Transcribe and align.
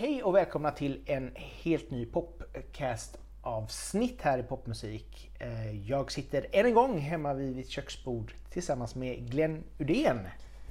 Hej 0.00 0.22
och 0.22 0.34
välkomna 0.34 0.70
till 0.70 1.00
en 1.06 1.30
helt 1.36 1.90
ny 1.90 2.06
popcast-avsnitt 2.06 4.22
här 4.22 4.38
i 4.38 4.42
Popmusik. 4.42 5.30
Eh, 5.38 5.88
Jag 5.90 6.12
sitter 6.12 6.46
än 6.52 6.66
en 6.66 6.74
gång 6.74 6.98
hemma 6.98 7.34
vid 7.34 7.56
mitt 7.56 7.68
köksbord 7.68 8.32
tillsammans 8.50 8.94
med 8.94 9.30
Glenn 9.30 9.64
Udén. 9.78 10.20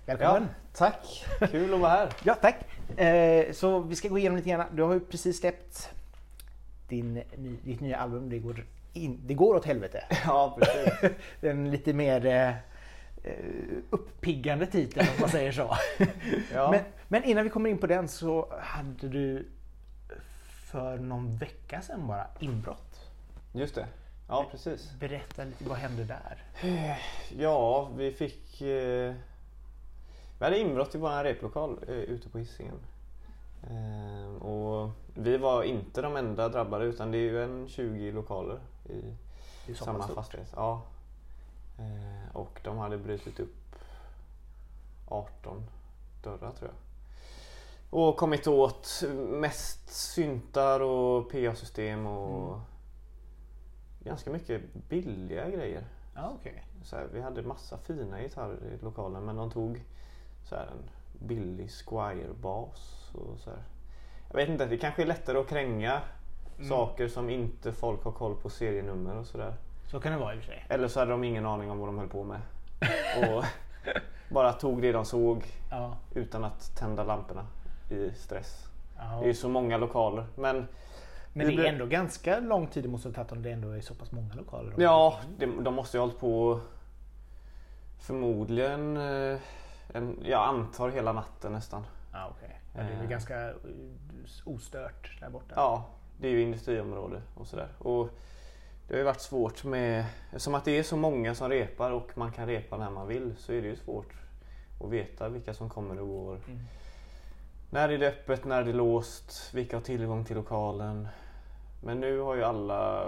Välkommen! 0.05 0.43
Ja, 0.43 0.49
tack! 0.73 1.25
Kul 1.51 1.73
att 1.73 1.79
vara 1.79 1.91
här. 1.91 2.09
Ja, 2.23 2.35
tack! 2.35 2.55
Eh, 2.99 3.51
Så 3.53 3.79
vi 3.79 3.95
ska 3.95 4.07
gå 4.07 4.17
igenom 4.17 4.35
lite 4.37 4.49
grann. 4.49 4.75
Du 4.75 4.83
har 4.83 4.93
ju 4.93 4.99
precis 4.99 5.39
släppt 5.39 5.89
din, 6.87 7.23
ditt 7.63 7.79
nya 7.79 7.97
album 7.97 8.29
Det 8.29 8.39
går, 8.39 8.65
in, 8.93 9.19
det 9.25 9.33
går 9.33 9.55
åt 9.55 9.65
helvete. 9.65 10.03
Ja, 10.25 10.57
precis. 10.59 10.93
Den 11.41 11.71
lite 11.71 11.93
mer 11.93 12.25
eh, 12.25 12.51
uppiggande 13.89 14.65
titeln 14.65 15.07
om 15.15 15.21
man 15.21 15.29
säger 15.29 15.51
så. 15.51 15.77
Ja. 16.53 16.71
Men, 16.71 16.83
men 17.07 17.23
innan 17.23 17.43
vi 17.43 17.49
kommer 17.49 17.69
in 17.69 17.77
på 17.77 17.87
den 17.87 18.07
så 18.07 18.53
hade 18.61 19.07
du 19.09 19.47
för 20.71 20.97
någon 20.97 21.37
vecka 21.37 21.81
sedan 21.81 22.07
bara 22.07 22.27
inbrott. 22.39 23.09
Just 23.51 23.75
det. 23.75 23.87
Ja, 24.27 24.45
precis. 24.51 24.91
Berätta 24.99 25.43
lite, 25.43 25.63
vad 25.63 25.77
hände 25.77 26.03
där? 26.03 26.43
Ja, 27.37 27.89
vi 27.97 28.11
fick... 28.11 28.61
Eh... 28.61 29.13
Vi 30.39 30.45
hade 30.45 30.59
inbrott 30.59 30.95
i 30.95 30.97
vår 30.97 31.23
replokal 31.23 31.79
eh, 31.87 31.93
ute 31.93 32.29
på 32.29 32.37
Hisingen. 32.37 32.79
Eh, 33.63 34.43
och 34.43 34.89
vi 35.13 35.37
var 35.37 35.63
inte 35.63 36.01
de 36.01 36.15
enda 36.15 36.49
drabbade 36.49 36.85
utan 36.85 37.11
det 37.11 37.17
är 37.17 37.21
ju 37.21 37.43
en 37.43 37.67
20 37.67 38.11
lokaler 38.11 38.59
i 39.67 39.73
samma 39.75 40.07
fastighet. 40.07 40.51
Ja. 40.55 40.81
Eh, 41.79 42.35
och 42.35 42.59
de 42.63 42.77
hade 42.77 42.97
brutit 42.97 43.39
upp 43.39 43.75
18 45.07 45.63
dörrar 46.23 46.51
tror 46.51 46.69
jag. 46.71 46.75
Och 47.89 48.17
kommit 48.17 48.47
åt 48.47 49.03
mest 49.29 49.89
syntar 49.89 50.79
och 50.79 51.31
PA-system 51.31 52.05
och 52.05 52.53
Mm. 54.01 54.11
ganska 54.15 54.29
mycket 54.31 54.61
billiga 54.89 55.49
grejer. 55.49 55.83
Ja, 56.15 56.33
okej. 56.39 56.63
Så 56.83 56.95
här, 56.95 57.07
vi 57.13 57.21
hade 57.21 57.41
massa 57.41 57.77
fina 57.77 58.21
gitarrer 58.21 58.57
i 58.79 58.83
lokalen 58.83 59.25
men 59.25 59.35
de 59.35 59.51
tog 59.51 59.83
så 60.43 60.55
här, 60.55 60.65
en 60.67 60.89
billig 61.27 61.69
Squire-bas. 61.71 63.11
Och 63.13 63.39
så 63.39 63.49
här. 63.49 63.63
Jag 64.29 64.35
vet 64.35 64.49
inte, 64.49 64.65
det 64.65 64.77
kanske 64.77 65.01
är 65.01 65.05
lättare 65.05 65.37
att 65.37 65.47
kränga 65.47 66.01
Mm. 66.57 66.69
saker 66.69 67.07
som 67.07 67.29
inte 67.29 67.71
folk 67.73 68.03
har 68.03 68.11
koll 68.11 68.35
på 68.35 68.49
serienummer 68.49 69.15
och 69.15 69.25
sådär. 69.27 69.53
Så 69.91 69.99
kan 69.99 70.11
det 70.11 70.17
vara 70.17 70.35
i 70.35 70.39
och 70.39 70.43
för 70.43 70.47
sig. 70.51 70.65
Eller 70.69 70.87
så 70.87 70.99
hade 70.99 71.11
de 71.11 71.23
ingen 71.23 71.45
aning 71.45 71.71
om 71.71 71.79
vad 71.79 71.87
de 71.87 71.97
höll 71.97 72.07
på 72.09 72.23
med. 72.23 72.41
Och 73.29 73.43
bara 74.33 74.53
tog 74.53 74.81
det 74.81 74.91
de 74.91 75.05
såg 75.05 75.43
Ja. 75.71 75.97
utan 76.15 76.43
att 76.43 76.75
tända 76.77 77.03
lamporna 77.03 77.45
i 77.89 78.11
stress. 78.11 78.65
ja. 78.97 79.03
Det 79.19 79.23
är 79.25 79.27
ju 79.27 79.33
så 79.33 79.49
många 79.49 79.77
lokaler. 79.77 80.25
Men 80.35 80.67
Men 81.33 81.47
det 81.55 81.67
är 81.67 81.73
ändå 81.73 81.85
ganska 81.85 82.39
lång 82.39 82.67
tid 82.67 82.83
det 82.83 82.89
måste 82.89 83.09
ha 83.09 83.13
tagit 83.13 83.31
om 83.31 83.41
det 83.43 83.51
ändå 83.51 83.69
är 83.71 83.81
så 83.81 83.95
pass 83.95 84.11
många 84.11 84.33
lokaler. 84.33 84.73
Ja, 84.77 85.19
de, 85.37 85.63
de 85.63 85.73
måste 85.73 85.97
ju 85.97 86.01
ha 86.01 86.05
hållit 86.07 86.19
på 86.19 86.59
förmodligen, 87.99 88.97
eh, 88.97 89.39
en, 89.93 90.17
jag 90.23 90.47
antar 90.47 90.89
hela 90.89 91.13
natten 91.13 91.51
nästan. 91.53 91.85
Ja, 92.13 92.27
okej. 92.37 92.59
Ja, 92.75 92.81
det 92.81 92.87
är 92.89 92.95
väl 92.95 93.03
Eh. 93.05 93.09
ganska 93.09 93.49
eh, 93.49 93.55
ostört 94.45 95.19
där 95.19 95.29
borta. 95.29 95.53
Ja, 95.55 95.85
det 96.17 96.27
är 96.27 96.31
ju 96.31 96.41
industriområde 96.41 97.21
och 97.35 97.47
sådär. 97.47 97.67
Och 97.79 98.09
det 98.89 98.95
har 98.95 98.99
ju 98.99 99.05
varit 99.05 99.21
svårt 99.21 99.63
med, 99.63 100.05
som 100.37 100.55
att 100.55 100.65
det 100.65 100.79
är 100.79 100.83
så 100.83 100.97
många 100.97 101.35
som 101.35 101.49
repar 101.49 101.91
och 101.91 102.17
man 102.17 102.31
kan 102.31 102.47
repa 102.47 102.77
när 102.77 102.89
man 102.89 103.07
vill 103.07 103.35
så 103.37 103.53
är 103.53 103.61
det 103.61 103.67
ju 103.67 103.75
svårt 103.75 104.13
att 104.83 104.89
veta 104.89 105.29
vilka 105.29 105.53
som 105.53 105.69
kommer 105.69 105.99
och 105.99 106.07
går. 106.07 106.35
Mm. 106.47 106.59
När 107.69 107.89
är 107.89 107.97
det 107.97 108.07
öppet, 108.07 108.45
när 108.45 108.61
är 108.61 108.65
det 108.65 108.73
låst, 108.73 109.53
vilka 109.53 109.75
har 109.77 109.81
tillgång 109.81 110.25
till 110.25 110.35
lokalen. 110.35 111.07
Men 111.83 111.99
nu 111.99 112.19
har 112.19 112.35
ju 112.35 112.43
alla 112.43 113.05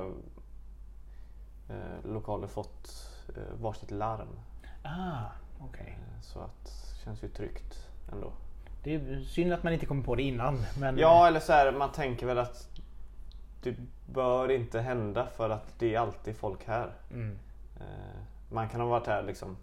eh, 1.69 2.09
lokaler 2.11 2.47
fått 2.47 3.07
eh, 3.37 3.61
varsitt 3.61 3.91
larm. 3.91 4.39
Ah, 4.83 5.25
okej. 5.59 5.97
Eh, 5.97 6.21
Så 6.21 6.39
att 6.39 6.63
det 6.65 7.03
känns 7.03 7.23
ju 7.23 7.27
tryggt 7.27 7.87
ändå. 8.11 8.31
Det 8.83 8.95
är 8.95 9.23
synd 9.23 9.53
att 9.53 9.63
man 9.63 9.73
inte 9.73 9.85
kom 9.85 10.03
på 10.03 10.15
det 10.15 10.23
innan. 10.23 10.63
Men 10.79 10.97
Ja, 10.97 11.27
eller 11.27 11.39
så 11.39 11.53
här, 11.53 11.71
man 11.71 11.91
tänker 11.91 12.25
väl 12.25 12.37
att 12.37 12.69
det 13.63 13.75
bör 14.05 14.51
inte 14.51 14.79
hända 14.81 15.27
för 15.35 15.49
att 15.49 15.73
det 15.79 15.95
är 15.95 15.99
alltid 15.99 16.35
folk 16.37 16.65
här. 16.67 16.91
Mm. 17.11 17.39
Eh, 17.79 18.21
Man 18.49 18.69
kan 18.69 18.81
ha 18.81 18.87
varit 18.87 19.07
här 19.07 19.23
liksom 19.23 19.57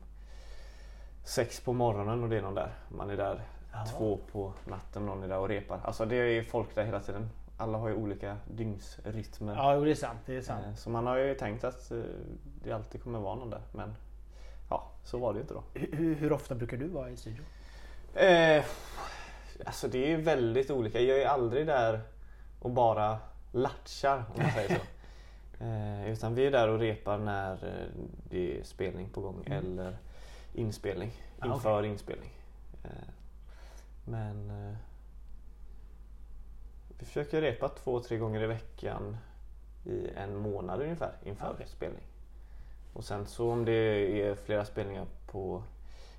sex 1.24 1.60
på 1.60 1.72
morgonen 1.72 2.22
och 2.22 2.28
det 2.28 2.36
är 2.36 2.42
någon 2.42 2.54
där. 2.54 2.70
Man 2.88 3.10
är 3.10 3.16
där 3.16 3.40
Ja. 3.72 3.84
två 3.98 4.18
på 4.32 4.52
natten 4.64 5.02
och 5.02 5.08
någon 5.08 5.22
är 5.24 5.28
där 5.28 5.38
och 5.38 5.48
repar. 5.48 5.80
Alltså 5.84 6.04
det 6.06 6.16
är 6.16 6.42
folk 6.42 6.74
där 6.74 6.84
hela 6.84 7.00
tiden. 7.00 7.30
Alla 7.56 7.78
har 7.78 7.88
ju 7.88 7.94
olika 7.94 8.36
dygnsrytmer. 8.50 9.54
Ja, 9.56 9.76
det 9.80 9.90
är 9.90 9.94
sant. 9.94 10.18
Det 10.26 10.36
är 10.36 10.40
sant. 10.42 10.64
Eh, 10.66 10.74
Så 10.74 10.90
man 10.90 11.06
har 11.06 11.16
ju 11.16 11.34
tänkt 11.34 11.64
att 11.64 11.90
eh, 11.90 11.98
det 12.64 12.72
alltid 12.72 13.02
kommer 13.02 13.18
vara 13.18 13.34
någon 13.34 13.50
där. 13.50 13.60
Men 13.72 13.94
ja, 14.70 14.90
så 15.04 15.18
var 15.18 15.32
det 15.32 15.36
ju 15.36 15.40
inte 15.40 15.54
då. 15.54 15.62
Hur, 15.74 16.14
hur 16.14 16.32
ofta 16.32 16.54
brukar 16.54 16.76
du 16.76 16.88
vara 16.88 17.10
i 17.10 17.16
studion? 17.16 17.44
Eh, 18.14 18.64
alltså 19.66 19.88
det 19.88 20.12
är 20.12 20.16
väldigt 20.16 20.70
olika. 20.70 21.00
Jag 21.00 21.22
är 21.22 21.26
aldrig 21.26 21.66
där 21.66 22.00
och 22.60 22.70
bara 22.70 23.18
latchar 23.52 24.24
om 24.34 24.42
man 24.42 24.50
säger 24.50 24.74
så. 24.78 24.82
Eh, 25.60 26.10
utan 26.10 26.34
vi 26.34 26.46
är 26.46 26.50
där 26.50 26.68
och 26.68 26.78
repar 26.78 27.18
när 27.18 27.52
eh, 27.52 27.86
det 28.30 28.58
är 28.58 28.62
spelning 28.64 29.08
på 29.08 29.20
gång 29.20 29.42
Mm. 29.46 29.58
eller 29.58 29.96
inspelning. 30.54 31.12
Ah, 31.38 31.54
Inför 31.54 31.82
inspelning. 31.84 32.30
Eh, 32.84 32.90
men 34.04 34.50
eh, 34.50 34.76
vi 36.98 37.04
försöker 37.04 37.40
repa 37.40 37.68
två, 37.68 38.00
tre 38.00 38.16
gånger 38.18 38.42
i 38.42 38.46
veckan 38.46 39.16
i 39.84 40.08
en 40.16 40.36
månad 40.36 40.80
ungefär 40.82 41.12
inför 41.24 41.46
Ah, 41.46 41.50
okej. 41.50 41.66
spelning. 41.66 42.02
Och 42.92 43.04
sen 43.04 43.26
så 43.26 43.50
om 43.52 43.64
det 43.64 43.72
är 44.22 44.34
flera 44.34 44.64
spelningar 44.64 45.06
på 45.26 45.62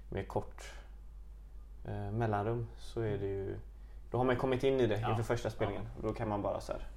med 0.09 0.27
kort 0.27 0.73
eh, 1.87 2.11
mellanrum 2.11 2.67
så 2.77 3.01
är 3.01 3.17
det 3.17 3.27
ju 3.27 3.55
då 4.11 4.17
har 4.17 4.25
man 4.25 4.37
kommit 4.37 4.63
in 4.63 4.79
i 4.79 4.87
det 4.87 4.99
Ja. 4.99 5.09
inför 5.09 5.23
första 5.23 5.49
spelningen. 5.49 5.87
Och 5.97 6.03
då 6.03 6.13
kan 6.13 6.29
man 6.29 6.41
bara 6.41 6.61
så 6.61 6.71
här, 6.71 6.87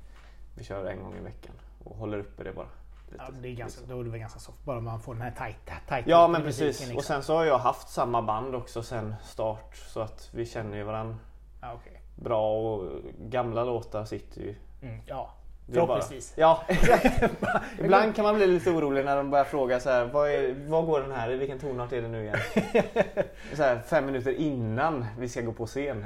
vi 0.55 0.65
kör 0.65 0.85
en 0.87 1.03
gång 1.03 1.17
i 1.17 1.21
veckan 1.21 1.55
och 1.85 1.97
håller 1.97 2.19
uppe 2.19 2.45
det 2.45 2.53
bara. 2.53 2.67
lite, 3.11 3.25
Ja, 3.29 3.31
det 3.43 3.49
är 3.49 3.53
ganska, 3.55 3.81
liksom. 3.81 3.97
då 3.97 4.01
är 4.01 4.05
det 4.05 4.11
väl 4.11 4.21
ganska 4.21 4.39
soft. 4.39 4.65
Bara 4.65 4.81
man 4.81 5.01
får 5.01 5.15
den 5.15 5.23
här 5.23 5.31
tajta, 5.31 5.73
tajta 5.89 6.11
Ja 6.11 6.29
men 6.29 6.43
precis. 6.43 6.81
liksom. 6.81 6.97
Och 6.97 7.05
sen 7.05 7.23
så 7.23 7.37
har 7.37 7.45
jag 7.45 7.59
haft 7.59 7.89
samma 7.89 8.23
band 8.23 8.55
också 8.55 8.83
sen 8.83 9.15
start 9.23 9.77
så 9.77 10.01
att 10.01 10.31
vi 10.35 10.47
känner 10.47 10.77
ju 10.77 10.83
varandra 10.83 11.17
Ja, 11.61 11.73
okej. 11.75 12.01
bra 12.17 12.53
och 12.53 13.01
gamla 13.19 13.65
låtar 13.65 14.05
sitter 14.05 14.41
ju. 14.41 14.55
Mm, 14.83 15.01
ja, 15.07 15.31
förhoppningsvis. 15.73 16.33
Ja. 16.37 16.65
Ibland 17.79 18.17
kan 18.17 18.25
man 18.25 18.35
bli 18.35 18.47
lite 18.47 18.71
orolig 18.71 19.05
när 19.05 19.17
de 19.17 19.31
börjar 19.31 19.45
fråga 19.45 19.81
så 19.81 19.91
här, 19.91 20.05
vad, 20.05 20.31
är, 20.31 20.55
vad 20.67 20.87
går 20.87 21.01
den 21.01 21.13
här 21.13 21.31
i? 21.31 21.37
Vilken 21.37 21.59
tonart 21.59 21.93
är 21.93 22.03
det 22.03 22.09
nu 22.09 22.23
igen? 22.23 22.39
så 23.55 23.63
här, 23.63 23.81
fem 23.87 24.07
minuter 24.07 24.33
innan 24.33 25.07
vi 25.19 25.29
ska 25.29 25.41
gå 25.41 25.53
på 25.53 25.67
scen. 25.67 26.05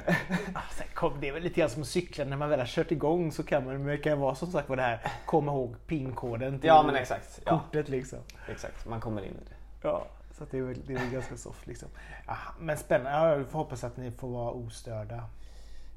Sen 0.71 0.87
kom, 0.93 1.21
det 1.21 1.27
är 1.27 1.33
väl 1.33 1.43
lite 1.43 1.59
grann 1.59 1.69
som 1.69 1.85
cykla. 1.85 2.25
När 2.25 2.37
man 2.37 2.49
väl 2.49 2.59
har 2.59 2.67
kört 2.67 2.91
igång 2.91 3.31
så 3.31 3.43
kan 3.43 3.65
man, 3.65 3.85
det 3.85 3.97
kan 3.97 4.19
vara 4.19 4.35
som 4.35 4.51
sagt 4.51 4.69
vad 4.69 4.77
det 4.77 4.81
här, 4.81 4.99
komma 5.25 5.51
ihåg 5.51 5.75
pinkoden 5.87 6.59
till 6.59 6.67
Ja 6.67 6.83
men 6.83 6.95
exakt. 6.95 7.39
Ja, 7.45 7.51
kortet 7.51 7.89
liksom. 7.89 8.19
exakt. 8.49 8.85
Man 8.85 8.99
kommer 8.99 9.21
in 9.21 9.31
i 9.31 9.49
det. 9.49 9.87
Ja, 9.87 10.05
så 10.37 10.45
det 10.51 10.57
är 10.57 10.61
väl, 10.61 10.81
det 10.87 10.93
är 10.93 10.97
väl 10.97 11.09
ganska 11.09 11.37
soft 11.37 11.67
liksom. 11.67 11.89
Ah, 12.25 12.35
men 12.59 12.77
spännande. 12.77 13.11
Ja, 13.11 13.37
jag 13.37 13.47
får 13.47 13.59
hoppas 13.59 13.83
att 13.83 13.97
ni 13.97 14.11
får 14.11 14.27
vara 14.27 14.51
ostörda. 14.51 15.15
Ja, 15.15 15.27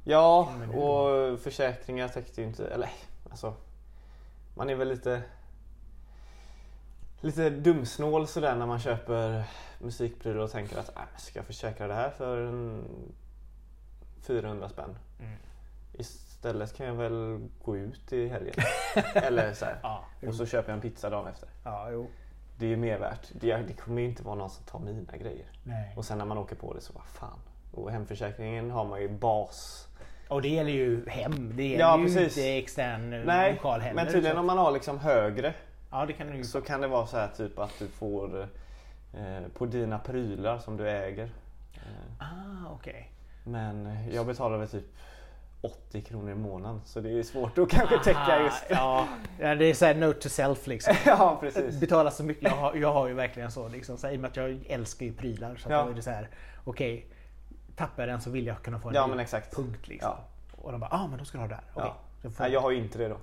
Ja, 0.05 0.49
och 0.79 1.41
försäkringar 1.41 2.09
täckte 2.09 2.41
ju 2.41 2.47
inte, 2.47 2.67
eller 2.67 2.89
alltså 3.31 3.55
man 4.55 4.71
är 4.71 4.75
väl 4.75 4.89
lite 4.89 5.23
lite 7.21 7.51
dumsnål 7.51 8.27
sådär 8.27 8.57
när 8.57 8.67
man 8.67 8.79
köper 8.79 9.45
musikprylar 9.79 10.41
och 10.41 10.51
tänker 10.51 10.79
att 10.79 10.97
äh, 10.97 11.03
ska 11.19 11.39
jag 11.39 11.47
försäkra 11.47 11.87
det 11.87 11.95
här 11.95 12.11
för 12.11 12.47
en 12.47 12.85
400 14.23 14.69
spänn? 14.69 14.99
Mm. 15.21 15.37
Istället 15.93 16.77
kan 16.77 16.87
jag 16.87 16.95
väl 16.95 17.49
gå 17.65 17.77
ut 17.77 18.13
i 18.13 18.29
helgen. 18.29 18.55
eller 19.15 19.55
så. 19.55 19.67
Ja, 19.83 20.05
Och 20.29 20.35
så 20.35 20.47
köper 20.47 20.69
jag 20.69 20.77
en 20.77 20.81
pizza 20.83 21.11
dagen 21.11 21.27
efter. 21.27 21.49
ja, 21.65 21.91
jo. 21.91 22.11
Det 22.59 22.67
är 22.67 22.71
ju 22.71 22.77
mer 22.77 22.99
värt. 22.99 23.29
Det, 23.33 23.57
det 23.57 23.73
kommer 23.73 24.03
ju 24.03 24.09
inte 24.09 24.23
vara 24.23 24.35
någon 24.35 24.51
som 24.51 24.65
tar 24.65 24.79
mina 24.79 25.17
grejer. 25.17 25.47
Nej. 25.63 25.95
Och 25.97 26.05
sen 26.05 26.19
när 26.19 26.25
man 26.25 26.39
åker 26.39 26.57
på 26.57 26.75
det 26.75 26.81
så 26.81 26.93
vad 26.93 27.05
fan. 27.05 27.39
Och 27.73 27.91
hemförsäkringen 27.91 28.71
har 28.71 28.85
man 28.85 29.01
ju 29.01 29.09
bas 29.09 29.89
Och 30.31 30.43
det 30.43 30.49
gäller 30.49 30.71
ju 30.73 31.09
hem. 31.09 31.53
Det 31.57 31.65
gäller 31.65 31.85
Ja, 31.85 31.99
ju 31.99 32.05
precis. 32.05 32.39
inte 32.39 32.49
extern 32.59 33.11
Nej, 33.27 33.53
lokal 33.53 33.81
heller. 33.81 33.95
men 34.05 34.13
tydligen 34.13 34.39
om 34.39 34.47
man 34.47 34.59
har 34.59 34.73
liksom 34.73 34.99
högre 34.99 35.55
Ja, 35.91 36.07
det 36.07 36.13
kan 36.13 36.45
så 36.45 36.61
kan 36.61 36.81
det 36.81 36.87
vara 36.89 37.07
så 37.07 37.17
här 37.17 37.29
typ 37.37 37.59
att 37.59 37.79
du 37.79 37.87
får 37.89 38.41
eh, 39.15 39.49
på 39.55 39.67
dina 39.67 39.99
prylar 39.99 40.59
som 40.59 40.77
du 40.77 40.91
äger. 40.91 41.25
Eh, 41.75 41.81
Ah, 42.19 42.73
okej. 42.75 43.11
men 43.45 43.97
jag 44.13 44.27
betalar 44.27 44.59
väl 44.59 44.69
typ 44.69 44.85
80 45.63 46.01
kronor 46.03 46.31
i 46.31 46.35
månaden 46.35 46.81
så 46.85 47.01
det 47.01 47.19
är 47.19 47.23
svårt 47.23 47.59
att 47.59 47.69
kanske 47.71 47.99
täcka 47.99 48.19
Aha, 48.21 48.43
just. 48.45 48.65
Ja, 48.71 49.07
ja, 49.41 49.55
det 49.55 49.65
är 49.65 49.75
såhär 49.75 49.95
note 49.95 50.21
to 50.21 50.29
self 50.29 50.67
liksom. 50.67 50.95
ja 51.07 51.37
precis. 51.41 51.81
Betala 51.81 52.11
så 52.11 52.23
mycket. 52.25 52.43
Jag 52.45 52.51
har, 52.57 52.75
jag 52.75 52.93
har 52.93 53.09
ju 53.09 53.15
verkligen 53.15 53.51
så 53.51 53.69
liksom. 53.69 53.97
Så 53.99 54.09
I 54.11 54.17
och 54.17 54.21
med 54.21 54.29
att 54.31 54.37
jag 54.37 54.59
älskar 54.69 55.07
ju 55.07 55.13
prylar 55.13 55.57
så 55.57 55.71
Ja. 55.71 55.83
då 55.85 55.91
är 55.91 55.95
det 55.95 56.03
så 56.03 56.11
här. 56.11 56.29
Okej, 56.65 57.07
tappar 57.81 58.03
jag 58.03 58.09
den 58.09 58.21
så 58.21 58.31
vill 58.31 58.47
jag 58.47 58.63
kunna 58.63 58.79
få 58.81 58.89
en 58.89 58.95
Ja 58.95 59.07
men 59.07 59.21
exakt. 59.21 59.57
Punkt 59.57 59.89
liksom. 59.89 60.11
Ja. 60.11 60.19
Och 60.63 60.73
de 60.73 60.81
bara, 60.81 60.89
ja 60.91 60.97
ah, 60.99 61.07
men 61.07 61.19
då 61.19 61.25
ska 61.25 61.39
du 61.39 61.43
ha 61.45 61.49
där. 61.49 61.61
Okej. 61.75 61.91
Ja. 61.91 61.97
Så 62.23 62.31
får- 62.31 62.45
Nej, 62.45 62.53
jag 62.53 62.61
har 62.61 62.71
ju 62.71 62.77
inte 62.79 62.99
det 62.99 63.09
då. 63.09 63.17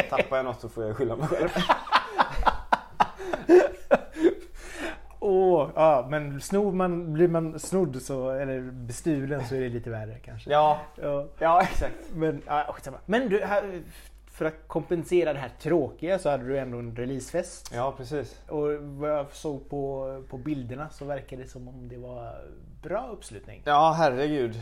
Tappar 0.10 0.36
jag 0.36 0.44
något 0.44 0.60
så 0.60 0.68
får 0.68 0.84
jag 0.84 0.96
skylla 0.96 1.16
mig 1.16 1.26
själv. 1.28 1.48
Åh, 5.18 5.68
ja, 5.74 6.06
men 6.10 6.40
snor 6.40 6.72
man, 6.72 7.12
blir 7.12 7.28
man 7.28 7.58
snodd 7.58 8.02
så, 8.02 8.30
eller 8.30 8.60
bestulen 8.60 9.44
så 9.46 9.54
är 9.54 9.60
det 9.60 9.68
lite 9.68 9.90
värre 9.90 10.18
kanske. 10.24 10.50
Ja, 10.50 10.80
Ja, 11.02 11.26
ja 11.38 11.62
exakt. 11.62 11.94
men, 12.14 12.42
ja, 12.46 12.74
men 13.06 13.28
du, 13.28 13.44
här- 13.44 13.82
för 14.36 14.44
att 14.44 14.54
kompensera 14.66 15.32
det 15.32 15.38
här 15.38 15.52
tråkiga 15.60 16.18
så 16.18 16.30
hade 16.30 16.44
du 16.44 16.58
ändå 16.58 16.78
en 16.78 16.96
releasefest. 16.96 17.70
Ja, 17.74 17.94
precis. 17.96 18.40
Och 18.48 18.68
vad 18.82 19.10
jag 19.10 19.32
såg 19.32 19.70
på, 19.70 20.22
på 20.28 20.38
bilderna 20.38 20.88
så 20.90 21.04
verkade 21.04 21.42
det 21.42 21.48
som 21.48 21.68
om 21.68 21.88
det 21.88 21.96
var 21.96 22.44
bra 22.82 23.08
uppslutning. 23.08 23.62
Ja, 23.64 23.94
herregud. 23.98 24.60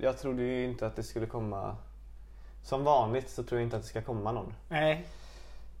Jag 0.00 0.18
trodde 0.18 0.42
ju 0.42 0.64
inte 0.64 0.86
att 0.86 0.96
det 0.96 1.02
skulle 1.02 1.26
komma... 1.26 1.76
Som 2.62 2.84
vanligt 2.84 3.30
så 3.30 3.42
tror 3.42 3.60
jag 3.60 3.66
inte 3.66 3.76
att 3.76 3.82
det 3.82 3.88
ska 3.88 4.02
komma 4.02 4.32
någon. 4.32 4.54
Nej. 4.68 5.06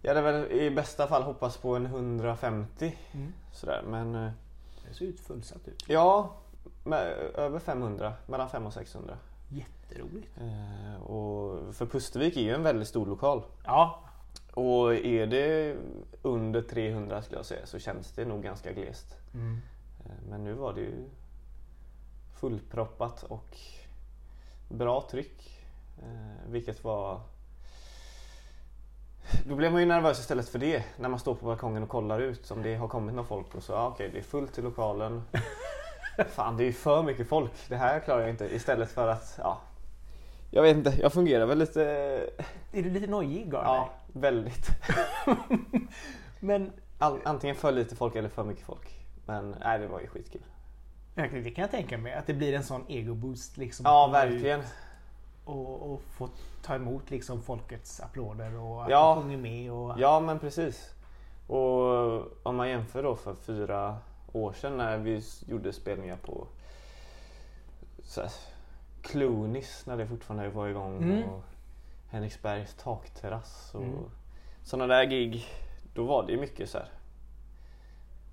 Jag 0.02 0.14
hade 0.14 0.32
väl 0.32 0.52
i 0.52 0.70
bästa 0.70 1.06
fall 1.06 1.22
hoppats 1.22 1.56
på 1.56 1.76
en 1.76 1.86
150 1.86 2.96
Mm. 3.14 3.32
sådär, 3.52 3.82
men 3.88 4.14
eh, 4.14 4.30
Det 4.88 4.94
ser 4.94 5.04
ut 5.04 5.20
fullsatt 5.20 5.68
ut. 5.68 5.84
ja, 5.88 6.32
med, 6.84 7.06
över 7.34 7.58
500, 7.58 8.12
mellan 8.26 8.48
500 8.50 8.68
och 8.68 8.74
600. 8.74 9.16
Jätteroligt. 9.88 10.28
Eh, 10.40 11.02
och 11.02 11.74
för 11.74 11.86
Pustervik 11.86 12.36
är 12.36 12.40
ju 12.40 12.54
en 12.54 12.62
väldigt 12.62 12.88
stor 12.88 13.06
lokal. 13.06 13.42
Ja. 13.64 14.00
Och 14.54 14.94
är 14.94 15.26
det 15.26 15.76
under 16.22 16.62
300 16.62 17.22
skulle 17.22 17.38
jag 17.38 17.46
säga 17.46 17.66
så 17.66 17.78
känns 17.78 18.12
det 18.12 18.24
nog 18.24 18.42
ganska 18.42 18.72
glest. 18.72 19.16
Mm. 19.34 19.60
Eh, 20.04 20.12
Men 20.30 20.44
nu 20.44 20.52
var 20.52 20.72
det 20.72 20.80
ju 20.80 21.04
fullproppat 22.40 23.22
och 23.22 23.56
bra 24.68 25.08
tryck. 25.10 25.64
Eh, 25.98 26.50
vilket 26.50 26.84
var... 26.84 27.20
Då 29.44 29.54
blev 29.56 29.72
man 29.72 29.80
ju 29.80 29.86
nervös 29.86 30.20
istället 30.20 30.48
för 30.48 30.58
det 30.58 30.84
när 30.96 31.08
man 31.08 31.18
står 31.20 31.34
på 31.34 31.46
balkongen 31.46 31.82
och 31.82 31.88
kollar 31.88 32.20
ut 32.20 32.50
om 32.50 32.62
det 32.62 32.74
har 32.74 32.88
kommit 32.88 33.14
någon 33.14 33.26
folk 33.26 33.54
och 33.54 33.62
så, 33.62 33.72
ja 33.72 33.88
okej 33.88 34.10
det 34.12 34.18
är 34.18 34.22
fullt 34.22 34.58
i 34.58 34.62
lokalen. 34.62 35.22
Fan 36.28 36.56
det 36.56 36.62
är 36.62 36.66
ju 36.66 36.72
för 36.72 37.02
mycket 37.02 37.28
folk, 37.28 37.52
det 37.68 37.76
här 37.76 38.00
klarar 38.00 38.20
jag 38.20 38.30
inte. 38.30 38.54
Istället 38.54 38.90
för 38.90 39.08
att, 39.08 39.34
ja. 39.38 39.60
Jag 40.50 40.62
vet 40.62 40.76
inte, 40.76 40.94
jag 41.02 41.12
fungerar 41.12 41.46
väl 41.46 41.58
lite... 41.58 41.82
Är 42.72 42.82
du 42.82 42.90
lite 42.90 43.06
nojig 43.06 43.54
av 43.54 43.64
Ja, 43.64 43.90
väldigt. 44.12 44.66
dig? 44.66 45.48
Men 46.40 46.72
All, 46.98 47.18
antingen 47.24 47.56
för 47.56 47.72
lite 47.72 47.96
folk 47.96 48.16
eller 48.16 48.28
för 48.28 48.44
mycket 48.44 48.64
folk. 48.64 49.06
Men 49.26 49.56
nej, 49.60 49.78
det 49.78 49.86
var 49.86 50.00
ju 50.00 50.06
skitkul. 50.06 50.40
det 51.14 51.50
kan 51.50 51.62
jag 51.62 51.70
tänka 51.70 51.98
mig. 51.98 52.12
Att 52.14 52.26
det 52.26 52.34
blir 52.34 52.54
en 52.54 52.64
sån 52.64 52.84
ego-boost. 52.88 53.56
Liksom, 53.56 53.84
Ja, 53.86 54.06
verkligen. 54.06 54.60
Och, 55.44 55.92
och 55.92 56.02
få 56.02 56.28
ta 56.62 56.74
emot 56.74 57.10
liksom 57.10 57.42
folkets 57.42 58.00
applåder 58.00 58.56
och 58.60 58.84
att 58.84 58.90
Ja. 58.90 59.18
sjunger 59.22 59.36
med. 59.38 59.72
Och, 59.72 59.94
Ja, 59.98 60.20
men 60.20 60.38
precis. 60.38 60.90
Och 61.46 62.46
om 62.46 62.56
man 62.56 62.68
jämför 62.68 63.02
då 63.02 63.16
för 63.16 63.34
fyra 63.34 63.96
år 64.32 64.52
sedan 64.52 64.76
när 64.76 64.98
vi 64.98 65.22
gjorde 65.46 65.72
spelningar 65.72 66.16
på 66.16 66.46
Cloonis 69.08 69.86
när 69.86 69.96
det 69.96 70.06
fortfarande 70.06 70.48
var 70.48 70.68
igång 70.68 70.96
Mm. 71.02 71.28
och 71.28 71.42
Henriksbergs 72.08 72.74
takterrass 72.74 73.74
och 73.74 73.82
Mm. 73.82 74.04
sådana 74.62 74.94
där 74.94 75.04
gig. 75.04 75.44
Då 75.94 76.04
var 76.04 76.26
det 76.26 76.32
ju 76.32 76.40
mycket 76.40 76.70
så 76.70 76.78
här 76.78 76.88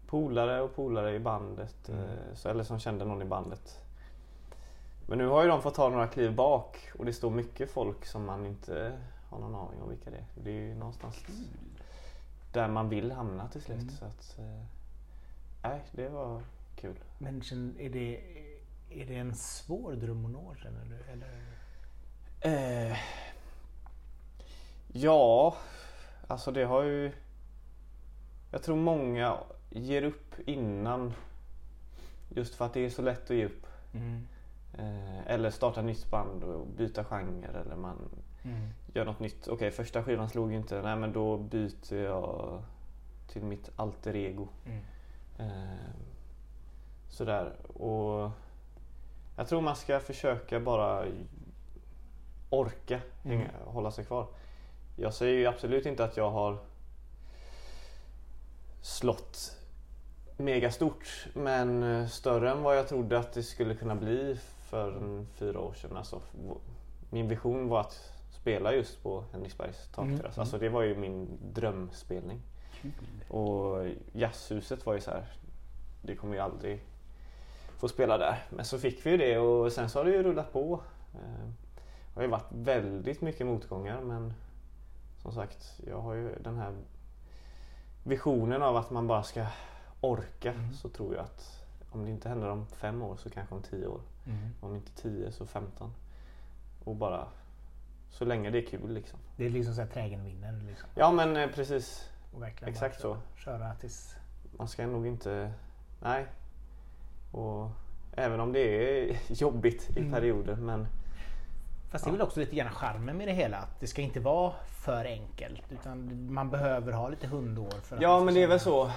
polare 0.08 0.62
och 0.62 0.76
polare 0.76 1.16
i 1.16 1.20
bandet. 1.20 1.90
Mm. 1.90 2.02
eh, 2.04 2.34
Så, 2.36 2.50
eller 2.50 2.64
som 2.64 2.80
kände 2.80 3.06
någon 3.06 3.22
i 3.22 3.26
bandet. 3.26 3.82
Men 5.08 5.18
nu 5.18 5.28
har 5.28 5.44
ju 5.44 5.50
de 5.50 5.62
fått 5.62 5.76
ta 5.76 5.90
några 5.90 6.08
kliv 6.08 6.36
bak 6.36 6.92
och 7.00 7.06
det 7.06 7.14
står 7.14 7.30
mycket 7.32 7.70
folk 7.72 8.06
som 8.06 8.26
man 8.26 8.46
inte 8.46 9.00
har 9.30 9.40
någon 9.40 9.56
aning 9.56 9.82
om 9.82 9.90
vilka 9.90 10.10
det 10.10 10.18
är. 10.18 10.26
Det 10.44 10.50
är 10.50 10.54
ju 10.62 10.76
någonstans 10.76 11.26
där 12.54 12.68
man 12.68 12.90
vill 12.90 13.12
hamna 13.12 13.48
till 13.50 13.62
slut. 13.62 13.82
Mm. 13.82 13.90
Så 13.96 14.06
att, 14.06 14.40
eh, 14.40 14.64
nej, 15.64 15.82
det 15.92 16.10
var 16.10 16.42
kul. 16.76 16.96
Men 17.18 17.42
är 17.80 17.90
det, 17.90 18.22
är 18.96 19.06
det 19.06 19.16
en 19.16 19.36
svår 19.36 19.94
dröm 19.94 20.26
att 20.26 20.32
nå? 20.32 20.56
Känner 20.56 20.86
du? 20.86 21.12
Eller? 21.12 21.42
Eh, 22.92 22.98
ja, 24.88 25.56
alltså 26.28 26.52
det 26.52 26.64
har 26.64 26.84
ju... 26.84 27.12
Jag 28.52 28.64
tror 28.64 28.76
många 28.76 29.38
ger 29.70 30.04
upp 30.04 30.36
innan. 30.46 31.14
Just 32.30 32.56
för 32.56 32.66
att 32.66 32.74
det 32.74 32.86
är 32.86 32.90
så 32.90 33.02
lätt 33.02 33.24
att 33.24 33.38
ge 33.38 33.46
upp. 33.46 33.68
Mm. 33.94 34.28
Eh, 34.74 35.28
eller 35.28 35.50
starta 35.50 35.82
nytt 35.82 36.10
band 36.12 36.44
och 36.44 36.68
byta 36.68 37.04
genre 37.04 37.48
eller 37.62 37.76
man 37.76 37.98
Mm. 38.46 38.70
gör 38.94 39.06
något 39.06 39.20
nytt. 39.20 39.48
Okej, 39.48 39.72
första 39.72 40.04
skivan 40.04 40.30
slog 40.30 40.54
inte. 40.54 40.82
Nej 40.82 40.96
men 40.96 41.14
då 41.14 41.38
byter 41.38 41.94
jag 41.96 42.64
till 43.28 43.44
mitt 43.44 43.70
alter 43.76 44.16
ego. 44.16 44.48
Mm. 44.66 44.82
Eh, 45.38 45.78
sådär. 47.10 47.54
Och 47.68 48.32
jag 49.36 49.48
tror 49.48 49.62
man 49.62 49.76
ska 49.76 50.00
försöka 50.00 50.60
bara 50.60 51.06
orka 52.50 53.02
hänga, 53.24 53.50
Mm. 53.50 53.56
hålla 53.66 53.92
sig 53.92 54.06
kvar. 54.06 54.28
Jag 54.96 55.14
säger 55.14 55.38
ju 55.40 55.46
absolut 55.46 55.86
inte 55.86 56.04
att 56.04 56.18
jag 56.18 56.32
har 56.32 56.58
slått 58.82 59.58
mega 60.38 60.72
stort 60.72 61.28
men 61.34 61.84
eh, 61.84 62.08
större 62.08 62.52
än 62.52 62.64
vad 62.64 62.78
jag 62.78 62.88
trodde 62.88 63.20
att 63.20 63.34
det 63.34 63.44
skulle 63.44 63.76
kunna 63.76 63.96
bli 63.96 64.38
för 64.70 65.24
fyra 65.36 65.60
år 65.60 65.74
sedan. 65.74 65.98
Alltså, 65.98 66.22
min 67.10 67.28
vision 67.28 67.68
var 67.70 67.80
att 67.80 68.12
spela 68.32 68.74
just 68.74 69.04
på 69.04 69.24
Henriksbergs 69.32 69.88
takterrass. 69.88 70.36
Mm. 70.36 70.42
Alltså, 70.42 70.58
det 70.58 70.70
var 70.70 70.82
ju 70.82 70.96
min 70.96 71.38
drömspelning. 71.54 72.42
Och 73.30 73.86
jazzhuset 74.14 74.86
var 74.86 74.94
ju 74.94 75.02
så 75.02 75.12
här. 75.12 75.26
Det 76.02 76.16
kommer 76.16 76.34
ju 76.36 76.40
aldrig 76.40 76.84
få 77.86 77.90
spela 77.90 78.18
där. 78.18 78.44
Men 78.50 78.66
så 78.66 78.80
fick 78.80 79.06
vi 79.06 79.10
ju 79.10 79.18
det 79.18 79.38
och 79.38 79.72
sen 79.72 79.90
så 79.90 80.00
har 80.00 80.06
det 80.06 80.12
ju 80.12 80.24
rullat 80.24 80.54
på. 80.54 80.82
Eh, 81.14 81.20
Det 82.14 82.16
har 82.16 82.22
ju 82.22 82.28
varit 82.28 82.52
väldigt 82.52 83.22
mycket 83.22 83.48
motgångar 83.48 84.02
men 84.02 84.34
som 85.22 85.32
sagt, 85.32 85.82
jag 85.88 86.02
har 86.02 86.14
ju 86.14 86.36
den 86.40 86.58
här 86.58 86.74
visionen 88.04 88.62
av 88.62 88.76
att 88.76 88.90
man 88.92 89.08
bara 89.08 89.24
ska 89.24 89.46
orka. 90.02 90.52
Mm. 90.52 90.74
Så 90.74 90.90
tror 90.90 91.16
jag 91.16 91.24
att 91.24 91.64
om 91.90 92.06
det 92.06 92.12
inte 92.12 92.30
händer 92.30 92.50
om 92.50 92.68
fem 92.68 93.02
år 93.02 93.16
så 93.16 93.30
kanske 93.30 93.56
om 93.56 93.62
tio 93.62 93.88
år. 93.88 94.02
Mm. 94.26 94.50
Om 94.62 94.76
inte 94.76 94.92
tio 94.92 95.32
så 95.32 95.46
femton. 95.46 95.94
Och 96.84 96.96
bara 96.96 97.28
så 98.12 98.26
länge 98.26 98.50
det 98.50 98.58
är 98.58 98.66
kul 98.66 98.94
liksom. 98.94 99.20
Det 99.38 99.46
är 99.46 99.50
liksom 99.50 99.74
så 99.76 99.82
här 99.82 99.88
trägen 99.90 100.24
vinner. 100.24 100.62
Liksom. 100.68 100.90
Ja 100.96 101.12
men 101.12 101.38
eh, 101.38 101.50
precis. 101.50 102.10
Verkligen 102.40 102.74
Exakt 102.74 103.02
så. 103.02 103.18
Köra 103.36 103.76
tills... 103.76 104.16
Man 104.58 104.68
ska 104.68 104.88
nog 104.88 105.08
inte... 105.08 105.54
Nej. 106.02 106.26
Och 107.36 107.70
även 108.16 108.40
om 108.40 108.52
det 108.54 108.60
är 108.60 109.18
jobbigt 109.34 109.90
i 109.96 110.00
Mm. 110.00 110.12
perioder 110.12 110.56
men 110.56 110.88
Fast 111.92 112.06
det 112.06 112.10
är 112.10 112.12
väl 112.12 112.22
också 112.22 112.40
lite 112.40 112.56
grann 112.56 112.70
charmen 112.70 113.18
med 113.18 113.28
det 113.28 113.34
hela. 113.34 113.58
Att 113.58 113.80
det 113.80 113.88
ska 113.88 114.02
inte 114.02 114.20
vara 114.20 114.54
för 114.86 115.06
enkelt. 115.06 115.72
Utan 115.72 116.28
man 116.34 116.50
behöver 116.50 116.92
ha 116.92 117.10
lite 117.10 117.28
hundår. 117.28 117.70
För 117.84 117.96
att 117.96 118.02
Ja 118.02 118.24
men 118.24 118.34
det 118.34 118.44
är 118.44 118.48
väl 118.48 118.60
så. 118.60 118.92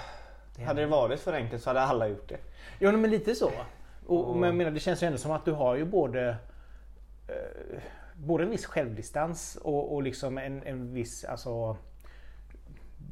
Det 0.56 0.64
Hade 0.64 0.80
det 0.80 0.86
varit 0.86 1.20
för 1.20 1.32
enkelt 1.32 1.62
så 1.62 1.70
hade 1.70 1.80
alla 1.80 2.08
gjort 2.08 2.28
det. 2.28 2.38
Ja 2.78 2.92
men 2.92 3.10
lite 3.10 3.34
så. 3.34 3.50
Och, 4.06 4.28
Och- 4.30 4.36
Men 4.36 4.46
jag 4.48 4.56
menar, 4.56 4.70
det 4.70 4.80
känns 4.80 5.02
ju 5.02 5.06
ändå 5.06 5.18
som 5.18 5.30
att 5.32 5.44
du 5.44 5.52
har 5.52 5.76
ju 5.76 5.84
både 5.84 6.28
eh, 7.28 7.78
Både 8.14 8.44
en 8.44 8.50
viss 8.50 8.66
självdistans 8.66 9.56
och, 9.62 9.94
och 9.94 10.02
liksom 10.02 10.38
en, 10.38 10.62
en 10.62 10.94
viss 10.94 11.24
alltså 11.24 11.76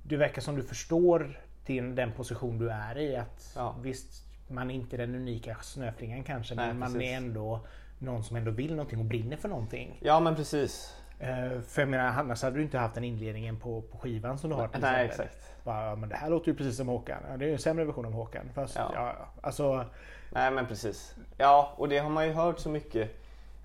Det 0.02 0.16
verkar 0.16 0.42
som 0.42 0.56
du 0.56 0.62
förstår 0.62 1.40
din, 1.66 1.94
den 1.94 2.12
position 2.12 2.58
du 2.58 2.70
är 2.70 2.98
i. 2.98 3.16
Att 3.16 3.52
Ja. 3.56 3.76
Visst, 3.82 4.25
man 4.48 4.70
är 4.70 4.74
inte 4.74 4.96
den 4.96 5.14
unika 5.14 5.56
snöflingan 5.62 6.24
kanske 6.24 6.54
Nej, 6.54 6.66
men 6.66 6.78
man 6.78 6.92
precis. 6.92 7.08
är 7.10 7.16
ändå 7.16 7.60
någon 7.98 8.24
som 8.24 8.36
ändå 8.36 8.50
vill 8.50 8.70
någonting 8.70 8.98
och 8.98 9.04
brinner 9.04 9.36
för 9.36 9.48
någonting. 9.48 9.98
Ja 10.02 10.20
men 10.20 10.36
precis. 10.36 10.96
Eh, 11.18 11.60
för 11.60 11.82
jag 11.82 11.88
menar, 11.88 12.04
annars 12.04 12.42
hade 12.42 12.56
du 12.56 12.62
inte 12.62 12.78
haft 12.78 12.94
den 12.94 13.04
inledningen 13.04 13.58
på, 13.60 13.82
på 13.82 13.98
skivan 13.98 14.38
som 14.38 14.50
du 14.50 14.56
har 14.56 14.68
till 14.68 14.80
Nej 14.80 15.04
exempel. 15.06 15.26
exakt. 15.26 15.64
Bara, 15.64 15.96
men 15.96 16.08
det 16.08 16.16
här 16.16 16.30
låter 16.30 16.48
ju 16.48 16.54
precis 16.56 16.76
som 16.76 16.88
Håkan. 16.88 17.22
Ja, 17.30 17.36
det 17.36 17.44
är 17.44 17.46
ju 17.46 17.52
en 17.52 17.58
sämre 17.58 17.84
version 17.84 18.06
av 18.06 18.12
Håkan. 18.12 18.50
Fast, 18.54 18.76
ja. 18.76 18.90
Ja. 18.94 19.16
Alltså, 19.40 19.84
Nej 20.32 20.50
men 20.50 20.66
precis. 20.66 21.14
Ja 21.36 21.72
och 21.76 21.88
det 21.88 21.98
har 21.98 22.10
man 22.10 22.26
ju 22.26 22.32
hört 22.32 22.58
så 22.58 22.68
mycket. 22.68 23.10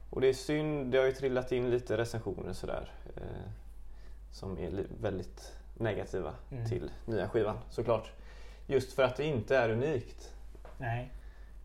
Och 0.09 0.21
det 0.21 0.27
är 0.27 0.33
synd, 0.33 0.91
det 0.91 0.97
har 0.97 1.05
ju 1.05 1.11
trillat 1.11 1.51
in 1.51 1.69
lite 1.69 1.97
recensioner 1.97 2.53
sådär. 2.53 2.91
Eh, 3.17 3.23
som 4.31 4.57
är 4.57 4.69
väldigt 5.01 5.53
negativa 5.77 6.33
Mm. 6.51 6.65
till 6.69 6.91
nya 7.05 7.29
skivan 7.29 7.57
såklart. 7.69 8.11
Just 8.67 8.93
för 8.93 9.03
att 9.03 9.15
det 9.15 9.25
inte 9.25 9.57
är 9.57 9.69
unikt. 9.69 10.33
Nej. 10.81 11.11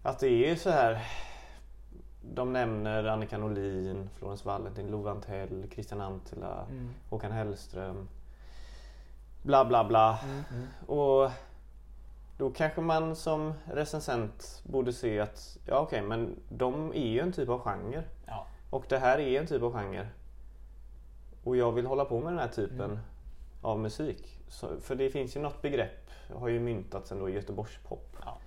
Att 0.02 0.18
det 0.18 0.50
är 0.50 0.56
så 0.56 0.70
här. 0.70 1.06
De 2.34 2.52
nämner 2.52 3.04
Annika 3.04 3.38
Norlin, 3.38 4.10
Florence 4.18 4.44
Valentin, 4.48 4.90
Love 4.90 5.10
Antell, 5.10 5.66
Christian 5.74 6.00
Antila, 6.00 6.66
Mm. 6.70 6.94
Håkan 7.10 7.32
Hellström. 7.32 8.08
Bla 9.42 9.64
bla 9.64 9.84
bla. 9.84 10.18
Mm. 10.50 10.66
Och 10.86 11.30
då 12.38 12.50
kanske 12.50 12.80
man 12.80 13.16
som 13.16 13.54
recensent 13.64 14.62
borde 14.64 14.92
se 14.92 15.20
att 15.20 15.58
ja 15.66 15.78
okej 15.78 16.02
men 16.02 16.40
de 16.48 16.90
är 16.94 17.06
ju 17.06 17.20
en 17.20 17.32
typ 17.32 17.48
av 17.48 17.60
genre. 17.60 18.02
Ja. 18.26 18.46
Och 18.70 18.84
det 18.88 18.98
här 18.98 19.18
är 19.18 19.40
en 19.40 19.46
typ 19.46 19.62
av 19.62 19.72
genre. 19.72 20.08
Och 21.44 21.56
jag 21.56 21.72
vill 21.72 21.86
hålla 21.86 22.04
på 22.04 22.20
med 22.20 22.32
den 22.32 22.38
här 22.38 22.48
typen 22.48 22.80
Mm. 22.90 22.98
av 23.62 23.78
musik. 23.78 24.38
Så, 24.48 24.80
för 24.80 24.94
det 24.94 25.10
finns 25.10 25.36
ju 25.36 25.40
något 25.40 25.62
begrepp, 25.62 26.10
har 26.34 26.48
ju 26.48 26.60
myntats 26.60 27.12
ändå, 27.12 27.28
Göteborgspop. 27.28 28.16
Ja. 28.24 28.38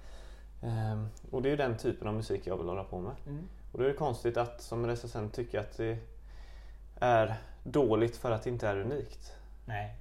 Ehm, 0.61 1.07
och 1.31 1.41
det 1.41 1.49
är 1.49 1.51
ju 1.51 1.57
den 1.57 1.77
typen 1.77 2.07
av 2.07 2.13
musik 2.13 2.47
jag 2.47 2.57
vill 2.57 2.67
hålla 2.67 2.83
på 2.83 2.99
med. 2.99 3.15
Mm. 3.27 3.47
Och 3.71 3.77
då 3.77 3.83
är 3.83 3.87
det 3.87 3.93
konstigt 3.93 4.37
att 4.37 4.61
som 4.61 4.87
recensent 4.87 5.33
tycka 5.33 5.59
att 5.59 5.77
det 5.77 5.97
är 6.99 7.35
dåligt 7.63 8.17
för 8.17 8.31
att 8.31 8.43
det 8.43 8.49
inte 8.49 8.67
är 8.67 8.77
unikt. 8.77 9.33
Nej. 9.65 9.95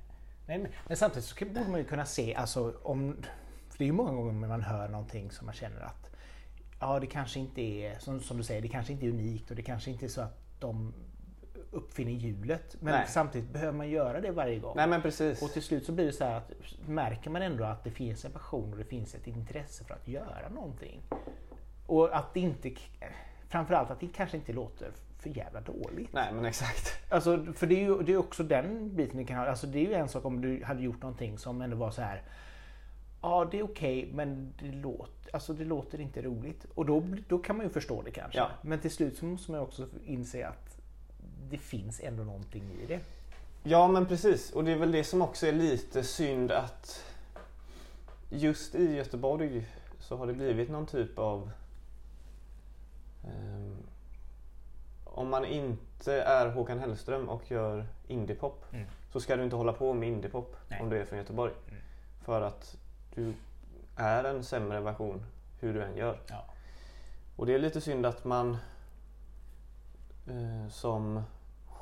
Nej 0.47 0.59
men, 0.59 0.71
men 0.87 0.97
samtidigt 0.97 1.25
så 1.25 1.35
kan- 1.35 1.55
borde 1.55 1.69
man 1.71 1.79
ju 1.81 1.85
kunna 1.85 2.05
se, 2.05 2.35
alltså 2.35 2.75
om... 2.83 3.17
För 3.69 3.79
det 3.79 3.85
är 3.85 3.87
ju 3.87 3.93
många 3.93 4.13
gånger 4.13 4.49
man 4.49 4.63
hör 4.63 4.89
någonting 4.89 5.31
som 5.31 5.47
man 5.47 5.55
känner 5.55 5.81
att 5.81 6.11
ja, 6.81 7.01
det 7.01 7.07
kanske 7.07 7.41
inte 7.41 7.61
är, 7.61 7.99
som, 7.99 8.21
som 8.21 8.37
du 8.37 8.43
säger, 8.43 8.63
det 8.63 8.69
kanske 8.69 8.93
inte 8.93 9.07
är 9.07 9.11
unikt 9.11 9.51
och 9.51 9.57
det 9.57 9.63
kanske 9.63 9.91
inte 9.91 10.07
är 10.07 10.09
så 10.09 10.21
att 10.21 10.39
de 10.61 10.95
uppfinner 11.71 12.13
hjulet. 12.13 12.77
Men 12.81 12.95
Nej. 12.95 13.07
samtidigt 13.09 13.51
behöver 13.51 13.73
man 13.73 13.89
göra 13.89 14.21
det 14.21 14.31
varje 14.31 14.59
gång. 14.59 14.77
Nej 14.77 14.87
men 14.87 15.03
precis. 15.03 15.43
Och 15.43 15.53
till 15.53 15.63
slut 15.63 15.87
så 15.87 15.93
blir 15.93 16.07
det 16.07 16.13
så 16.13 16.25
här 16.25 16.37
att 16.37 16.53
märker 16.87 17.31
man 17.31 17.43
ändå 17.43 17.65
att 17.65 17.85
det 17.85 17.91
finns 17.91 18.25
en 18.25 18.33
passion 18.33 18.73
och 18.73 18.79
det 18.79 18.85
finns 18.85 19.15
ett 19.15 19.27
intresse 19.27 19.85
för 19.85 19.95
att 19.95 20.09
göra 20.09 20.49
någonting. 20.55 21.01
Och 21.87 22.17
att 22.17 22.35
det 22.35 22.41
inte, 22.41 22.73
framförallt 23.49 23.91
att 23.91 24.01
det 24.01 24.09
kanske 24.15 24.37
inte 24.37 24.53
låter 24.53 24.93
för 25.19 25.31
jävla 25.31 25.61
dåligt. 25.61 26.13
Nej 26.13 26.33
men 26.33 26.45
exakt. 26.45 27.13
Alltså, 27.13 27.47
för 27.55 27.67
det 27.67 27.75
är 27.75 27.81
ju 27.81 28.03
det 28.03 28.13
är 28.13 28.17
också 28.17 28.43
den 28.43 28.97
biten 28.97 29.19
du 29.19 29.25
kan 29.25 29.37
ha. 29.37 29.47
Alltså, 29.47 29.67
det 29.67 29.79
är 29.79 29.89
ju 29.89 29.95
en 29.95 30.09
sak 30.09 30.25
om 30.25 30.41
du 30.41 30.65
hade 30.65 30.83
gjort 30.83 31.03
någonting 31.03 31.39
som 31.39 31.63
ändå 31.63 31.77
var 31.77 31.91
så 31.91 32.03
här. 32.03 32.23
Ja, 33.23 33.49
det 33.51 33.59
är 33.59 33.63
okej, 33.63 34.11
men 34.13 34.55
det 34.61 34.73
låter, 34.73 35.35
alltså, 35.35 35.53
det 35.53 35.65
låter 35.65 36.01
inte 36.01 36.23
roligt. 36.23 36.67
Och 36.75 36.87
då, 36.87 37.03
då 37.29 37.39
kan 37.39 37.57
man 37.57 37.67
ju 37.67 37.73
förstå 37.73 38.03
det 38.03 38.11
kanske. 38.11 38.39
Ja. 38.39 38.51
Men 38.63 38.81
till 38.81 38.91
slut 38.91 39.17
så 39.19 39.25
måste 39.25 39.51
man 39.51 39.61
ju 39.61 39.65
också 39.65 39.89
inse 40.05 40.47
att 40.47 40.78
det 41.51 41.59
finns 41.59 42.01
ändå 42.01 42.25
någonting 42.25 42.63
i 42.83 42.87
det. 42.87 43.01
Ja 43.63 43.89
men 43.89 44.07
precis. 44.07 44.53
Och 44.53 44.65
det 44.65 44.73
är 44.73 44.77
väl 44.79 44.93
det 44.93 45.05
som 45.05 45.23
också 45.23 45.47
är 45.47 45.53
lite 45.53 46.05
synd 46.05 46.53
att 46.53 47.05
just 48.31 48.75
i 48.75 48.95
Göteborg 48.97 49.67
så 50.01 50.17
har 50.17 50.27
det 50.27 50.33
blivit 50.33 50.71
någon 50.71 50.87
typ 50.87 51.19
av 51.19 51.51
ehm, 53.25 53.77
om 55.05 55.29
man 55.31 55.45
inte 55.45 56.23
är 56.23 56.49
Håkan 56.51 56.79
Hellström 56.79 57.29
och 57.29 57.51
gör 57.51 57.87
indiepop 58.07 58.65
Mm. 58.73 58.87
så 59.13 59.21
ska 59.21 59.37
du 59.37 59.45
inte 59.45 59.57
hålla 59.57 59.73
på 59.73 59.93
med 59.95 60.09
indiepop 60.09 60.57
om 60.81 60.91
du 60.91 60.99
är 60.99 61.05
från 61.05 61.19
Göteborg. 61.19 61.53
Mm. 61.69 61.81
För 62.25 62.43
att 62.43 62.77
du 63.15 63.35
är 63.97 64.25
en 64.25 64.45
sämre 64.45 64.81
version 64.81 65.25
hur 65.61 65.75
du 65.75 65.83
än 65.83 65.97
gör. 65.97 66.21
Ja. 66.29 66.45
Och 67.37 67.47
det 67.47 67.55
är 67.55 67.59
lite 67.59 67.81
synd 67.81 68.07
att 68.07 68.25
man 68.25 68.57
eh, 70.27 70.69
som 70.71 71.23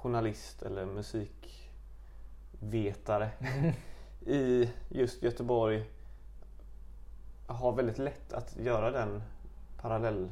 journalist 0.07 0.63
eller 0.63 0.87
musikvetare 0.87 3.31
i 4.27 4.71
just 4.89 5.23
Göteborg 5.23 5.91
har 7.47 7.73
väldigt 7.73 7.99
lätt 7.99 8.33
att 8.33 8.57
göra 8.57 8.91
den 8.91 9.23
parallell, 9.81 10.31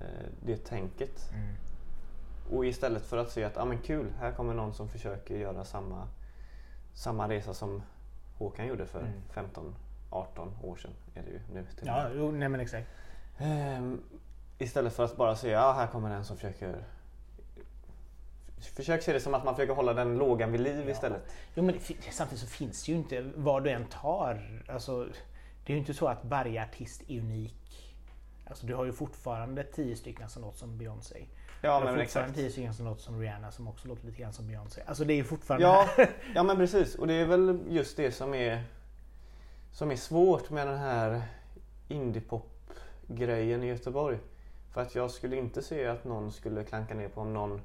eh, 0.00 0.06
det 0.40 0.56
tänket. 0.56 1.30
Mm. 1.32 1.54
Och 2.50 2.66
istället 2.66 3.02
för 3.02 3.16
att 3.16 3.30
se 3.30 3.44
att 3.44 3.56
ah, 3.56 3.64
men 3.64 3.78
kul, 3.78 4.12
här 4.18 4.32
kommer 4.32 4.54
någon 4.54 4.74
som 4.74 4.88
försöker 4.88 5.36
göra 5.36 5.64
samma, 5.64 6.08
samma 6.94 7.28
resa 7.28 7.54
som 7.54 7.82
Håkan 8.38 8.66
gjorde 8.66 8.86
för 8.86 9.00
Mm. 9.00 9.12
15-18 10.10 10.48
år 10.62 10.76
sedan. 10.76 10.90
Är 11.14 11.22
det 11.22 11.30
ju 11.30 11.40
nu 11.52 11.66
till 11.78 11.86
Ja, 11.86 12.08
jo, 12.14 12.30
nej 12.30 12.48
men 12.48 12.60
exakt. 12.60 12.88
Ehm, 13.38 14.02
istället 14.58 14.92
för 14.92 15.04
att 15.04 15.16
bara 15.16 15.36
se, 15.36 15.50
ja 15.50 15.72
här 15.72 15.86
kommer 15.86 16.10
en 16.10 16.24
som 16.24 16.36
försöker 16.36 16.84
Försök 18.66 19.02
se 19.02 19.12
det 19.12 19.20
som 19.20 19.34
att 19.34 19.44
man 19.44 19.54
försöker 19.56 19.74
hålla 19.74 19.94
den 19.94 20.18
lågan 20.18 20.52
vid 20.52 20.60
liv 20.60 20.82
Ja. 20.86 20.90
istället. 20.92 21.22
Jo, 21.54 21.62
men 21.62 21.74
samtidigt 22.10 22.40
så 22.40 22.46
finns 22.46 22.84
det 22.84 22.92
ju 22.92 22.98
inte, 22.98 23.30
vad 23.36 23.64
du 23.64 23.70
än 23.70 23.84
tar, 23.84 24.62
alltså, 24.68 25.04
det 25.66 25.72
är 25.72 25.74
ju 25.74 25.78
inte 25.78 25.94
så 25.94 26.08
att 26.08 26.24
varje 26.24 26.62
artist 26.62 27.02
är 27.08 27.18
unik. 27.20 27.94
Alltså, 28.46 28.66
du 28.66 28.74
har 28.74 28.84
ju 28.84 28.92
fortfarande 28.92 29.64
tio 29.64 29.96
stycken 29.96 30.28
som 30.28 30.42
låter 30.42 30.58
som 30.58 30.78
Beyoncé. 30.78 31.16
Ja 31.64 31.70
men 31.70 31.80
fortfarande 31.80 32.02
exakt. 32.02 32.34
tio 32.34 32.50
stycken 32.50 32.74
som 32.74 32.86
låter 32.86 33.02
som 33.02 33.20
Rihanna 33.20 33.50
som 33.52 33.68
också 33.68 33.88
låter 33.88 34.06
lite 34.06 34.20
grann 34.22 34.32
som 34.32 34.46
Beyoncé. 34.48 34.82
Alltså 34.86 35.04
det 35.04 35.12
är 35.12 35.16
ju 35.16 35.24
fortfarande... 35.24 35.66
Ja, 35.66 35.88
ja 36.34 36.42
men 36.42 36.56
precis. 36.56 36.94
Och 36.94 37.06
det 37.06 37.14
är 37.14 37.26
väl 37.26 37.60
just 37.68 37.96
det 37.96 38.12
som 38.12 38.34
är, 38.34 38.62
som 39.72 39.90
är 39.90 39.96
svårt 39.96 40.50
med 40.50 40.66
den 40.66 40.78
här 40.78 41.22
indiepop-grejen 41.88 43.62
i 43.62 43.66
Göteborg. 43.66 44.18
För 44.72 44.80
att 44.82 44.94
jag 44.94 45.10
skulle 45.10 45.36
inte 45.36 45.62
se 45.62 45.86
att 45.86 46.04
någon 46.04 46.32
skulle 46.32 46.64
klanka 46.64 46.94
ner 46.94 47.08
på 47.08 47.20
om 47.20 47.32
någon 47.32 47.60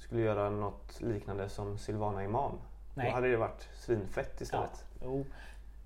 skulle 0.00 0.22
göra 0.22 0.50
något 0.50 1.00
liknande 1.00 1.48
som 1.48 1.78
Silvana 1.78 2.24
Imam. 2.24 2.52
Nej. 2.94 3.06
Då 3.06 3.12
hade 3.12 3.30
det 3.30 3.36
varit 3.36 3.68
svinfett 3.74 4.40
istället. 4.40 4.84
Jo. 5.02 5.26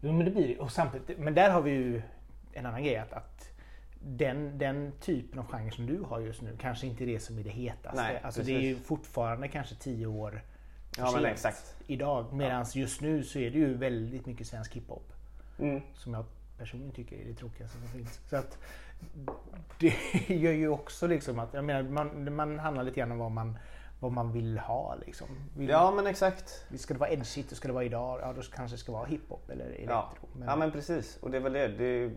jo, 0.01 0.13
men 0.13 0.25
det 0.25 0.31
blir 0.31 0.49
det. 0.49 0.59
Och 0.59 0.73
samtidigt, 0.73 1.19
men 1.19 1.35
där 1.35 1.51
har 1.51 1.61
vi 1.61 1.71
ju 1.71 2.03
en 2.53 2.67
annan 2.67 2.85
grej 2.85 2.97
att, 2.97 3.13
att 3.13 3.51
den, 4.01 4.59
den 4.59 4.93
typen 5.01 5.39
av 5.39 5.47
genre 5.47 5.71
som 5.71 5.87
du 5.87 6.01
har 6.09 6.21
just 6.21 6.43
nu 6.43 6.57
kanske 6.61 6.87
inte 6.87 7.05
är 7.05 7.07
det 7.07 7.21
som 7.21 7.39
är 7.39 7.43
det 7.43 7.51
hetaste. 7.51 8.03
Nej, 8.03 8.21
alltså 8.23 8.43
det 8.43 8.57
är 8.57 8.61
ju 8.61 8.77
fortfarande 8.77 9.49
kanske 9.49 9.75
tio 9.75 10.07
år 10.07 10.43
Ja, 10.99 11.13
men 11.15 11.25
exakt. 11.25 11.77
idag. 11.87 12.33
Medan 12.33 12.67
just 12.75 13.01
nu 13.01 13.25
så 13.25 13.39
är 13.39 13.51
det 13.51 13.59
ju 13.59 13.75
väldigt 13.75 14.27
mycket 14.27 14.47
svensk 14.47 14.77
hiphop. 14.77 15.13
Mm. 15.59 15.83
Som 15.95 16.15
jag 16.15 16.25
personligen 16.59 16.95
tycker 16.95 17.17
är 17.17 17.25
det 17.25 17.35
tråkigaste 17.35 17.79
som 17.79 17.89
finns. 17.89 18.21
Så 18.29 18.37
att 18.37 18.59
det 19.79 19.95
gör 20.35 20.53
ju 20.53 20.69
också 20.69 21.07
liksom 21.07 21.39
att, 21.39 21.55
jag 21.55 21.65
menar, 21.65 21.83
man, 21.83 22.35
man 22.35 22.59
handlar 22.59 22.85
lite 22.85 23.01
grann 23.01 23.13
om 23.13 23.19
vad 23.19 23.31
man, 23.31 23.59
vad 24.01 24.13
man 24.13 24.33
vill 24.33 24.59
ha 24.59 24.95
liksom. 24.95 25.27
Vill, 25.57 25.69
Ja 25.69 25.91
men 25.97 26.07
exakt. 26.07 26.67
Ska 26.77 26.95
det 26.95 27.01
vara 27.01 27.11
edgigt 27.11 27.51
och 27.53 27.57
ska 27.57 27.69
det 27.69 27.75
vara 27.75 27.85
idag, 27.85 28.21
ja 28.23 28.33
då 28.33 28.43
kanske 28.55 28.75
det 28.77 28.81
ska 28.81 28.93
vara 28.93 29.07
hiphop 29.07 29.51
eller 29.51 29.65
elektro. 29.65 29.89
Ja. 29.91 30.13
ja 30.47 30.57
men 30.57 30.73
precis. 30.73 31.17
Och 31.17 31.31
det 31.31 31.37
är 31.37 31.41
väl 31.41 31.53
det. 31.53 31.69
Det 31.69 32.13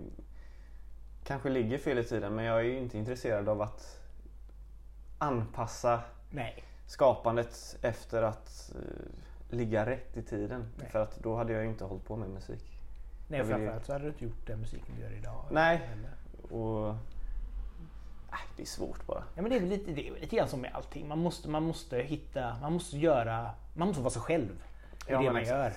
kanske 1.24 1.50
ligger 1.50 1.77
fel 1.77 1.98
i 1.98 2.03
tiden 2.03 2.36
men 2.36 2.46
jag 2.46 2.60
är 2.60 2.63
ju 2.63 2.77
inte 2.77 2.98
intresserad 2.98 3.50
av 3.50 3.62
att 3.62 4.01
anpassa 5.17 6.01
Nej. 6.31 6.63
skapandet 6.88 7.77
efter 7.81 8.22
att 8.22 8.72
eh, 8.75 9.55
ligga 9.57 9.86
rätt 9.86 10.17
i 10.17 10.22
tiden. 10.24 10.65
Nej. 10.79 10.89
För 10.89 11.00
att 11.00 11.19
då 11.19 11.36
hade 11.36 11.53
jag 11.53 11.63
ju 11.63 11.69
inte 11.69 11.84
hållit 11.84 12.03
på 12.05 12.15
med 12.15 12.29
musik. 12.29 12.79
Nej 13.27 13.38
Jag 13.39 13.46
vill 13.46 13.51
ju- 13.57 13.57
framförallt 13.57 13.86
så 13.86 13.93
hade 13.93 14.03
du 14.05 14.10
inte 14.10 14.24
gjort 14.24 14.48
den 14.48 14.60
musiken 14.60 14.96
du 14.98 15.01
gör 15.03 15.12
idag. 15.17 15.46
Nej. 15.51 15.89
Eller- 15.93 16.55
Och 16.55 16.96
det 18.55 18.62
är 18.62 18.65
svårt 18.67 19.07
bara. 19.07 19.24
Ja 19.36 19.41
men 19.41 19.51
det 19.51 19.55
är 19.55 19.60
väl 19.60 19.69
lite, 19.69 19.91
det 19.91 20.07
är 20.07 20.13
lite 20.19 20.36
grann 20.36 20.48
som 20.48 20.62
med 20.62 20.72
allting. 20.74 21.07
Man 21.07 21.19
måste, 21.19 21.50
man 21.50 21.63
måste 21.63 21.98
hitta, 21.98 22.55
man 22.62 22.74
måste 22.74 22.98
göra, 22.98 23.50
man 23.74 23.88
måste 23.88 24.01
vara 24.03 24.12
sig 24.13 24.22
själv. 24.22 24.50
i 25.07 25.12
Ja, 25.12 25.19
det 25.22 25.25
man 25.25 25.36
exakt. 25.41 25.57
gör. 25.57 25.74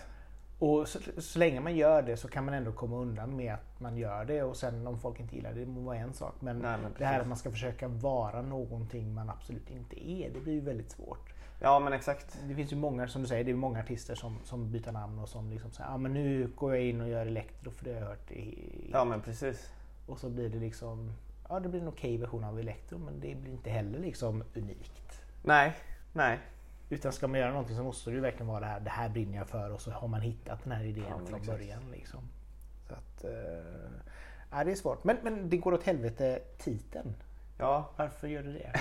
Och 0.59 0.89
så, 0.89 0.99
så 1.19 1.39
länge 1.39 1.61
man 1.61 1.77
gör 1.77 2.03
det 2.03 2.17
så 2.17 2.29
kan 2.29 2.45
man 2.45 2.55
ändå 2.55 2.73
komma 2.73 2.97
undan 2.97 3.37
med 3.37 3.55
att 3.55 3.81
man 3.81 3.97
gör 3.97 4.25
det 4.25 4.43
och 4.43 4.57
sen 4.57 4.87
om 4.87 4.99
folk 5.01 5.21
inte 5.21 5.37
gillar 5.37 5.53
det, 5.53 5.61
det 5.61 5.67
må 5.67 5.81
vara 5.81 5.97
en 5.97 6.13
sak. 6.13 6.35
Men, 6.41 6.59
Nej, 6.59 6.79
men 6.83 6.93
det 6.99 7.05
här 7.05 7.21
att 7.21 7.27
man 7.29 7.37
ska 7.37 7.51
försöka 7.51 7.89
vara 7.89 8.43
någonting 8.43 9.15
man 9.15 9.31
absolut 9.31 9.71
inte 9.71 10.11
är, 10.11 10.31
det 10.31 10.41
blir 10.41 10.53
ju 10.53 10.61
väldigt 10.61 10.91
svårt. 10.91 11.33
Ja 11.61 11.79
men 11.79 11.93
exakt. 11.93 12.39
Det 12.49 12.55
finns 12.55 12.73
ju 12.73 12.77
många, 12.77 13.09
som 13.09 13.23
du 13.23 13.29
säger, 13.29 13.45
det 13.45 13.51
är 13.51 13.55
många 13.55 13.81
artister 13.81 14.15
som, 14.15 14.39
som 14.45 14.73
byter 14.73 14.93
namn 14.93 15.19
och 15.19 15.29
som 15.29 15.51
liksom 15.51 15.71
säger 15.71 15.91
ah, 15.91 15.97
men 15.99 16.13
nu 16.15 16.51
går 16.57 16.75
jag 16.77 16.85
in 16.85 17.01
och 17.01 17.09
gör 17.09 17.27
elektro 17.27 17.71
för 17.71 17.85
det 17.85 17.93
har 17.95 18.01
jag 18.01 18.09
hört. 18.09 18.31
i- 18.31 18.91
Ja 18.93 19.05
men 19.05 19.21
precis. 19.21 19.71
Och 20.07 20.19
så 20.19 20.29
blir 20.31 20.49
det 20.49 20.59
liksom, 20.59 21.13
ja 21.51 21.61
det 21.61 21.69
blir 21.69 21.81
en 21.81 21.89
okej 21.89 22.17
version 22.19 22.45
av 22.45 22.59
elektro 22.59 22.99
men 22.99 23.21
det 23.21 23.35
blir 23.35 23.53
inte 23.53 23.71
heller 23.71 23.99
liksom 23.99 24.45
unikt. 24.55 25.23
Nej, 25.43 25.77
nej. 26.13 26.39
Utan 26.89 27.13
ska 27.13 27.29
man 27.29 27.41
göra 27.41 27.51
någonting 27.51 27.77
så 27.77 27.83
måste 27.85 28.11
det 28.11 28.15
ju 28.15 28.21
verkligen 28.21 28.47
vara 28.47 28.61
det 28.61 28.67
här, 28.67 28.81
det 28.81 28.91
här 28.91 29.09
brinner 29.09 29.39
jag 29.39 29.49
för 29.49 29.71
och 29.71 29.81
så 29.81 29.91
har 29.91 30.09
man 30.09 30.21
hittat 30.21 30.65
den 30.65 30.73
här 30.73 30.85
idén 30.85 31.05
Ja, 31.09 31.19
från 31.19 31.41
exakt. 31.41 31.47
början. 31.47 31.91
Liksom. 31.91 32.21
Så 32.89 32.95
att, 32.95 33.25
eh, 33.25 33.31
ja, 34.51 34.65
det 34.65 34.71
är 34.71 34.75
svårt. 34.75 35.05
Men, 35.05 35.17
men 35.23 35.51
det 35.51 35.57
går 35.57 35.75
åt 35.75 35.83
helvete 35.83 36.41
titeln. 36.59 37.15
Ja. 37.59 37.91
Varför 37.97 38.29
gör 38.29 38.43
du 38.43 38.53
det? 38.53 38.73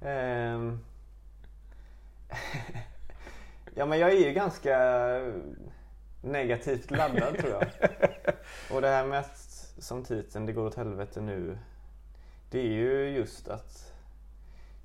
ehm. 0.08 0.78
ja 3.74 3.86
men 3.86 3.98
jag 3.98 4.10
är 4.10 4.26
ju 4.26 4.32
ganska 4.32 4.78
negativt 6.22 6.90
laddad 6.90 7.38
tror 7.38 7.52
jag. 7.52 7.66
Och 8.76 8.80
det 8.80 8.88
här 8.88 9.06
med 9.06 9.18
att 9.18 9.47
som 9.78 10.04
titeln 10.04 10.46
Det 10.46 10.52
går 10.52 10.66
åt 10.66 10.74
helvete 10.74 11.20
nu. 11.20 11.58
Det 12.50 12.58
är 12.58 12.72
ju 12.72 13.08
just 13.08 13.48
att 13.48 13.92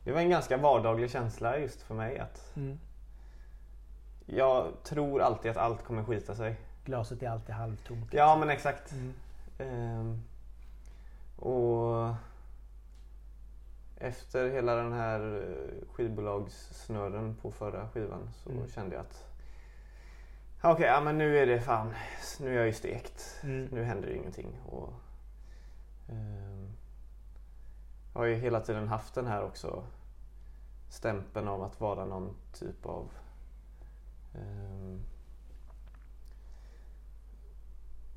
det 0.04 0.12
var 0.12 0.20
en 0.20 0.30
ganska 0.30 0.58
vardaglig 0.58 1.12
känsla 1.12 1.60
just 1.60 1.82
för 1.82 1.96
mig 1.96 2.20
att 2.20 2.52
Mm. 2.56 2.80
jag 4.26 4.68
tror 4.84 5.22
alltid 5.22 5.52
att 5.52 5.58
allt 5.58 5.84
kommer 5.84 6.04
skita 6.04 6.36
sig. 6.36 6.56
Glaset 6.86 7.24
är 7.24 7.30
alltid 7.30 7.56
halvtomt. 7.56 8.14
Ja 8.14 8.36
men 8.40 8.50
exakt. 8.50 8.92
Mm. 8.92 9.14
Ehm, 9.60 10.22
och 11.36 12.14
efter 13.98 14.50
hela 14.52 14.76
den 14.76 14.94
här 14.94 15.20
eh, 15.50 15.88
skivbolagssnurren 15.94 17.36
på 17.42 17.52
förra 17.52 17.88
skivan 17.90 18.30
så 18.44 18.50
Mm. 18.50 18.68
kände 18.68 18.96
jag 18.96 19.02
att 19.06 19.28
"Ja, 20.66 20.72
okej, 20.74 20.86
ja, 20.86 21.02
men 21.02 21.18
nu 21.18 21.38
är 21.38 21.46
det 21.46 21.62
fan, 21.62 21.94
nu 22.40 22.50
är 22.50 22.58
jag 22.58 22.66
ju 22.66 22.74
stekt. 22.74 23.40
Mm. 23.44 23.66
Nu 23.72 23.84
händer 23.84 24.08
det 24.08 24.16
ingenting. 24.16 24.62
Och, 24.66 24.94
ehm, 26.10 26.72
jag 28.14 28.20
har 28.20 28.26
ju 28.26 28.36
hela 28.36 28.62
tiden 28.62 28.88
haft 28.88 29.14
den 29.14 29.28
här 29.28 29.44
också 29.44 29.84
stämpeln 30.90 31.48
av 31.48 31.64
att 31.64 31.80
vara 31.82 32.06
någon 32.06 32.36
typ 32.54 32.86
av 32.86 33.10
ehm, 34.36 35.02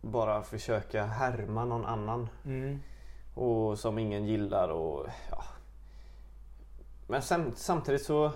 bara 0.00 0.43
försöka 0.43 1.05
härma 1.05 1.65
någon 1.65 1.85
annan 1.85 2.29
Mm. 2.45 2.81
och 3.35 3.79
som 3.79 3.99
ingen 3.99 4.26
gillar 4.26 4.69
och 4.69 5.07
ja. 5.31 5.45
Men 7.07 7.23
sam, 7.23 7.53
samtidigt 7.57 8.05
så 8.05 8.33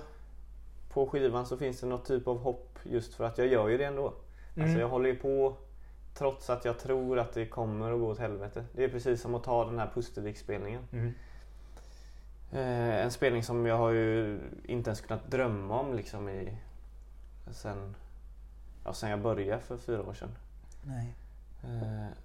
på 0.88 1.06
skivan 1.06 1.46
så 1.46 1.56
finns 1.56 1.80
det 1.80 1.86
något 1.86 2.04
typ 2.04 2.28
av 2.28 2.38
hopp 2.38 2.69
just 2.84 3.14
för 3.14 3.24
att 3.24 3.38
jag 3.38 3.46
gör 3.46 3.68
ju 3.68 3.78
det 3.78 3.84
ändå. 3.84 4.12
Mm. 4.54 4.66
Alltså 4.66 4.80
jag 4.80 4.88
håller 4.88 5.08
ju 5.08 5.16
på 5.16 5.56
trots 6.14 6.50
att 6.50 6.64
jag 6.64 6.78
tror 6.78 7.18
att 7.18 7.32
det 7.32 7.46
kommer 7.46 7.92
att 7.92 8.00
gå 8.00 8.06
åt 8.06 8.18
helvete. 8.18 8.64
Det 8.72 8.84
är 8.84 8.88
precis 8.88 9.20
som 9.20 9.34
att 9.34 9.44
ta 9.44 9.64
den 9.64 9.78
här 9.78 9.90
Pustervik-spelningen. 9.94 10.82
Mm. 10.92 11.14
Eh, 12.52 13.04
en 13.04 13.10
spelning 13.10 13.42
som 13.42 13.66
jag 13.66 13.76
har 13.76 13.90
ju 13.90 14.40
inte 14.64 14.90
ens 14.90 15.00
kunnat 15.00 15.30
drömma 15.30 15.80
om 15.80 15.94
liksom 15.94 16.28
i, 16.28 16.56
sen, 17.50 17.94
ja, 18.84 18.92
sen 18.92 19.10
jag 19.10 19.20
började 19.20 19.62
för 19.62 19.76
fyra 19.76 20.02
år 20.02 20.14
sedan. 20.14 20.30
Nej. 20.82 21.14
Eh, 21.64 22.16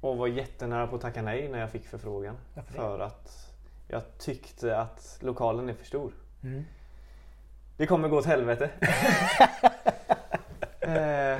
och 0.00 0.16
var 0.16 0.26
jättenära 0.26 0.86
på 0.86 0.96
att 0.96 1.02
tacka 1.02 1.22
nej 1.22 1.48
när 1.48 1.58
jag 1.58 1.70
fick 1.70 1.86
förfrågan. 1.86 2.36
Varför 2.54 2.72
det? 2.72 2.78
För 2.78 2.98
att 2.98 3.54
jag 3.88 4.02
tyckte 4.18 4.78
att 4.78 5.18
lokalen 5.20 5.68
är 5.68 5.74
för 5.74 5.86
stor. 5.86 6.12
Mm. 6.42 6.64
Det 7.76 7.86
kommer 7.86 8.08
gå 8.08 8.18
åt 8.18 8.26
helvete. 8.26 8.70
eh, 10.96 11.38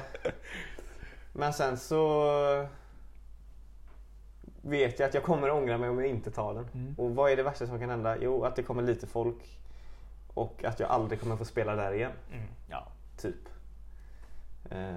men 1.33 1.52
sen 1.52 1.78
så 1.78 2.66
vet 4.62 4.99
jag 4.99 5.09
att 5.09 5.14
jag 5.14 5.23
kommer 5.23 5.50
ångra 5.50 5.78
mig 5.78 5.88
om 5.90 5.99
jag 5.99 6.09
inte 6.09 6.30
tar 6.30 6.54
den. 6.54 6.69
Mm. 6.75 6.95
Och 6.99 7.14
vad 7.14 7.33
är 7.33 7.37
det 7.37 7.42
värsta 7.42 7.66
som 7.66 7.78
kan 7.78 7.90
hända? 7.90 8.16
Jo, 8.21 8.45
att 8.45 8.57
det 8.57 8.62
kommer 8.62 8.83
lite 8.83 9.07
folk 9.07 9.59
och 10.35 10.64
att 10.64 10.80
jag 10.80 10.90
aldrig 10.90 11.21
kommer 11.21 11.37
få 11.37 11.45
spela 11.45 11.76
där 11.76 11.92
igen. 11.92 12.12
Mm. 12.33 12.47
Ja. 12.69 12.87
Typ. 13.16 13.49
Eh, 14.71 14.95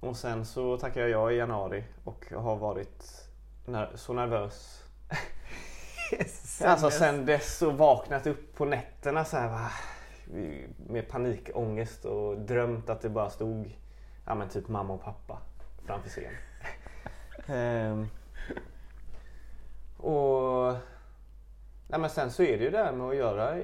och 0.00 0.16
sen 0.16 0.46
så 0.46 0.78
tackar 0.78 1.00
jag 1.00 1.10
ja 1.10 1.30
i 1.32 1.36
januari 1.36 1.84
och 2.04 2.26
har 2.36 2.56
varit 2.56 3.28
ner- 3.66 3.92
så 3.94 4.12
nervös. 4.12 4.82
Alltså 6.64 6.90
sen 6.90 7.26
dess 7.26 7.58
så 7.58 7.70
vaknat 7.70 8.26
upp 8.26 8.56
på 8.56 8.64
nätterna 8.64 9.24
så 9.24 9.36
här 9.36 9.48
va, 9.48 9.70
med 10.76 11.08
panikångest 11.08 12.04
och 12.04 12.38
drömt 12.38 12.90
att 12.90 13.00
det 13.00 13.08
bara 13.08 13.30
stod 13.30 13.76
ja, 14.26 14.34
men 14.34 14.48
typ 14.48 14.68
mamma 14.68 14.94
och 14.94 15.02
pappa 15.02 15.38
framför 15.86 16.08
scen. 16.08 16.32
Ehm, 17.48 18.06
och 19.96 20.72
nej, 21.88 22.00
men 22.00 22.10
sen 22.10 22.30
så 22.30 22.42
är 22.42 22.58
det 22.58 22.64
ju 22.64 22.70
det 22.70 22.78
här 22.78 22.92
med 22.92 23.06
att 23.06 23.16
göra 23.16 23.62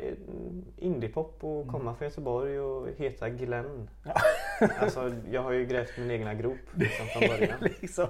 indiepop 0.77 1.45
och 1.45 1.69
komma 1.69 1.95
från 1.95 2.09
Göteborg 2.09 2.61
och 2.61 2.89
heta 2.97 3.29
Glenn. 3.29 3.91
Alltså, 4.81 5.15
jag 5.31 5.43
har 5.43 5.53
ju 5.53 5.67
grävt 5.67 5.99
min 5.99 6.11
egna 6.11 6.35
grop 6.35 6.59
liksom, 6.75 7.07
från 7.07 7.29
början. 7.29 7.59
liksom. 7.61 8.07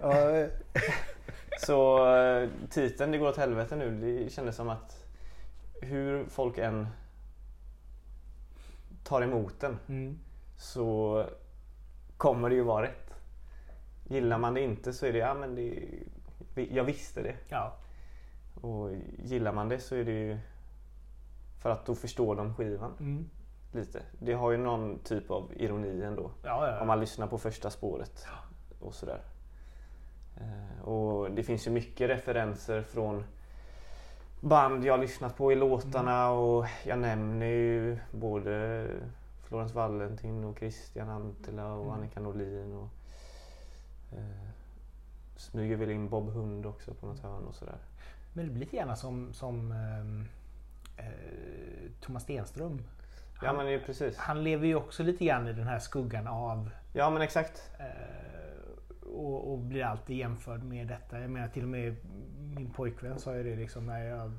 Ja, 0.00 0.46
Så 1.58 2.08
eh, 2.16 2.48
titeln 2.70 3.12
Det 3.12 3.18
går 3.18 3.28
åt 3.28 3.36
helvete 3.36 3.76
nu, 3.76 3.90
det 3.90 4.30
kändes 4.30 4.56
som 4.56 4.68
att 4.68 5.04
hur 5.82 6.24
folk 6.24 6.58
än 6.58 6.86
tar 9.06 9.22
emot 9.22 9.60
den 9.60 9.78
mm. 9.88 10.18
så 10.56 11.24
kommer 12.16 12.48
det 12.50 12.54
ju 12.54 12.62
vara 12.62 12.82
rätt. 12.86 13.14
Gillar 14.08 14.38
man 14.38 14.54
det 14.54 14.60
inte 14.60 14.92
så 14.92 15.06
är 15.06 15.12
det, 15.12 15.18
ja 15.18 15.34
men 15.34 15.54
det, 15.54 15.88
jag 16.70 16.84
visste 16.84 17.22
det. 17.22 17.34
ja. 17.48 17.76
Och 18.60 18.90
gillar 19.18 19.52
man 19.52 19.68
det 19.68 19.78
så 19.78 19.94
är 19.94 20.04
det 20.04 20.12
ju 20.12 20.38
för 21.62 21.70
att 21.70 21.86
då 21.86 21.94
förstår 21.94 22.36
de 22.36 22.54
skivan 22.54 22.92
Mm. 23.00 23.30
lite. 23.72 24.02
Det 24.18 24.32
har 24.32 24.50
ju 24.50 24.56
någon 24.56 24.98
typ 24.98 25.30
av 25.30 25.52
ironi 25.56 26.02
ändå. 26.02 26.30
Ja, 26.42 26.68
ja. 26.70 26.80
Om 26.80 26.86
man 26.86 27.00
lyssnar 27.00 27.26
på 27.26 27.38
första 27.38 27.70
spåret 27.70 28.26
och 28.80 28.94
sådär. 28.94 29.20
Eh, 30.36 30.88
Och 30.88 31.30
det 31.30 31.42
finns 31.42 31.66
ju 31.66 31.70
mycket 31.70 32.08
referenser 32.10 32.82
från 32.82 33.24
band 34.48 34.84
jag 34.84 35.00
lyssnat 35.00 35.36
på 35.36 35.52
i 35.52 35.54
låtarna 35.54 36.30
och 36.30 36.66
jag 36.84 36.98
nämner 36.98 37.46
ju 37.46 37.98
både 38.10 38.86
Florence 39.42 39.74
Valentin 39.74 40.44
och 40.44 40.58
Christian 40.58 41.08
Antila 41.10 41.72
och 41.72 41.84
Mm. 41.86 41.94
Annika 41.98 42.20
Norlin 42.20 42.72
och 42.74 42.88
eh, 44.18 44.48
smyger 45.36 45.76
väl 45.76 45.90
in 45.90 46.08
Bob 46.08 46.30
Hund 46.30 46.66
också 46.66 46.94
på 46.94 47.06
något 47.06 47.20
hörn 47.20 47.44
och 47.44 47.54
sådär. 47.54 47.78
Men 48.32 48.44
det 48.46 48.50
blir 48.50 48.60
lite 48.64 48.76
gärna 48.76 48.96
som, 48.96 49.32
som 49.32 49.72
ehm, 49.72 50.24
eh, 50.96 51.90
Thomas 52.00 52.22
Stenström. 52.22 52.82
Ja 53.42 53.52
men 53.52 53.66
är 53.66 53.78
precis. 53.78 54.16
Han 54.16 54.44
lever 54.44 54.66
ju 54.66 54.74
också 54.74 55.02
lite 55.02 55.24
grann 55.24 55.48
i 55.48 55.52
den 55.52 55.66
här 55.66 55.78
skuggan 55.78 56.26
av 56.26 56.70
Ja 56.92 57.10
men 57.10 57.22
exakt. 57.22 57.70
eh, 57.78 57.86
och, 59.14 59.52
och 59.52 59.58
blir 59.58 59.84
alltid 59.84 60.16
jämförd 60.16 60.62
med 60.62 60.86
detta. 60.86 61.20
Jag 61.20 61.30
menar 61.30 61.48
till 61.48 61.62
och 61.62 61.68
med 61.68 61.96
min 62.54 62.70
pojkvän 62.70 63.18
sa 63.18 63.36
ju 63.36 63.42
det 63.42 63.56
liksom 63.56 63.86
när 63.86 64.04
jag 64.04 64.32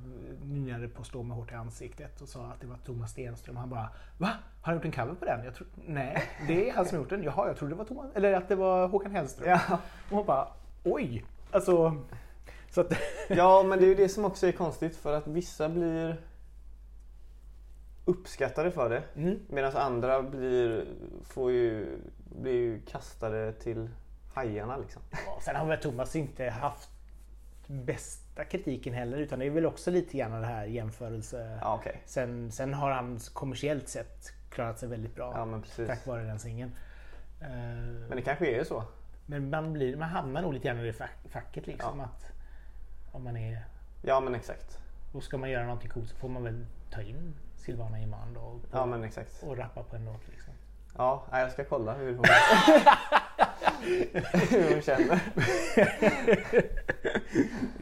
nynade 0.43 0.87
på 0.87 1.03
Stå 1.03 1.23
med 1.23 1.37
hårt 1.37 1.51
i 1.51 1.55
ansiktet 1.55 2.21
och 2.21 2.27
sa 2.27 2.45
att 2.45 2.61
det 2.61 2.67
var 2.67 2.77
Thomas 2.77 3.11
Stenström. 3.11 3.55
Han 3.57 3.69
bara 3.69 3.89
Va? 4.17 4.29
Har 4.61 4.73
han 4.73 4.75
gjort 4.75 4.85
en 4.85 4.91
cover 4.91 5.13
på 5.13 5.25
den? 5.25 5.45
Jag 5.45 5.53
Nej, 5.85 6.23
det 6.47 6.69
är 6.69 6.73
han 6.73 6.85
som 6.85 6.97
gjort 6.97 7.09
den. 7.09 7.23
Jaha, 7.23 7.47
jag 7.47 7.57
trodde 7.57 7.73
det 7.73 7.77
var 7.77 7.85
Thomas, 7.85 8.15
eller 8.15 8.33
att 8.33 8.47
det 8.47 8.55
var 8.55 8.87
Håkan 8.87 9.11
Hellström. 9.11 9.49
Ja. 9.49 9.79
Och 10.09 10.17
hon 10.17 10.25
bara 10.25 10.47
Oj! 10.83 11.25
Alltså 11.51 11.95
så 12.69 12.81
att, 12.81 12.93
Ja, 13.29 13.63
men 13.63 13.79
det 13.79 13.85
är 13.85 13.87
ju 13.89 13.95
det 13.95 14.09
som 14.09 14.25
också 14.25 14.47
är 14.47 14.51
konstigt 14.51 14.95
för 14.95 15.13
att 15.13 15.27
vissa 15.27 15.69
blir 15.69 16.21
uppskattade 18.05 18.71
för 18.71 18.89
det. 18.89 19.03
mm. 19.15 19.39
Medan 19.49 19.75
andra 19.75 20.23
blir, 20.23 20.85
får 21.23 21.51
ju, 21.51 21.97
blir 22.41 22.53
ju 22.53 22.81
kastade 22.81 23.53
till 23.53 23.89
hajarna 24.37 24.77
liksom. 24.77 25.01
Ja, 25.11 25.39
Sen 25.41 25.55
har 25.55 25.65
väl 25.65 25.77
Thomas 25.79 26.15
inte 26.15 26.49
haft 26.49 26.89
bästa 27.67 28.43
kritiken 28.43 28.93
heller 28.93 29.17
utan 29.17 29.39
det 29.39 29.45
är 29.45 29.49
väl 29.49 29.65
också 29.65 29.91
lite 29.91 30.17
grann 30.17 30.41
det 30.41 30.47
här 30.47 30.65
jämförelse. 30.65 31.59
Ja, 31.61 31.75
okej. 31.79 32.01
Sen, 32.05 32.51
sen 32.51 32.73
har 32.73 32.91
han 32.91 33.19
kommersiellt 33.33 33.87
sett 33.89 34.33
klarat 34.49 34.79
sig 34.79 34.89
väldigt 34.89 35.15
bra 35.15 35.33
Ja, 35.77 35.85
tack 35.87 36.07
vare 36.07 36.23
den 36.23 36.39
singeln. 36.39 36.71
Eh, 37.41 37.47
Men 38.07 38.15
det 38.15 38.21
kanske 38.21 38.59
är 38.59 38.63
så. 38.63 38.83
Men 39.25 39.49
man, 39.49 39.73
blir, 39.73 39.95
man 39.97 40.09
hamnar 40.09 40.41
nog 40.41 40.53
lite 40.53 40.67
grann 40.67 40.79
i 40.79 40.83
det 40.85 40.93
fack, 40.93 41.11
facket 41.29 41.67
liksom. 41.67 41.99
Ja. 41.99 42.05
Att 42.05 42.31
om 43.11 43.23
man 43.23 43.37
är, 43.37 43.65
Ja, 44.01 44.19
men 44.19 44.35
exakt. 44.35 44.77
och 45.13 45.23
ska 45.23 45.37
man 45.37 45.49
göra 45.49 45.63
någonting 45.63 45.89
coolt 45.89 46.09
så 46.09 46.15
får 46.15 46.29
man 46.29 46.43
väl 46.43 46.65
ta 46.91 47.01
in 47.01 47.35
Silvana 47.55 47.99
Imam 47.99 48.33
då 48.33 48.39
och, 48.39 48.59
Ja, 48.71 48.85
men 48.85 49.03
exakt. 49.03 49.43
och 49.43 49.57
rappa 49.57 49.83
på 49.83 49.95
en 49.95 50.05
låt. 50.05 50.27
Liksom. 50.27 50.53
Ja, 50.97 51.23
jag 51.31 51.51
ska 51.51 51.63
kolla 51.63 51.93
hur 51.93 52.15
hon, 52.15 52.25
hur 54.49 54.73
hon 54.73 54.81
känner. 54.81 55.19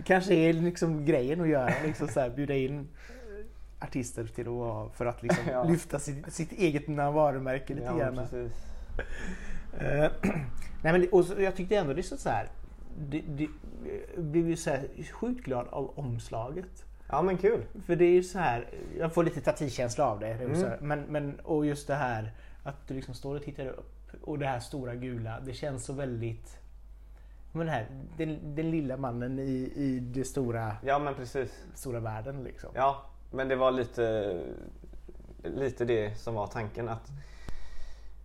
kanske 0.03 0.33
är 0.33 0.53
liksom 0.53 1.05
grejen 1.05 1.41
att 1.41 1.47
göra, 1.47 1.73
liksom 1.85 2.07
så 2.07 2.19
här, 2.19 2.29
bjuda 2.29 2.55
in 2.55 2.87
artister 3.79 4.23
till 4.27 4.47
att 4.47 4.95
för 4.97 5.05
att 5.05 5.23
liksom 5.23 5.43
Ja. 5.51 5.63
lyfta 5.63 5.99
sitt, 5.99 6.33
sitt 6.33 6.51
eget 6.51 6.89
varumärke 6.89 7.73
lite 7.73 7.85
Ja, 7.85 7.97
grann. 7.97 8.19
Eh, 9.79 10.11
nej 10.83 10.93
men 10.93 11.07
och 11.11 11.25
så, 11.25 11.41
jag 11.41 11.55
tyckte 11.55 11.75
ändå 11.75 11.93
det 11.93 12.01
är 12.01 12.17
så 12.17 12.29
här. 12.29 12.47
Det, 12.97 13.21
det, 13.27 13.47
jag 14.15 14.23
blev 14.23 14.49
ju 14.49 14.55
så 14.55 14.69
här 14.69 14.87
sjukt 15.11 15.45
glad 15.45 15.67
av 15.67 15.99
omslaget. 15.99 16.85
Ja, 17.09 17.21
men 17.21 17.37
kul. 17.37 17.61
För 17.85 17.95
det 17.95 18.05
är 18.05 18.11
ju 18.11 18.23
så 18.23 18.39
här, 18.39 18.67
jag 18.99 19.13
får 19.13 19.23
lite 19.23 19.41
tatikänsla 19.41 20.05
av 20.05 20.19
det. 20.19 20.27
Mm. 20.27 20.71
men, 20.81 21.01
men, 21.01 21.39
och 21.39 21.65
just 21.65 21.87
det 21.87 21.95
här 21.95 22.31
att 22.63 22.87
du 22.87 22.93
liksom 22.93 23.13
står 23.13 23.35
och 23.35 23.43
tittar 23.43 23.67
upp 23.67 23.94
och 24.21 24.39
det 24.39 24.45
här 24.45 24.59
stora 24.59 24.95
gula. 24.95 25.39
Det 25.39 25.53
känns 25.53 25.85
så 25.85 25.93
väldigt... 25.93 26.59
Men 27.51 27.69
här, 27.69 27.87
den, 28.17 28.55
den 28.55 28.71
lilla 28.71 28.97
mannen 28.97 29.39
i, 29.39 29.71
i 29.75 29.99
det 29.99 30.23
stora, 30.23 30.77
Ja, 30.83 30.99
men 30.99 31.15
precis. 31.15 31.65
stora 31.73 31.99
världen 31.99 32.43
liksom. 32.43 32.69
Ja, 32.75 33.05
men 33.31 33.47
det 33.47 33.55
var 33.55 33.71
lite, 33.71 34.37
lite 35.43 35.85
det 35.85 36.15
som 36.17 36.33
var 36.35 36.47
tanken 36.47 36.89
att 36.89 37.11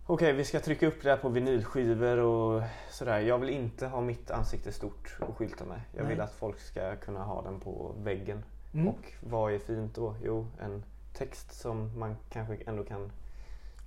Okej, 0.05 0.33
vi 0.33 0.45
ska 0.45 0.59
trycka 0.59 0.87
upp 0.87 1.03
det 1.03 1.09
här 1.09 1.17
på 1.17 1.29
vinylskivor 1.29 2.17
och 2.17 2.63
sådär. 2.89 3.19
Jag 3.19 3.37
vill 3.37 3.49
inte 3.49 3.87
ha 3.87 4.01
mitt 4.01 4.31
ansikte 4.31 4.71
stort 4.71 5.17
och 5.19 5.37
skylta 5.37 5.65
med. 5.65 5.81
Jag 5.91 6.03
Nej. 6.03 6.13
vill 6.13 6.21
att 6.21 6.33
folk 6.33 6.59
ska 6.59 6.95
kunna 6.95 7.23
ha 7.23 7.41
den 7.41 7.59
på 7.59 7.95
väggen. 7.97 8.43
Mm. 8.73 8.87
Och 8.87 9.13
vad 9.19 9.53
är 9.53 9.59
fint 9.59 9.95
då? 9.95 10.15
Jo, 10.23 10.47
en 10.59 10.83
text 11.13 11.61
som 11.61 11.99
man 11.99 12.15
kanske 12.29 12.57
ändå 12.65 12.83
kan 12.83 13.11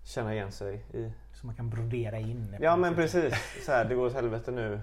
känna 0.05 0.35
igen 0.35 0.53
sig 0.53 0.85
i. 0.93 1.13
Så 1.35 1.47
man 1.47 1.55
kan 1.55 1.71
brodera 1.71 2.19
in. 2.19 2.57
Ja, 2.61 2.77
men 2.77 2.95
precis. 2.95 3.35
Så 3.67 3.73
här, 3.73 3.85
det 3.85 3.95
går 3.95 4.07
åt 4.07 4.13
helvete 4.13 4.51
nu. 4.51 4.81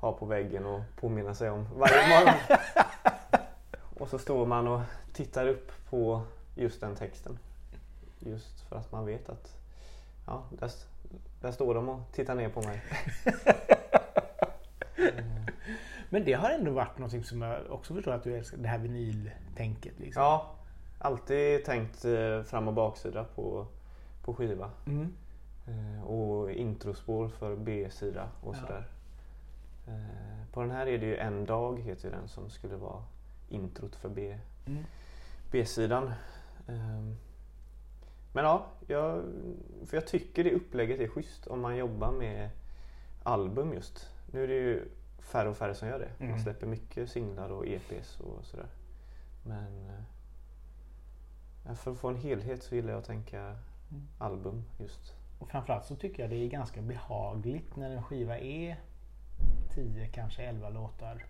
Ha 0.00 0.12
på 0.12 0.26
väggen 0.26 0.66
och 0.66 0.80
påminna 1.00 1.34
sig 1.34 1.50
om 1.50 1.66
varje 1.76 2.08
morgon. 2.08 2.34
Och 3.98 4.08
så 4.08 4.18
står 4.18 4.46
man 4.46 4.68
och 4.68 4.80
tittar 5.12 5.48
upp 5.48 5.72
på 5.90 6.22
just 6.54 6.80
den 6.80 6.96
texten. 6.96 7.38
Just 8.18 8.60
för 8.60 8.76
att 8.76 8.92
man 8.92 9.06
vet 9.06 9.28
att 9.28 9.58
ja, 10.26 10.44
där, 10.50 10.70
där 11.40 11.52
står 11.52 11.74
de 11.74 11.88
och 11.88 12.00
tittar 12.12 12.34
ner 12.34 12.48
på 12.48 12.62
mig. 12.62 12.82
Men 16.10 16.24
det 16.24 16.32
har 16.32 16.50
ändå 16.50 16.70
varit 16.70 16.98
något 16.98 17.26
som 17.26 17.42
jag 17.42 17.70
också 17.70 17.94
förstår 17.94 18.12
att 18.12 18.24
du 18.24 18.36
älskar. 18.36 18.58
Det 18.58 18.68
här 18.68 18.78
vinyltänket. 18.78 19.98
Liksom. 19.98 20.22
Ja, 20.22 20.56
Alltid 20.98 21.64
tänkt 21.64 22.04
eh, 22.04 22.42
fram 22.42 22.68
och 22.68 22.74
baksida 22.74 23.24
på, 23.24 23.66
på 24.22 24.34
skiva. 24.34 24.70
Mm. 24.86 25.12
Eh, 25.66 26.02
och 26.02 26.50
introspår 26.50 27.28
för 27.28 27.56
B-sida 27.56 28.28
och 28.40 28.56
sådär. 28.56 28.86
Eh, 29.86 30.46
på 30.52 30.60
den 30.60 30.70
här 30.70 30.86
är 30.86 30.98
det 30.98 31.06
ju 31.06 31.16
En 31.16 31.44
dag 31.46 31.80
heter 31.80 32.10
den 32.10 32.28
som 32.28 32.50
skulle 32.50 32.76
vara 32.76 33.02
introt 33.48 33.96
för 33.96 34.08
B, 34.08 34.38
Mm. 34.66 34.84
B-sidan. 35.50 36.12
Ehm, 36.68 37.16
Men 38.32 38.44
ja, 38.44 38.66
jag, 38.86 39.22
för 39.86 39.96
jag 39.96 40.06
tycker 40.06 40.44
det 40.44 40.52
upplägget 40.54 41.00
är 41.00 41.08
schysst 41.08 41.46
om 41.46 41.60
man 41.60 41.76
jobbar 41.76 42.12
med 42.12 42.50
album 43.22 43.72
just. 43.74 44.10
Nu 44.32 44.44
är 44.44 44.48
det 44.48 44.54
ju 44.54 44.88
färre 45.18 45.48
och 45.48 45.56
färre 45.56 45.74
som 45.74 45.88
gör 45.88 45.98
det. 45.98 46.10
Man 46.18 46.28
Mm. 46.28 46.40
släpper 46.42 46.66
mycket 46.66 47.10
singlar 47.10 47.50
och 47.52 47.66
EPs 47.66 48.20
och 48.20 48.44
sådär. 48.44 48.66
Men 49.44 49.90
eh, 51.66 51.74
för 51.74 51.90
att 51.92 51.98
få 51.98 52.08
en 52.08 52.16
helhet 52.16 52.62
så 52.62 52.74
gillar 52.74 52.90
jag 52.90 52.98
att 52.98 53.04
tänka 53.06 53.40
Mm. 53.40 54.06
album 54.18 54.64
just. 54.78 55.14
Och 55.46 55.52
framförallt 55.52 55.84
så 55.86 55.96
tycker 55.96 56.22
jag 56.22 56.30
det 56.30 56.36
är 56.36 56.48
ganska 56.48 56.82
behagligt 56.82 57.76
när 57.76 57.90
en 57.90 58.02
skiva 58.02 58.38
är 58.38 58.80
10, 59.74 60.08
kanske 60.08 60.42
11 60.42 60.70
låtar 60.70 61.24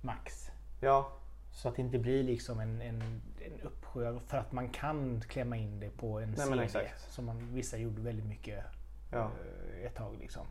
max. 0.00 0.50
Ja, 0.80 1.12
Så 1.52 1.68
att 1.68 1.76
det 1.76 1.82
inte 1.82 1.98
blir 1.98 2.22
liksom 2.22 2.60
en, 2.60 2.82
en, 2.82 3.22
en 3.46 3.60
uppsjö 3.62 4.18
för 4.26 4.38
att 4.38 4.52
man 4.52 4.68
kan 4.68 5.20
klämma 5.20 5.56
in 5.56 5.80
det 5.80 5.90
på 5.90 6.18
en 6.20 6.30
Nej, 6.30 6.46
CD. 6.46 6.62
exakt. 6.64 7.12
Som 7.12 7.24
man, 7.24 7.54
vissa 7.54 7.76
gjorde 7.76 8.02
väldigt 8.02 8.26
mycket 8.26 8.64
ja. 9.12 9.30
eh, 9.78 9.86
ett 9.86 9.94
tag 9.94 10.16
liksom. 10.20 10.46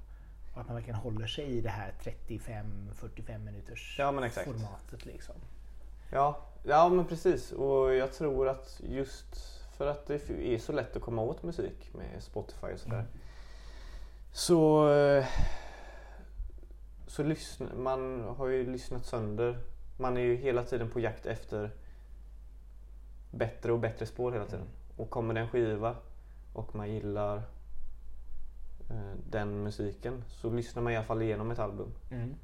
Och 0.53 0.61
att 0.61 0.67
man 0.67 0.75
verkligen 0.75 0.99
håller 0.99 1.27
sig 1.27 1.45
i 1.45 1.61
det 1.61 1.69
här 1.69 1.93
35-45 2.01 3.37
minuters 3.37 3.95
Ja, 3.99 4.11
formatet 4.11 5.05
liksom. 5.05 5.35
Ja, 6.11 6.45
ja 6.63 6.89
men 6.89 7.05
precis. 7.05 7.51
Och 7.51 7.93
jag 7.93 8.13
tror 8.13 8.49
att 8.49 8.81
just 8.83 9.54
för 9.77 9.87
att 9.87 10.05
det 10.05 10.29
är 10.29 10.57
så 10.57 10.71
lätt 10.71 10.95
att 10.95 11.01
komma 11.01 11.21
åt 11.21 11.43
musik 11.43 11.93
med 11.93 12.23
Spotify 12.23 12.67
och 12.73 12.79
sådär. 12.79 12.99
Mm. 12.99 13.11
Så, 14.31 14.89
eh, 14.93 15.25
så 17.07 17.23
lyssna, 17.23 17.67
man 17.75 18.21
har 18.37 18.47
ju 18.47 18.71
lyssnat 18.71 19.05
sönder. 19.05 19.59
Man 19.97 20.17
är 20.17 20.21
ju 20.21 20.35
hela 20.35 20.63
tiden 20.63 20.89
på 20.89 20.99
jakt 20.99 21.25
efter 21.25 21.71
bättre 23.31 23.71
och 23.71 23.79
bättre 23.79 24.05
spår 24.05 24.31
hela 24.31 24.45
tiden. 24.45 24.67
Och 24.97 25.09
kommer 25.09 25.33
det 25.33 25.39
en 25.39 25.49
skiva 25.49 25.95
och 26.53 26.75
man 26.75 26.91
gillar 26.91 27.37
eh, 28.89 29.13
den 29.29 29.63
musiken 29.63 30.23
så 30.27 30.49
lyssnar 30.49 30.83
man 30.83 30.93
i 30.93 30.95
alla 30.95 31.05
fall 31.05 31.21
igenom 31.21 31.51
ett 31.51 31.59
album. 31.59 31.91
Mm. 32.11 32.35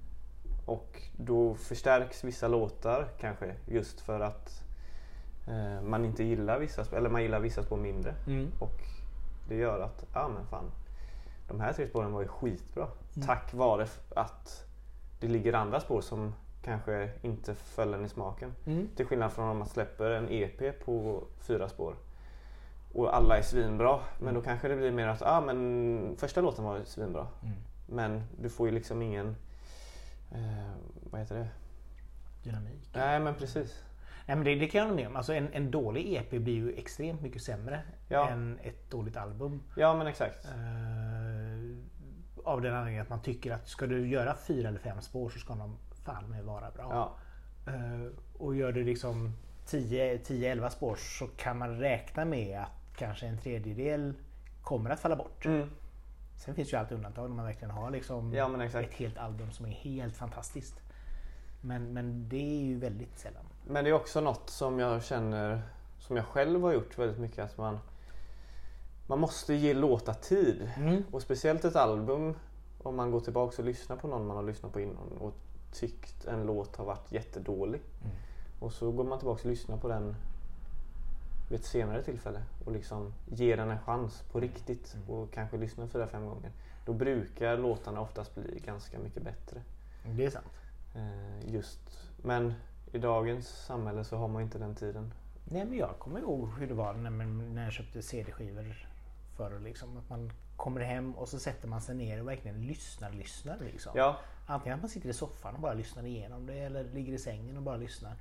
Och 0.66 1.02
då 1.18 1.56
förstärks 1.56 2.24
vissa 2.24 2.48
låtar 2.48 3.08
kanske 3.20 3.56
just 3.66 4.02
för 4.02 4.20
att 4.20 4.64
eh, 5.48 5.82
man 5.82 6.06
inte 6.06 6.24
gillar 6.24 6.60
vissa 6.60 6.86
spår, 6.86 6.98
eller 6.98 7.10
man 7.10 7.22
gillar 7.22 7.40
vissa 7.40 7.64
spår 7.64 7.78
mindre. 7.78 8.16
Mm. 8.28 8.52
Och 8.60 8.82
det 9.48 9.56
gör 9.56 9.80
att, 9.80 10.06
ja 10.14 10.28
men 10.28 10.46
fan, 10.46 10.72
de 11.48 11.60
här 11.60 11.74
tre 11.74 11.88
spåren 11.88 12.14
var 12.14 12.22
ju 12.22 12.28
skitbra. 12.28 12.88
Mm. 13.16 13.28
Tack 13.28 13.54
vare 13.54 13.88
att 14.16 14.66
det 15.20 15.28
ligger 15.28 15.54
andra 15.54 15.80
spår 15.80 16.02
som 16.02 16.34
kanske 16.64 17.10
inte 17.22 17.56
föll 17.56 17.94
en 17.94 18.06
i 18.06 18.10
smaken. 18.10 18.54
Mm. 18.66 18.88
Till 18.96 19.06
skillnad 19.06 19.32
från 19.32 19.50
om 19.50 19.58
man 19.58 19.68
släpper 19.68 20.12
en 20.12 20.28
EP 20.30 20.86
på 20.86 21.24
fyra 21.40 21.70
spår. 21.70 21.96
Och 22.94 23.16
alla 23.16 23.38
är 23.38 23.42
svinbra. 23.42 24.00
Men 24.20 24.34
då 24.34 24.42
kanske 24.42 24.68
det 24.68 24.76
blir 24.76 24.92
mer 24.92 25.08
att, 25.08 25.22
ja 25.22 25.42
men 25.42 26.16
första 26.18 26.42
låten 26.42 26.64
var 26.64 26.78
ju 26.78 26.86
svinbra. 26.86 27.28
Mm. 27.44 27.56
Men 27.88 28.24
du 28.42 28.50
får 28.50 28.68
ju 28.68 28.74
liksom 28.74 29.02
ingen, 29.02 29.36
eh, 30.32 30.72
vad 31.12 31.22
heter 31.22 31.36
det? 31.36 31.48
Dynamik. 32.44 32.90
Nej 32.94 33.20
men 33.20 33.36
precis. 33.36 33.84
Nej, 34.26 34.36
men 34.38 34.44
det, 34.46 34.56
det 34.56 34.68
kan 34.68 34.80
jag 34.80 34.86
hålla 34.86 34.96
med 34.96 35.08
om. 35.08 35.16
Alltså 35.16 35.34
en, 35.34 35.54
en 35.54 35.72
dålig 35.72 36.14
EP 36.14 36.30
blir 36.30 36.54
ju 36.54 36.74
extremt 36.74 37.22
mycket 37.22 37.42
sämre 37.42 37.82
Ja. 38.08 38.30
än 38.30 38.60
ett 38.64 38.92
dåligt 38.92 39.18
album. 39.18 39.64
Ja 39.78 39.94
men 39.98 40.08
exakt. 40.08 40.46
Eh, 40.46 41.78
av 42.44 42.62
den 42.62 42.74
anledningen 42.74 43.02
att 43.02 43.10
man 43.10 43.22
tycker 43.22 43.52
att 43.52 43.68
ska 43.68 43.88
du 43.88 44.08
göra 44.08 44.36
fyra 44.48 44.68
eller 44.68 44.80
fem 44.80 45.02
spår 45.02 45.30
så 45.30 45.40
ska 45.40 45.56
de 45.56 45.78
fan 46.06 46.30
med 46.30 46.44
vara 46.44 46.72
bra. 46.72 46.88
Ja, 46.90 47.16
Eh, 47.68 48.08
och 48.38 48.56
gör 48.56 48.72
du 48.72 48.84
liksom 48.84 49.34
10-11 49.68 50.70
spår 50.70 50.96
så 50.96 51.28
kan 51.28 51.58
man 51.58 51.80
räkna 51.80 52.26
med 52.26 52.60
att 52.60 52.98
kanske 52.98 53.28
en 53.28 53.38
tredjedel 53.38 54.14
kommer 54.62 54.90
att 54.90 55.00
falla 55.00 55.16
bort. 55.16 55.46
mm. 55.46 55.70
Sen 56.36 56.56
finns 56.56 56.74
ju 56.74 56.78
alltid 56.78 56.96
undantag 56.98 57.30
när 57.30 57.36
man 57.36 57.46
verkligen 57.46 57.72
har 57.72 57.92
liksom 57.92 58.34
ja 58.34 58.64
ett 58.64 58.94
helt 58.94 59.18
album 59.18 59.52
som 59.52 59.66
är 59.66 59.70
helt 59.70 60.18
fantastiskt. 60.18 60.82
Men, 61.62 61.94
men 61.94 62.30
det 62.30 62.60
är 62.60 62.62
ju 62.64 62.80
väldigt 62.80 63.20
sällan. 63.20 63.46
Men 63.68 63.84
det 63.84 63.90
är 63.90 63.94
också 63.94 64.22
något 64.22 64.50
som 64.50 64.80
jag 64.80 65.04
känner, 65.04 65.62
som 66.00 66.16
jag 66.16 66.26
själv 66.26 66.62
har 66.62 66.74
gjort 66.74 66.98
väldigt 66.98 67.20
mycket, 67.20 67.40
att 67.40 67.58
man, 67.58 67.80
man 69.08 69.20
måste 69.20 69.54
ge 69.54 69.74
låtar 69.74 70.14
tid. 70.14 70.72
Och 71.12 71.22
speciellt 71.22 71.66
ett 71.66 71.76
album, 71.76 72.36
om 72.84 72.96
man 72.96 73.12
går 73.12 73.20
tillbaka 73.20 73.62
och 73.62 73.66
lyssnar 73.66 73.96
på 73.96 74.08
någon 74.08 74.28
man 74.28 74.36
har 74.36 74.44
lyssnat 74.44 74.74
på 74.74 74.80
innan 74.80 75.18
och 75.20 75.34
tyckt 75.74 76.26
en 76.26 76.46
låt 76.46 76.76
har 76.76 76.86
varit 76.86 77.12
jättedålig. 77.12 77.82
Mm. 78.02 78.16
Och 78.60 78.74
så 78.74 78.92
går 78.92 79.04
man 79.04 79.20
tillbaka 79.20 79.42
och 79.42 79.50
lyssnar 79.50 79.78
på 79.78 79.88
den 79.88 80.16
vid 81.50 81.60
ett 81.60 81.66
senare 81.66 82.04
tillfälle 82.04 82.44
och 82.66 82.72
liksom 82.72 83.14
ger 83.26 83.58
den 83.58 83.72
en 83.72 83.80
chans 83.80 84.24
på 84.32 84.40
riktigt 84.40 84.96
Mm. 84.96 85.10
och 85.10 85.32
kanske 85.34 85.58
lyssnar 85.58 85.88
fyra, 85.88 86.08
fem 86.08 86.26
gånger. 86.26 86.52
Då 86.86 86.94
brukar 86.94 87.58
låtarna 87.58 88.02
oftast 88.02 88.36
bli 88.36 88.62
ganska 88.66 89.00
mycket 89.00 89.24
bättre. 89.24 89.62
Det 90.04 90.26
är 90.26 90.30
sant. 90.30 90.62
Eh, 90.96 91.54
just. 91.54 91.80
Men 92.24 92.54
i 92.92 92.98
dagens 92.98 93.48
samhälle 93.48 94.04
så 94.04 94.18
har 94.18 94.28
man 94.28 94.42
inte 94.42 94.58
den 94.58 94.76
tiden. 94.76 95.14
Nej, 95.46 95.66
men 95.66 95.78
jag 95.78 96.00
kommer 96.00 96.20
ihåg 96.20 96.50
hur 96.60 96.68
det 96.68 96.74
var 96.74 96.94
när, 96.94 97.10
när 97.54 97.64
jag 97.64 97.74
köpte 97.74 98.02
CD-skivor 98.02 98.88
förr. 99.38 99.60
Liksom, 99.60 99.98
att 99.98 100.10
man 100.10 100.32
kommer 100.56 100.82
hem 100.82 101.16
och 101.16 101.30
så 101.30 101.40
sätter 101.40 101.68
man 101.68 101.82
sig 101.82 101.96
ner 101.96 102.22
och 102.22 102.28
verkligen 102.28 102.62
lyssnar, 102.62 103.12
lyssnar. 103.12 103.58
Liksom. 103.60 103.92
Ja, 103.96 104.18
Antingen 104.46 104.76
att 104.76 104.82
man 104.82 104.90
sitter 104.90 105.10
i 105.10 105.14
soffan 105.14 105.56
och 105.56 105.62
bara 105.62 105.74
lyssnar 105.74 106.06
igenom 106.06 106.46
det 106.46 106.54
eller 106.60 106.84
ligger 106.84 107.14
i 107.14 107.18
sängen 107.18 107.58
och 107.58 107.64
bara 107.64 107.78
lyssnar. 107.78 108.12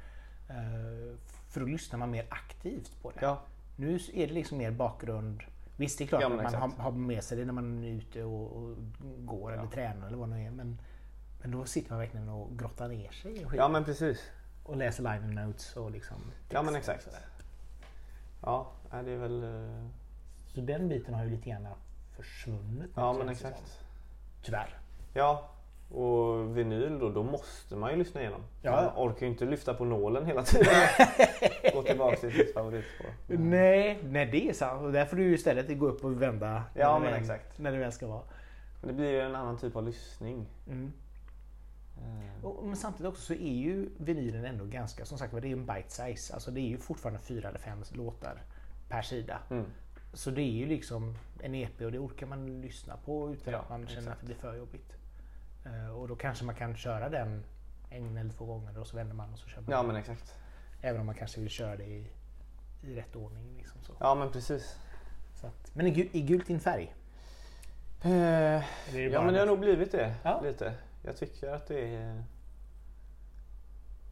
Eh, 0.48 1.16
för 1.48 1.60
då 1.60 1.66
lyssnar 1.66 1.98
man 1.98 2.10
mer 2.10 2.26
aktivt 2.30 3.02
på 3.02 3.10
det. 3.10 3.18
ja, 3.22 3.42
Nu 3.76 3.94
är 4.14 4.26
det 4.26 4.32
liksom 4.34 4.58
mer 4.58 4.70
bakgrund. 4.70 5.42
Visst, 5.76 5.98
det 5.98 6.04
är 6.04 6.08
klart 6.08 6.22
Ja, 6.22 6.26
att 6.28 6.52
man 6.52 6.54
har, 6.54 6.68
har 6.68 6.92
med 6.92 7.24
sig 7.24 7.38
det 7.38 7.44
när 7.44 7.52
man 7.52 7.84
är 7.84 7.88
ute 7.88 8.24
och, 8.24 8.56
och 8.56 8.76
går 9.18 9.52
eller 9.52 9.62
Ja. 9.64 9.70
tränar 9.70 10.06
eller 10.06 10.16
vad 10.16 10.28
det 10.28 10.34
nu 10.34 10.46
är. 10.46 10.50
Men, 10.50 10.80
men 11.42 11.50
då 11.50 11.64
sitter 11.64 11.90
man 11.90 11.98
verkligen 11.98 12.28
och 12.28 12.58
grottar 12.58 12.88
ner 12.88 13.10
sig 13.10 13.32
i 13.36 13.46
ja 13.56 13.68
men 13.68 13.84
precis. 13.84 14.20
Och 14.70 14.76
läser 14.76 15.02
liner 15.02 15.44
notes 15.46 15.76
och 15.76 15.90
liksom 15.90 16.16
Ja 16.48 16.62
men 16.62 16.76
exakt. 16.76 17.08
Ja, 18.42 18.66
det 19.04 19.10
är 19.12 19.16
väl... 19.16 19.42
eh, 19.44 19.86
Så 20.54 20.60
den 20.60 20.88
biten 20.88 21.14
har 21.14 21.24
ju 21.24 21.30
lite 21.30 21.50
grann 21.50 21.68
försvunnit. 22.16 22.90
Ja 22.94 23.12
men 23.12 23.26
det 23.26 23.34
som. 23.34 23.48
exakt. 23.50 23.80
Tyvärr. 24.42 24.78
Ja, 25.14 25.50
och 25.90 26.58
vinyl 26.58 26.98
då, 26.98 27.08
då 27.10 27.22
måste 27.22 27.76
man 27.76 27.90
ju 27.90 27.96
lyssna 27.96 28.20
igenom. 28.20 28.40
Ja. 28.62 28.70
Man 28.96 29.08
orkar 29.08 29.20
ju 29.26 29.32
inte 29.32 29.44
lyfta 29.44 29.74
på 29.74 29.84
nålen 29.84 30.26
hela 30.26 30.42
tiden. 30.44 30.66
Gå 31.74 31.82
tillbaka 31.82 32.16
till 32.16 32.32
sitt 32.32 32.54
favoritspår. 32.54 33.06
Nej, 33.26 33.98
nej 34.04 34.26
det 34.26 34.48
är 34.48 34.52
sant. 34.52 34.82
Och 34.82 34.92
därför 34.92 35.10
får 35.10 35.16
du 35.16 35.22
ju 35.22 35.34
istället 35.34 35.78
gå 35.78 35.86
upp 35.88 36.04
och 36.04 36.22
vända. 36.22 36.62
Ja, 36.74 36.92
när 36.92 37.00
men 37.00 37.12
väl- 37.12 37.20
exakt. 37.20 37.58
När 37.58 37.72
det 37.72 37.78
väl 37.78 37.92
ska 37.92 38.06
vara. 38.06 38.22
Men 38.80 38.88
det 38.88 38.94
blir 38.94 39.10
ju 39.10 39.20
en 39.20 39.34
annan 39.34 39.58
typ 39.58 39.76
av 39.76 39.84
lyssning. 39.86 40.46
Mm. 40.66 40.92
Eh, 42.00 42.44
Och, 42.44 42.66
men 42.66 42.76
samtidigt 42.76 43.08
också 43.12 43.22
så 43.22 43.32
är 43.32 43.52
ju 43.52 43.88
vinylen 43.98 44.44
ändå 44.44 44.64
ganska, 44.64 45.04
som 45.04 45.18
sagt 45.18 45.32
det 45.32 45.48
är 45.48 45.52
en 45.52 45.66
bite 45.66 45.90
size. 45.90 46.34
Alltså 46.34 46.50
det 46.50 46.60
är 46.60 46.68
ju 46.68 46.78
fortfarande 46.78 47.20
fyra 47.20 47.48
eller 47.48 47.58
fem 47.58 47.82
låtar 47.92 48.42
per 48.88 49.02
sida. 49.02 49.38
Mm. 49.50 49.64
Så 50.12 50.30
det 50.30 50.42
är 50.42 50.52
ju 50.52 50.66
liksom 50.66 51.16
en 51.42 51.54
EP 51.54 51.80
och 51.80 51.92
det 51.92 51.98
orkar 51.98 52.26
man 52.26 52.60
lyssna 52.60 52.96
på 53.04 53.32
utan 53.32 53.52
Ja, 53.52 53.58
att 53.58 53.68
man 53.70 53.86
känner 53.86 53.98
exakt. 54.00 54.14
att 54.14 54.20
det 54.20 54.26
blir 54.26 54.36
för 54.36 54.56
jobbigt. 54.56 54.92
Eh, 55.66 55.96
och 55.96 56.08
då 56.08 56.16
kanske 56.16 56.44
man 56.44 56.54
kan 56.54 56.76
köra 56.76 57.08
den 57.08 57.44
en 57.90 58.16
eller 58.16 58.30
två 58.32 58.44
gånger 58.44 58.78
och 58.78 58.86
så 58.86 58.96
vänder 58.96 59.14
man 59.14 59.32
och 59.32 59.38
så 59.38 59.48
kör 59.48 59.60
man. 59.60 59.70
Ja 59.70 59.82
men 59.82 59.96
exakt. 59.96 60.34
Även 60.82 61.00
om 61.00 61.06
man 61.06 61.14
kanske 61.14 61.40
vill 61.40 61.50
köra 61.50 61.76
det 61.76 61.84
i, 61.84 62.06
i 62.82 62.94
rätt 62.94 63.16
ordning. 63.16 63.56
Liksom 63.58 63.82
så. 63.82 63.92
Ja 64.00 64.14
men 64.14 64.32
precis. 64.32 64.76
Att, 65.42 65.70
men 65.74 65.86
är, 65.86 65.90
gu- 65.90 66.08
är 66.12 66.20
gult 66.26 66.46
din 66.46 66.60
färg? 66.60 66.94
Eh, 68.02 68.10
ja 69.12 69.22
men 69.22 69.34
det 69.34 69.38
har 69.40 69.46
nog 69.46 69.60
blivit 69.60 69.92
det. 69.92 70.14
Ja. 70.22 70.40
Lite. 70.40 70.74
Jag 71.02 71.16
tycker 71.16 71.52
att 71.52 71.66
det 71.66 71.94
är... 71.94 72.24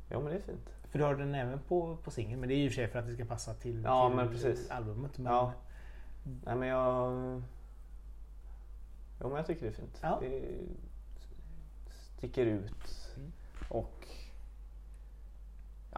Ja 0.08 0.20
men 0.20 0.30
det 0.32 0.36
är 0.38 0.42
fint. 0.42 0.70
För 0.90 0.98
du 0.98 1.04
har 1.04 1.14
den 1.14 1.34
även 1.34 1.58
på, 1.60 1.96
på 1.96 2.10
singeln 2.10 2.40
men 2.40 2.48
det 2.48 2.54
är 2.54 2.56
ju 2.56 2.64
i 2.64 2.68
och 2.68 2.72
för 2.72 2.74
sig 2.76 2.88
för 2.88 2.98
att 2.98 3.06
det 3.06 3.14
ska 3.14 3.24
passa 3.24 3.54
till, 3.54 3.82
Ja, 3.84 4.08
till 4.08 4.16
men 4.16 4.28
precis. 4.28 4.70
albumet. 4.70 5.18
Men, 5.18 5.32
Ja. 5.32 5.52
Nej 6.44 6.56
men 6.56 6.68
jag... 6.68 7.42
Ja 9.20 9.28
men 9.28 9.36
jag 9.36 9.46
tycker 9.46 9.62
det 9.62 9.68
är 9.68 9.72
fint. 9.72 9.98
Ja. 10.02 10.18
Det 10.20 10.42
sticker 12.16 12.46
ut. 12.46 13.14
Mm. 13.16 13.32
Och... 13.68 14.08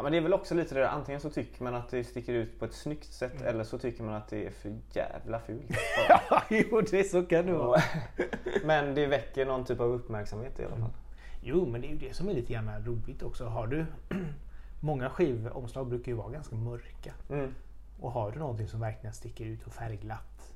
Ja 0.00 0.04
men 0.04 0.12
det 0.12 0.18
är 0.18 0.22
väl 0.22 0.32
också 0.34 0.54
lite 0.54 0.74
det 0.74 0.80
där, 0.80 0.88
antingen 0.88 1.20
så 1.20 1.30
tycker 1.30 1.64
man 1.64 1.74
att 1.74 1.88
det 1.88 2.04
sticker 2.04 2.32
ut 2.32 2.58
på 2.58 2.64
ett 2.64 2.72
snyggt 2.74 3.12
sätt 3.12 3.32
Mm. 3.34 3.46
eller 3.46 3.64
så 3.64 3.78
tycker 3.78 4.02
man 4.02 4.14
att 4.14 4.28
det 4.28 4.46
är 4.46 4.50
för 4.50 4.72
jävla 4.92 5.40
fult. 5.40 5.62
Ja, 6.30 6.42
jo 6.48 6.80
det 6.90 7.04
så 7.04 7.22
kan 7.26 7.46
det 7.46 7.52
vara. 7.52 7.80
men 8.64 8.94
det 8.94 9.06
väcker 9.06 9.46
någon 9.46 9.64
typ 9.64 9.80
av 9.80 9.90
uppmärksamhet 9.92 10.60
i 10.60 10.64
alla 10.64 10.76
fall. 10.76 10.90
Jo 11.42 11.66
men 11.66 11.80
det 11.80 11.86
är 11.86 11.90
ju 11.90 11.96
det 11.98 12.14
som 12.14 12.28
är 12.28 12.34
lite 12.34 12.52
grann 12.52 12.84
roligt 12.84 13.22
också. 13.22 13.44
Har 13.44 13.66
du 13.66 13.86
Många 14.80 15.10
skivomslag 15.10 15.86
brukar 15.86 16.12
ju 16.12 16.16
vara 16.18 16.30
ganska 16.30 16.56
mörka. 16.56 17.12
Mm. 17.30 17.54
Och 18.00 18.12
har 18.12 18.30
du 18.32 18.38
någonting 18.38 18.68
som 18.68 18.80
verkligen 18.80 19.14
sticker 19.14 19.44
ut 19.44 19.66
och 19.66 19.72
färgglatt. 19.72 20.52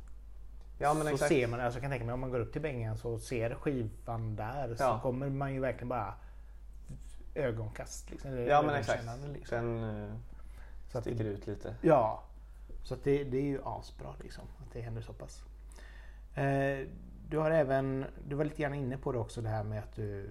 Ja, 0.78 0.94
men 0.94 1.02
så 1.06 1.08
exakt. 1.14 1.28
ser 1.28 1.46
man, 1.46 1.60
alltså 1.60 1.76
jag 1.76 1.82
kan 1.82 1.90
tänka 1.90 2.04
mig 2.06 2.12
om 2.14 2.20
man 2.20 2.30
går 2.30 2.40
upp 2.40 2.52
till 2.52 2.62
bängen 2.62 2.98
så 2.98 3.18
ser 3.18 3.54
skivan 3.54 4.36
där 4.36 4.74
så 4.74 4.82
Ja. 4.82 5.00
kommer 5.02 5.28
man 5.30 5.54
ju 5.54 5.60
verkligen 5.60 5.88
bara 5.88 6.14
ögonkast. 7.34 8.10
Liksom, 8.10 8.44
Ja 8.46 8.62
men 8.62 8.74
exakt. 8.74 9.04
Liksom. 9.32 9.58
Den 9.58 10.04
eh, 10.04 10.14
Så 10.92 11.00
sticker 11.00 11.24
det, 11.24 11.30
ut 11.30 11.46
lite. 11.46 11.74
ja, 11.82 12.22
så 12.82 12.96
det, 13.04 13.24
det 13.24 13.36
är 13.38 13.42
ju 13.42 13.60
asbra 13.64 14.14
liksom 14.22 14.44
att 14.58 14.72
det 14.72 14.80
händer 14.80 15.02
så 15.02 15.12
pass. 15.12 15.42
Eh, 16.34 16.86
du 17.28 17.38
har 17.38 17.50
även, 17.50 18.06
du 18.28 18.34
var 18.34 18.44
lite 18.44 18.62
grann 18.62 18.74
inne 18.74 18.96
på 18.96 19.12
det 19.12 19.18
också 19.18 19.40
det 19.40 19.48
här 19.48 19.64
med 19.64 19.78
att 19.78 19.94
du 19.96 20.30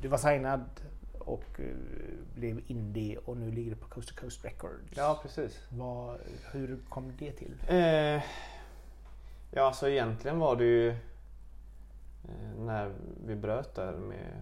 du 0.00 0.08
var 0.08 0.18
signad 0.18 0.64
och 1.18 1.60
eh, 1.60 1.66
blev 2.34 2.60
indie 2.66 3.18
och 3.18 3.36
nu 3.36 3.50
ligger 3.50 3.70
du 3.70 3.76
på 3.76 3.88
Coast 3.88 4.08
to 4.08 4.20
Coast 4.20 4.44
Records. 4.44 4.96
Ja 4.96 5.18
precis. 5.22 5.60
Vad, 5.68 6.18
hur 6.52 6.78
kom 6.88 7.12
det 7.18 7.32
till? 7.32 7.54
Eh, 7.68 8.22
ja 9.50 9.66
alltså 9.66 9.88
egentligen 9.88 10.38
var 10.38 10.56
det 10.56 10.64
ju 10.64 10.96
när 12.58 12.92
vi 13.26 13.34
bröt 13.36 13.74
där 13.74 13.92
med 13.92 14.40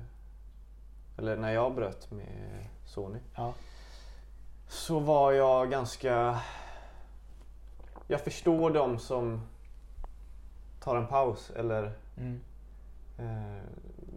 eller 1.19 1.37
när 1.37 1.53
jag 1.53 1.75
bröt 1.75 2.11
med 2.11 2.67
Sony 2.85 3.19
Ja. 3.35 3.55
så 4.69 4.99
var 4.99 5.33
jag 5.33 5.71
ganska 5.71 6.41
jag 8.07 8.21
förstår 8.21 8.71
de 8.71 8.99
som 8.99 9.41
tar 10.81 10.97
en 10.97 11.07
paus 11.07 11.51
eller 11.57 11.93
Mm. 12.17 12.41
eh, 13.19 13.63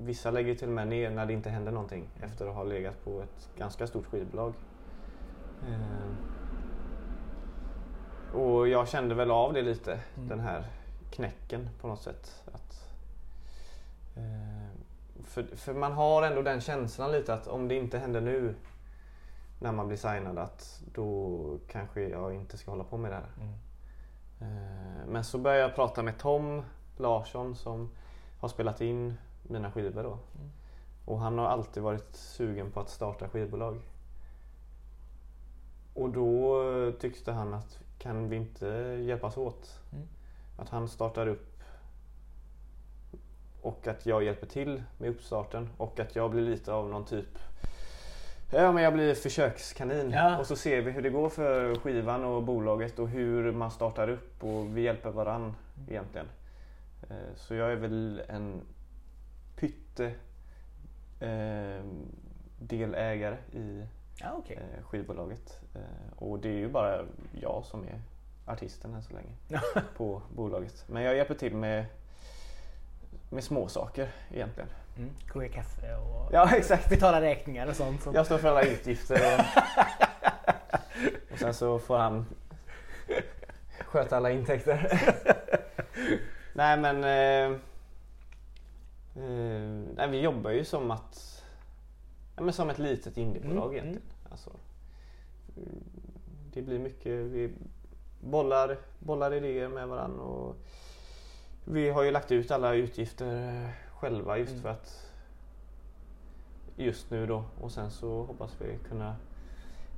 vissa 0.02 0.32
lägger 0.32 0.56
till 0.56 0.68
och 0.68 0.74
med 0.74 0.88
ner 0.88 1.10
när 1.10 1.26
det 1.26 1.34
inte 1.34 1.50
händer 1.50 1.72
någonting 1.72 2.10
efter 2.22 2.48
att 2.48 2.56
ha 2.56 2.64
legat 2.64 3.04
på 3.04 3.22
ett 3.22 3.50
ganska 3.58 3.88
stort 3.88 4.06
skivbolag. 4.06 4.54
Eh, 5.68 6.12
och 8.36 8.68
jag 8.68 8.88
kände 8.88 9.16
väl 9.16 9.32
av 9.32 9.54
det 9.54 9.62
lite, 9.62 10.00
Mm. 10.16 10.28
den 10.30 10.40
här 10.40 10.66
knäcken 11.12 11.70
på 11.82 11.88
något 11.88 12.02
sätt. 12.02 12.44
Att, 12.54 12.88
eh, 12.88 12.91
för, 15.24 15.56
för 15.56 15.74
man 15.74 15.92
har 15.92 16.24
ändå 16.24 16.42
den 16.42 16.62
känslan 16.62 17.12
lite 17.12 17.34
att 17.34 17.48
om 17.48 17.68
det 17.68 17.76
inte 17.76 18.00
händer 18.00 18.22
nu 18.22 18.56
när 19.60 19.72
man 19.72 19.88
blir 19.88 19.98
signad 19.98 20.38
att 20.38 20.84
då 20.94 21.58
kanske 21.68 22.02
jag 22.02 22.36
inte 22.36 22.58
ska 22.58 22.72
hålla 22.72 22.84
på 22.84 22.98
med 22.98 23.12
det 23.12 23.16
här. 23.16 23.30
Mm. 23.38 23.54
Eh, 24.42 25.08
Men 25.08 25.24
så 25.24 25.38
började 25.38 25.62
jag 25.62 25.76
prata 25.76 26.04
med 26.04 26.18
Tom 26.18 26.64
Larsson 26.98 27.56
som 27.56 27.90
har 28.40 28.50
spelat 28.50 28.82
in 28.82 29.14
mina 29.44 29.72
skivor 29.72 30.04
då. 30.04 30.18
Och 31.06 31.20
han 31.20 31.38
har 31.38 31.46
alltid 31.46 31.84
varit 31.84 32.16
sugen 32.16 32.72
på 32.72 32.80
att 32.80 32.90
starta 32.90 33.30
skivbolag. 33.30 33.82
Och 35.94 36.10
då 36.10 36.64
eh, 36.72 36.94
tyckte 36.94 37.32
han 37.32 37.54
att 37.54 37.80
kan 37.98 38.30
vi 38.30 38.36
inte 38.36 38.68
hjälpas 39.02 39.38
åt? 39.38 39.80
Mm. 39.92 40.08
Att 40.58 40.70
han 40.70 40.88
startar 40.88 41.28
upp 41.28 41.51
och 43.62 43.88
att 43.88 44.06
jag 44.06 44.24
hjälper 44.24 44.48
till 44.48 44.84
med 44.98 45.10
uppstarten 45.10 45.70
och 45.78 46.00
att 46.00 46.16
jag 46.16 46.32
blir 46.32 46.42
lite 46.42 46.74
av 46.74 46.90
någon 46.90 47.06
typ 47.06 47.40
Ja 48.54 48.72
men 48.72 48.84
jag 48.84 48.94
blir 48.94 49.16
försökskanin 49.16 50.12
Ja. 50.12 50.38
och 50.40 50.48
så 50.48 50.56
ser 50.56 50.82
vi 50.82 50.92
hur 50.92 51.02
det 51.02 51.10
går 51.10 51.30
för 51.30 51.76
skivan 51.76 52.24
och 52.26 52.44
bolaget 52.44 53.00
och 53.00 53.10
hur 53.10 53.52
man 53.52 53.72
startar 53.72 54.10
upp 54.10 54.44
och 54.44 54.78
vi 54.78 54.82
hjälper 54.82 55.10
varann 55.12 55.56
egentligen. 55.90 56.28
Eh, 57.10 57.16
Så 57.36 57.56
jag 57.56 57.72
är 57.72 57.76
väl 57.76 58.22
en 58.30 58.62
pytte 59.56 60.06
eh, 61.20 61.84
delägare 62.60 63.38
i 63.54 63.86
Ja, 64.20 64.28
okej. 64.38 64.58
eh, 64.78 64.84
skivbolaget. 64.84 65.60
Eh, 65.76 66.14
och 66.24 66.40
det 66.40 66.50
är 66.50 66.58
ju 66.58 66.68
bara 66.70 67.06
jag 67.42 67.64
som 67.66 67.84
är 67.84 68.02
artisten 68.46 68.94
än 68.94 69.04
så 69.04 69.14
länge 69.14 69.62
på 69.98 70.22
bolaget. 70.36 70.84
Men 70.88 71.04
jag 71.04 71.16
hjälper 71.16 71.36
till 71.36 71.56
med, 71.56 71.86
med 73.32 73.44
små 73.44 73.68
saker 73.68 74.10
egentligen. 74.34 74.70
Mm. 74.98 75.10
Koka 75.28 75.50
kaffe 75.50 75.96
och 75.96 76.30
Ja 76.34 76.56
exakt. 76.56 76.90
betala 76.90 77.22
räkningar 77.22 77.68
och 77.68 77.76
sånt. 77.76 78.04
Som... 78.04 78.16
Jag 78.16 78.26
står 78.26 78.38
för 78.38 78.48
alla 78.48 78.62
utgifter 78.64 79.16
och, 79.16 79.46
och 81.32 81.40
sen 81.40 81.54
så 81.54 81.80
får 81.80 81.98
han 81.98 82.26
sköta 83.80 84.18
alla 84.18 84.32
intäkter. 84.32 84.92
nej 86.54 86.78
men 86.78 87.04
eh, 87.04 87.58
eh, 89.24 89.62
nej, 89.96 90.10
vi 90.10 90.20
jobbar 90.22 90.52
ju 90.52 90.66
som 90.66 90.92
att 90.92 91.44
ja, 92.36 92.42
men 92.44 92.54
som 92.54 92.70
ett 92.70 92.80
litet 92.80 93.18
indiebolag 93.18 93.74
Mm, 93.74 93.74
egentligen. 93.74 94.08
Alltså, 94.32 94.50
mm, 95.58 95.84
det 96.54 96.62
blir 96.62 96.80
mycket, 96.80 97.12
vi 97.12 97.52
bollar, 98.20 98.78
bollar 99.00 99.34
idéer 99.34 99.68
med 99.68 99.88
varandra 99.88 100.24
och 100.24 100.56
vi 101.66 101.90
har 101.90 102.04
ju 102.04 102.12
lagt 102.12 102.32
ut 102.32 102.52
alla 102.52 102.74
utgifter 102.74 103.64
eh, 103.66 103.70
själva 104.00 104.38
just 104.38 104.52
Mm. 104.52 104.62
för 104.64 104.70
att 104.70 105.12
just 106.76 107.12
nu 107.12 107.26
då 107.28 107.44
och 107.62 107.72
sen 107.72 107.92
så 107.92 108.24
hoppas 108.24 108.56
vi 108.62 108.78
kunna 108.90 109.16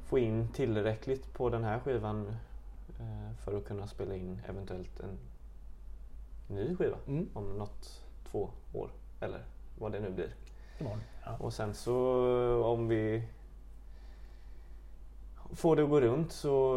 få 0.06 0.20
in 0.20 0.48
tillräckligt 0.54 1.34
på 1.34 1.50
den 1.50 1.64
här 1.64 1.80
skivan 1.80 2.28
eh, 3.00 3.36
för 3.38 3.58
att 3.58 3.66
kunna 3.66 3.88
spela 3.88 4.16
in 4.16 4.42
eventuellt 4.48 5.00
en 5.00 5.18
ny 6.48 6.76
skiva 6.76 6.98
Mm. 7.08 7.30
om 7.34 7.58
något 7.58 8.02
två 8.32 8.50
år 8.74 8.90
eller 9.20 9.44
vad 9.80 9.92
det 9.92 10.00
nu 10.00 10.10
blir. 10.12 10.36
Imorgon. 10.80 11.00
Ja. 11.26 11.38
Och 11.40 11.54
sen 11.54 11.74
så 11.74 11.96
om 12.64 12.88
vi 12.88 13.24
får 15.52 15.76
det 15.76 15.84
att 15.84 15.90
gå 15.90 16.02
runt 16.02 16.32
så 16.32 16.76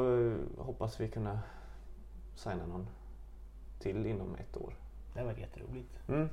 hoppas 0.59 1.01
vi 1.01 1.09
kunna 1.09 1.40
signa 2.35 2.66
någon 2.66 2.87
till 3.79 4.07
inom 4.07 4.35
ett 4.35 4.57
år. 4.57 4.75
Det 5.15 5.23
var 5.25 5.33
jätteroligt. 5.33 6.09
Mm. 6.09 6.29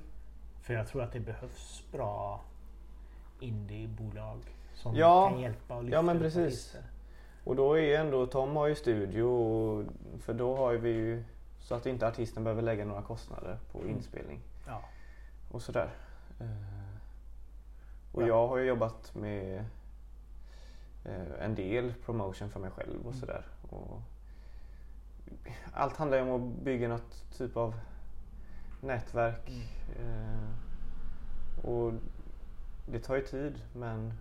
För 0.62 0.73
jag 0.73 0.88
tror 0.88 1.01
att 1.03 1.12
det 1.12 1.19
behövs 1.19 1.84
bra 1.91 2.41
indiebolag 3.39 4.39
som 4.73 4.95
Ja. 4.95 5.29
kan 5.29 5.39
hjälpa 5.39 5.75
och 5.75 5.84
lyfta 5.84 5.95
Ja, 5.97 6.01
men 6.01 6.19
precis. 6.19 6.77
Och 7.43 7.56
då 7.56 7.79
är 7.79 7.99
ändå, 7.99 8.25
Tom 8.27 8.56
har 8.56 8.67
ju 8.67 8.75
studio 8.75 9.86
för 10.19 10.34
då 10.34 10.56
har 10.56 10.73
vi 10.73 10.89
ju 10.89 11.23
så 11.60 11.75
att 11.75 11.86
inte 11.86 12.08
artisten 12.08 12.43
behöver 12.43 12.62
lägga 12.62 12.86
några 12.86 13.01
kostnader 13.01 13.58
på 13.71 13.77
Mm. 13.79 13.89
inspelning 13.91 14.39
Ja. 14.67 14.82
och 15.51 15.62
sådär. 15.62 15.89
Eh, 16.39 16.47
Och 18.13 18.21
Ja. 18.23 18.27
jag 18.27 18.47
har 18.47 18.58
ju 18.58 18.65
jobbat 18.65 19.15
med 19.15 19.65
eh, 21.06 21.43
en 21.45 21.56
del 21.56 21.93
promotion 22.06 22.49
för 22.49 22.60
mig 22.60 22.71
själv 22.71 23.08
och 23.08 23.15
sådär. 23.15 23.45
Och 23.69 24.01
Allt 25.73 25.97
handlar 25.97 26.17
ju 26.17 26.23
om 26.31 26.41
att 26.57 26.63
bygga 26.63 26.87
något 26.87 27.23
typ 27.37 27.57
av 27.57 27.73
nätverk. 28.81 29.49
Mm. 29.49 29.63
Eh, 29.99 31.65
Och 31.69 31.93
det 32.85 32.99
tar 32.99 33.15
ju 33.15 33.21
tid 33.21 33.61
men 33.73 34.13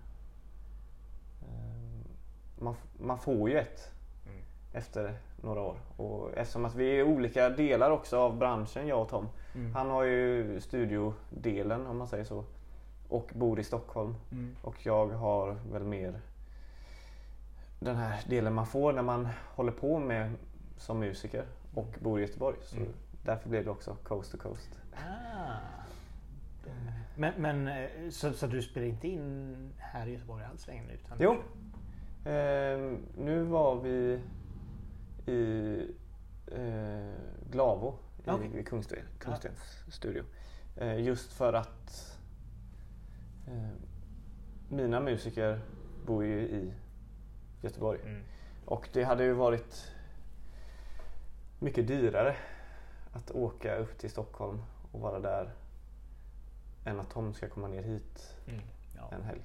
eh, 1.42 2.06
man, 2.58 2.74
man 2.98 3.18
får 3.18 3.50
ju 3.50 3.58
ett 3.58 3.88
Mm. 4.26 4.42
efter 4.72 5.18
några 5.42 5.60
år. 5.60 5.76
Och 5.96 6.30
eftersom 6.36 6.64
att 6.64 6.74
vi 6.74 6.98
är 6.98 7.02
olika 7.02 7.48
delar 7.50 7.90
också 7.90 8.18
av 8.18 8.36
branschen, 8.38 8.86
jag 8.86 9.02
och 9.02 9.08
Tom. 9.08 9.28
Mm. 9.54 9.74
Han 9.74 9.90
har 9.90 10.02
ju 10.02 10.60
studiodelen 10.60 11.86
om 11.86 11.98
man 11.98 12.06
säger 12.08 12.24
så 12.24 12.44
och 13.08 13.30
bor 13.34 13.60
i 13.60 13.64
Stockholm. 13.64 14.14
Mm. 14.32 14.56
Och 14.62 14.86
jag 14.86 15.06
har 15.08 15.56
väl 15.72 15.84
mer 15.84 16.20
den 17.80 17.96
här 17.96 18.20
delen 18.28 18.54
man 18.54 18.66
får 18.66 18.92
när 18.92 19.02
man 19.02 19.28
håller 19.54 19.72
på 19.72 19.98
med 19.98 20.32
som 20.82 20.98
musiker 20.98 21.44
och 21.74 21.94
bor 22.00 22.18
i 22.18 22.22
Göteborg. 22.22 22.56
Så 22.62 22.76
Mm. 22.76 22.88
därför 23.24 23.48
blev 23.48 23.64
det 23.64 23.70
också 23.70 23.96
Coast 24.02 24.32
to 24.32 24.38
Coast. 24.38 24.78
Ah. 24.94 25.58
Men, 27.16 27.32
men 27.38 27.68
eh, 27.68 27.88
så, 28.10 28.32
så 28.32 28.46
du 28.46 28.62
spelar 28.62 28.86
inte 28.86 29.08
in 29.08 29.56
här 29.78 30.06
i 30.06 30.12
Göteborg 30.12 30.44
alls 30.44 30.66
längre? 30.66 30.92
Utan 30.94 31.18
Jo. 31.20 31.32
Eh, 32.30 32.92
nu 33.18 33.42
var 33.42 33.80
vi 33.80 34.20
i 35.32 35.76
eh, 36.46 37.14
Glavo 37.50 37.98
i, 38.54 38.58
i 38.58 38.64
Kungsten, 38.64 38.98
Kungstens 39.18 39.58
studio. 39.88 40.24
Eh, 40.76 41.00
just 41.00 41.32
för 41.32 41.52
att 41.52 42.18
eh, 43.46 43.68
mina 44.68 45.00
musiker 45.00 45.60
bor 46.06 46.24
ju 46.24 46.40
i 46.40 46.72
Göteborg. 47.60 48.00
Mm. 48.02 48.22
Och 48.64 48.88
det 48.92 49.04
hade 49.04 49.24
ju 49.24 49.32
varit 49.32 49.92
mycket 51.62 51.86
dyrare 51.86 52.36
att 53.12 53.30
åka 53.30 53.76
upp 53.76 53.98
till 53.98 54.10
Stockholm 54.10 54.62
och 54.92 55.00
vara 55.00 55.20
där 55.20 55.52
än 56.84 57.00
att 57.00 57.10
Tom 57.10 57.34
ska 57.34 57.48
komma 57.48 57.68
ner 57.68 57.82
hit 57.82 58.36
Mm. 58.46 58.60
Ja. 58.96 59.08
en 59.12 59.22
helg. 59.24 59.42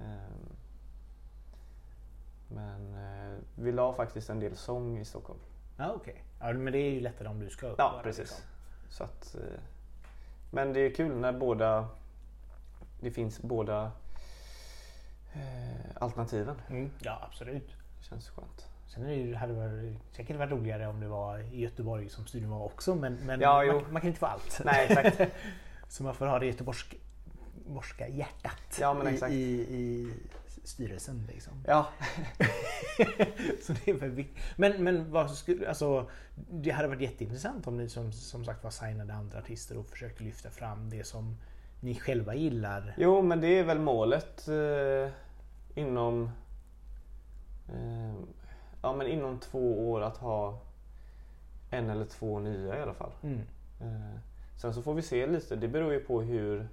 Ehm, 0.00 0.48
Men 2.48 2.94
eh, 2.94 3.38
vi 3.54 3.72
la 3.72 3.92
faktiskt 3.92 4.30
en 4.30 4.40
del 4.40 4.56
sång 4.56 4.98
i 4.98 5.04
Stockholm. 5.04 5.40
Ja, 5.76 5.92
okej. 5.96 6.24
Ja, 6.40 6.52
men 6.52 6.72
det 6.72 6.78
är 6.78 6.90
ju 6.90 7.00
lättare 7.00 7.28
om 7.28 7.40
du 7.40 7.50
ska 7.50 7.66
upp. 7.66 7.74
Ja, 7.78 8.00
precis. 8.02 8.18
liksom. 8.20 8.38
Så 8.90 9.04
att, 9.04 9.34
eh, 9.34 9.60
men 10.50 10.72
det 10.72 10.80
är 10.80 10.94
kul 10.94 11.16
när 11.16 11.32
båda 11.32 11.88
det 13.00 13.10
finns 13.10 13.40
båda 13.42 13.92
eh, 15.32 15.86
alternativen. 16.00 16.56
Mm. 16.70 16.90
Ja, 16.98 17.18
absolut. 17.22 17.70
Känns 18.00 18.28
skönt. 18.28 18.68
Sen 18.86 19.04
är 19.04 19.08
det 19.08 19.14
ju, 19.14 19.34
hade 19.34 19.52
det 19.52 19.58
varit, 19.58 19.98
säkert 20.16 20.36
varit 20.36 20.50
roligare 20.52 20.86
om 20.86 21.00
det 21.00 21.08
var 21.08 21.38
i 21.38 21.60
Göteborg 21.60 22.08
som 22.08 22.26
studion 22.26 22.50
var 22.50 22.64
också 22.64 22.94
men, 22.94 23.14
men 23.14 23.40
Ja, 23.40 23.64
man, 23.66 23.92
man 23.92 24.00
kan 24.00 24.08
inte 24.08 24.20
få 24.20 24.26
allt. 24.26 24.60
Nej, 24.64 24.86
exakt. 24.88 25.32
Så 25.88 26.02
man 26.02 26.14
får 26.14 26.26
ha 26.26 26.38
det 26.38 26.46
göteborgska 26.46 28.08
hjärtat 28.08 28.78
Ja, 28.80 28.94
men 28.94 29.08
i, 29.08 29.14
exakt. 29.14 29.32
i, 29.32 29.36
i 29.60 30.12
styrelsen. 30.64 31.26
Liksom. 31.32 31.52
Ja, 31.66 31.86
Så 33.62 33.72
det 33.72 33.90
är 33.90 33.94
väl. 33.94 34.24
Men, 34.56 34.84
men 34.84 35.12
vad 35.12 35.30
skulle, 35.30 35.68
alltså, 35.68 36.10
det 36.50 36.70
hade 36.70 36.88
varit 36.88 37.00
jätteintressant 37.00 37.66
om 37.66 37.76
ni 37.76 37.88
som, 37.88 38.12
som 38.12 38.44
sagt 38.44 38.64
var 38.64 38.70
signade 38.70 39.14
andra 39.14 39.38
artister 39.38 39.78
och 39.78 39.86
försökte 39.86 40.24
lyfta 40.24 40.50
fram 40.50 40.90
det 40.90 41.04
som 41.06 41.36
ni 41.80 41.94
själva 41.94 42.34
gillar. 42.34 42.94
jo 42.98 43.22
men 43.22 43.40
det 43.40 43.58
är 43.58 43.64
väl 43.64 43.78
målet 43.78 44.48
eh, 44.48 45.12
inom 45.74 46.30
eh, 47.68 48.14
Ja 48.86 48.92
men 48.92 49.06
inom 49.06 49.38
två 49.38 49.90
år 49.90 50.00
att 50.00 50.16
ha 50.16 50.58
en 51.70 51.90
eller 51.90 52.04
två 52.04 52.38
nya 52.38 52.78
i 52.78 52.82
alla 52.82 52.94
fall. 52.94 53.10
Mm. 53.22 53.40
Eh, 53.80 54.18
sen 54.56 54.74
så 54.74 54.82
får 54.82 54.94
vi 54.94 55.02
se 55.02 55.26
lite, 55.26 55.56
det 55.56 55.68
beror 55.68 55.92
ju 55.92 56.00
på 56.00 56.22
hur 56.22 56.68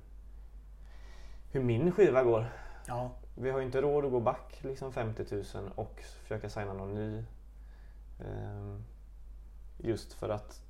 hur 1.52 1.64
min 1.64 1.92
skiva 1.92 2.24
går. 2.24 2.46
Ja, 2.88 3.12
Vi 3.36 3.50
har 3.50 3.60
ju 3.60 3.66
inte 3.66 3.82
råd 3.82 4.06
att 4.06 4.12
gå 4.12 4.20
back 4.20 4.60
liksom 4.62 4.94
50 4.94 5.26
000 5.32 5.72
och 5.76 6.02
försöka 6.22 6.50
signa 6.50 6.74
någon 6.74 6.94
ny. 6.94 7.24
Ehm, 8.26 8.84
Just 9.78 10.14
för 10.14 10.30
att 10.30 10.62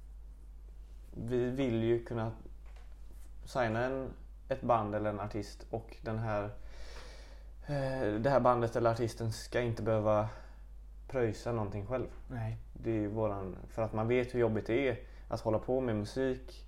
vi 1.13 1.49
vill 1.49 1.83
ju 1.83 2.05
kunna 2.05 2.31
signa 3.45 3.85
en, 3.85 4.09
ett 4.49 4.61
band 4.61 4.95
eller 4.95 5.09
en 5.09 5.19
artist 5.19 5.65
och 5.69 5.97
den 6.01 6.19
här 6.19 6.43
eh, 7.67 8.13
det 8.19 8.29
här 8.29 8.39
bandet 8.39 8.75
eller 8.75 8.91
artisten 8.91 9.31
ska 9.31 9.61
inte 9.61 9.83
behöva 9.83 10.29
pröjsa 11.13 11.51
någonting 11.51 11.85
själv. 11.85 12.07
nej. 12.27 12.57
Det 12.73 13.03
är 13.03 13.07
våran, 13.07 13.55
för 13.69 13.81
att 13.81 13.93
man 13.93 14.07
vet 14.07 14.33
hur 14.35 14.39
jobbigt 14.39 14.67
det 14.67 14.87
är 14.89 14.99
att 15.27 15.41
hålla 15.41 15.59
på 15.59 15.81
med 15.81 15.95
musik 15.95 16.65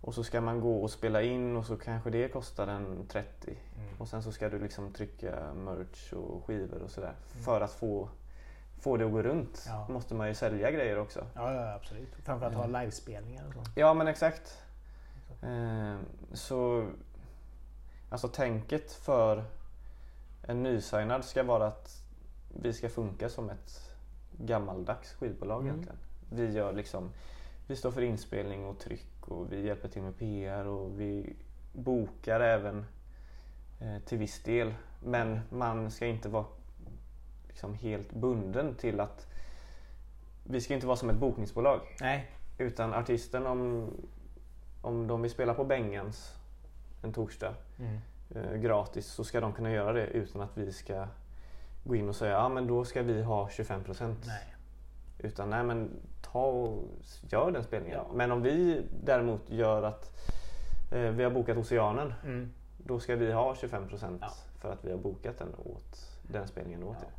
och 0.00 0.14
så 0.14 0.24
ska 0.24 0.40
man 0.40 0.60
gå 0.60 0.82
och 0.82 0.90
spela 0.90 1.22
in 1.22 1.56
och 1.56 1.66
så 1.66 1.76
kanske 1.76 2.10
det 2.10 2.28
kostar 2.28 2.66
en 2.66 3.06
30 3.08 3.58
Mm. 3.76 3.88
och 3.98 4.08
sen 4.08 4.22
så 4.22 4.32
ska 4.32 4.48
du 4.48 4.58
liksom 4.58 4.92
trycka 4.92 5.52
merch 5.54 6.12
och 6.12 6.44
skivor 6.44 6.82
och 6.82 6.90
sådär. 6.90 7.12
För 7.44 7.60
att 7.60 7.72
få, 7.72 8.08
få 8.80 8.96
det 8.96 9.04
att 9.06 9.12
gå 9.12 9.22
runt 9.22 9.64
Ja. 9.66 9.86
måste 9.88 10.14
man 10.14 10.28
ju 10.28 10.34
sälja 10.34 10.70
grejer 10.70 10.98
också. 10.98 11.26
Ja, 11.34 11.54
ja 11.54 11.74
absolut. 11.74 12.14
Framförallt 12.24 12.54
ha 12.56 12.66
livespelningar 12.66 13.44
och 13.48 13.54
så. 13.54 13.60
Ja 13.74 13.94
men 13.94 14.08
exakt. 14.08 14.62
Eh, 15.42 15.96
så 16.32 16.86
alltså 18.10 18.28
tänket 18.28 18.92
för 18.92 19.44
en 20.42 20.62
nysignad 20.62 21.24
ska 21.24 21.42
vara 21.42 21.66
att 21.66 22.02
vi 22.62 22.72
ska 22.72 22.88
funka 22.88 23.28
som 23.28 23.50
ett 23.50 23.94
gammaldags 24.38 25.12
skivbolag 25.12 25.60
Mm. 25.60 25.66
egentligen. 25.72 25.98
Vi 26.30 26.52
gör 26.52 26.72
liksom 26.72 27.10
vi 27.66 27.76
står 27.76 27.90
för 27.90 28.02
inspelning 28.02 28.64
och 28.66 28.78
tryck 28.78 29.28
och 29.28 29.52
vi 29.52 29.66
hjälper 29.66 29.88
till 29.88 30.02
med 30.02 30.16
PR 30.18 30.64
och 30.66 31.00
vi 31.00 31.36
bokar 31.72 32.40
även 32.40 32.84
eh, 33.80 33.98
till 34.06 34.18
viss 34.18 34.42
del. 34.42 34.74
Men 35.04 35.40
man 35.50 35.90
ska 35.90 36.06
inte 36.06 36.28
vara 36.28 36.44
liksom 37.48 37.74
helt 37.74 38.12
bunden 38.12 38.74
till 38.74 39.00
att 39.00 39.26
vi 40.44 40.60
ska 40.60 40.74
inte 40.74 40.86
vara 40.86 40.96
som 40.96 41.10
ett 41.10 41.16
bokningsbolag. 41.16 41.80
Nej. 42.00 42.30
Utan 42.58 42.94
artisten 42.94 43.46
om, 43.46 43.90
om 44.82 45.06
de 45.06 45.22
vill 45.22 45.30
spela 45.30 45.54
på 45.54 45.64
Bengans 45.64 46.34
en 47.02 47.12
torsdag 47.12 47.54
Mm. 47.78 47.98
eh, 48.34 48.56
gratis 48.60 49.06
så 49.06 49.24
ska 49.24 49.40
de 49.40 49.52
kunna 49.52 49.70
göra 49.72 49.92
det 49.92 50.06
utan 50.06 50.40
att 50.40 50.56
vi 50.58 50.72
ska 50.72 51.06
gå 51.84 51.94
in 51.96 52.08
och 52.08 52.16
säga 52.16 52.32
ja 52.32 52.48
men 52.48 52.66
då 52.66 52.84
ska 52.84 53.02
vi 53.02 53.22
ha 53.22 53.48
25%. 53.48 54.14
Nej. 54.26 54.54
Utan 55.18 55.50
nej 55.50 55.64
men 55.64 55.90
ta 56.22 56.42
och 56.44 56.84
gör 57.30 57.50
den 57.50 57.64
spelningen. 57.64 57.98
Ja. 57.98 58.14
Men 58.14 58.32
om 58.32 58.42
vi 58.42 58.82
däremot 59.04 59.50
gör 59.50 59.82
att 59.82 60.12
eh, 60.92 61.00
vi 61.00 61.24
har 61.24 61.30
bokat 61.30 61.56
Oceanen 61.56 62.14
Mm. 62.24 62.50
då 62.78 63.00
ska 63.00 63.16
vi 63.16 63.32
ha 63.32 63.54
25% 63.54 64.18
Ja. 64.20 64.28
för 64.58 64.72
att 64.72 64.84
vi 64.84 64.90
har 64.90 64.98
bokat 64.98 65.38
den 65.38 65.54
åt 65.54 66.18
den 66.22 66.48
spelningen 66.48 66.82
åt 66.82 66.96
Ja. 67.00 67.06
er. 67.06 67.12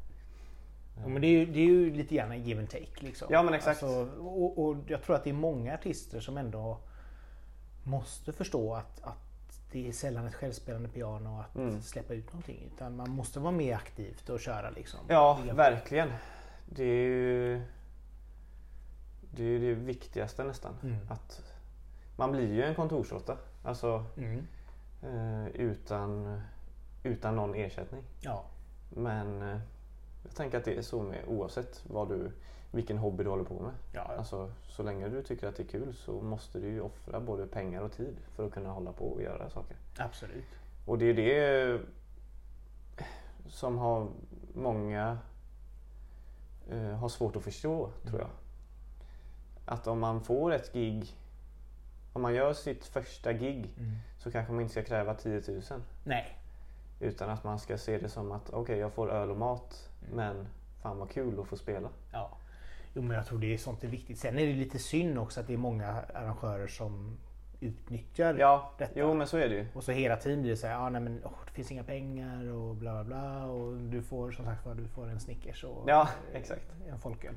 Ja, 1.04 1.08
men 1.08 1.22
det 1.22 1.28
är, 1.28 1.32
ju, 1.40 1.46
det 1.46 1.60
är 1.60 1.66
ju 1.66 1.94
lite 1.94 2.16
grann 2.16 2.32
en 2.32 2.44
give 2.44 2.60
and 2.60 2.70
take. 2.70 2.88
Liksom. 3.06 3.28
Ja, 3.32 3.44
men 3.44 3.54
exakt. 3.54 3.84
Alltså, 3.84 4.10
och, 4.22 4.66
och 4.66 4.76
jag 4.88 5.02
tror 5.04 5.16
att 5.16 5.24
det 5.24 5.30
är 5.30 5.34
många 5.34 5.74
artister 5.74 6.20
som 6.20 6.38
ändå 6.38 6.78
måste 7.84 8.34
förstå 8.34 8.74
att, 8.76 9.04
att 9.04 9.18
det 9.72 9.88
är 9.88 9.92
sällan 9.92 10.28
ett 10.28 10.36
självspelande 10.36 10.90
piano 10.90 11.40
att 11.40 11.56
Mm. 11.56 11.82
släppa 11.82 12.14
ut 12.14 12.28
någonting. 12.34 12.72
Utan 12.76 12.96
man 12.96 13.10
måste 13.10 13.40
vara 13.40 13.52
mer 13.52 13.76
aktivt 13.76 14.30
och 14.30 14.40
köra 14.40 14.70
liksom. 14.70 15.00
Ja, 15.08 15.40
verkligen. 15.54 16.10
Det 16.70 16.84
är 16.84 17.06
ju 17.08 17.62
det, 19.22 19.44
är 19.44 19.60
det 19.60 19.74
viktigaste 19.74 20.44
nästan. 20.44 20.74
Mm. 20.84 20.98
Att 21.10 21.42
man 22.16 22.32
blir 22.32 22.54
ju 22.54 22.64
en 22.64 22.76
kontorsråtta. 22.76 23.38
Alltså 23.64 24.06
Mm. 24.18 24.48
eh, 25.04 25.48
utan, 25.48 26.42
utan 27.04 27.36
någon 27.36 27.56
ersättning. 27.56 28.04
Ja. 28.20 28.44
Men 28.90 29.42
eh, 29.42 29.60
jag 30.24 30.36
tänker 30.36 30.58
att 30.58 30.66
det 30.66 30.78
är 30.78 30.82
så 30.82 31.02
med 31.04 31.24
oavsett 31.28 31.84
vad 31.88 32.10
du, 32.10 32.32
vilken 32.72 32.98
hobby 32.98 33.24
du 33.24 33.30
håller 33.30 33.44
på 33.44 33.54
med. 33.60 33.72
Ja, 33.92 34.06
ja. 34.10 34.18
Alltså, 34.18 34.52
så 34.68 34.84
länge 34.84 35.10
du 35.10 35.24
tycker 35.24 35.48
att 35.48 35.56
det 35.56 35.64
är 35.64 35.68
kul 35.68 35.94
så 35.96 36.22
måste 36.22 36.60
du 36.60 36.68
ju 36.68 36.82
offra 36.82 37.20
både 37.20 37.48
pengar 37.48 37.82
och 37.82 37.92
tid 37.92 38.18
för 38.36 38.46
att 38.46 38.54
kunna 38.54 38.70
hålla 38.70 38.92
på 38.94 39.06
och 39.06 39.22
göra 39.22 39.50
saker. 39.50 39.78
Absolut. 39.98 40.46
Och 40.86 40.98
det 40.98 41.06
är 41.06 41.14
det 41.14 41.80
som 43.48 43.78
har 43.78 44.08
många 44.54 45.18
eh, 46.70 46.82
har 46.98 47.10
svårt 47.10 47.36
att 47.36 47.44
förstå, 47.44 47.90
tror 48.08 48.20
jag. 48.20 48.30
Att 49.66 49.88
om 49.88 50.00
man 50.00 50.22
får 50.22 50.54
ett 50.54 50.74
gig, 50.74 51.16
om 52.14 52.22
man 52.22 52.34
gör 52.34 52.54
sitt 52.54 52.86
första 52.86 53.34
gig 53.34 53.74
Mm. 53.78 53.92
så 54.18 54.32
kanske 54.32 54.54
man 54.54 54.62
inte 54.62 54.72
ska 54.72 54.84
kräva 54.84 55.14
10 55.14 55.42
000. 55.48 55.62
Nej. 56.04 56.38
Utan 57.00 57.30
att 57.30 57.44
man 57.44 57.60
ska 57.60 57.78
se 57.78 57.98
det 57.98 58.10
som 58.10 58.32
att 58.32 58.50
okej, 58.50 58.78
jag 58.78 58.92
får 58.94 59.12
öl 59.12 59.30
och 59.32 59.38
mat, 59.38 59.90
men 60.14 60.48
fan 60.82 60.98
vad 60.98 61.10
kul 61.10 61.40
att 61.40 61.48
få 61.48 61.58
spela. 61.58 61.90
Ja. 62.12 62.30
Jo 62.94 63.02
men 63.02 63.18
jag 63.18 63.26
tror 63.26 63.40
det 63.40 63.54
är 63.54 63.58
sånt 63.58 63.84
är 63.84 63.88
viktigt. 63.88 64.20
Sen 64.20 64.40
är 64.40 64.48
det 64.48 64.54
lite 64.54 64.80
synd 64.80 65.20
också 65.20 65.40
att 65.40 65.48
det 65.48 65.54
är 65.54 65.58
många 65.58 65.88
arrangörer 66.14 66.68
som 66.68 67.18
utnyttjar 67.60 68.36
Ja, 68.40 68.72
detta. 68.78 68.92
jo 68.96 69.14
men 69.14 69.28
så 69.28 69.38
är 69.38 69.50
det 69.50 69.56
ju. 69.56 69.68
Och 69.74 69.84
så 69.84 69.92
hela 69.92 70.16
tiden 70.16 70.42
blir 70.42 70.52
det 70.52 70.58
så 70.58 70.68
här, 70.68 70.76
ah, 70.76 70.90
nej 70.90 71.02
men 71.02 71.22
åh, 71.24 71.32
det 71.46 71.52
finns 71.52 71.72
inga 71.72 71.84
pengar 71.84 72.52
och 72.52 72.76
bla 72.76 72.94
bla 72.94 73.04
bla. 73.04 73.46
Och 73.46 73.78
du 73.78 74.02
får 74.02 74.32
som 74.32 74.46
sagt 74.46 74.64
du 74.78 74.88
får 74.88 75.10
en 75.10 75.20
Snickers 75.20 75.64
och 75.64 75.90
Ja, 75.90 76.10
en 76.90 77.00
folköl. 77.00 77.34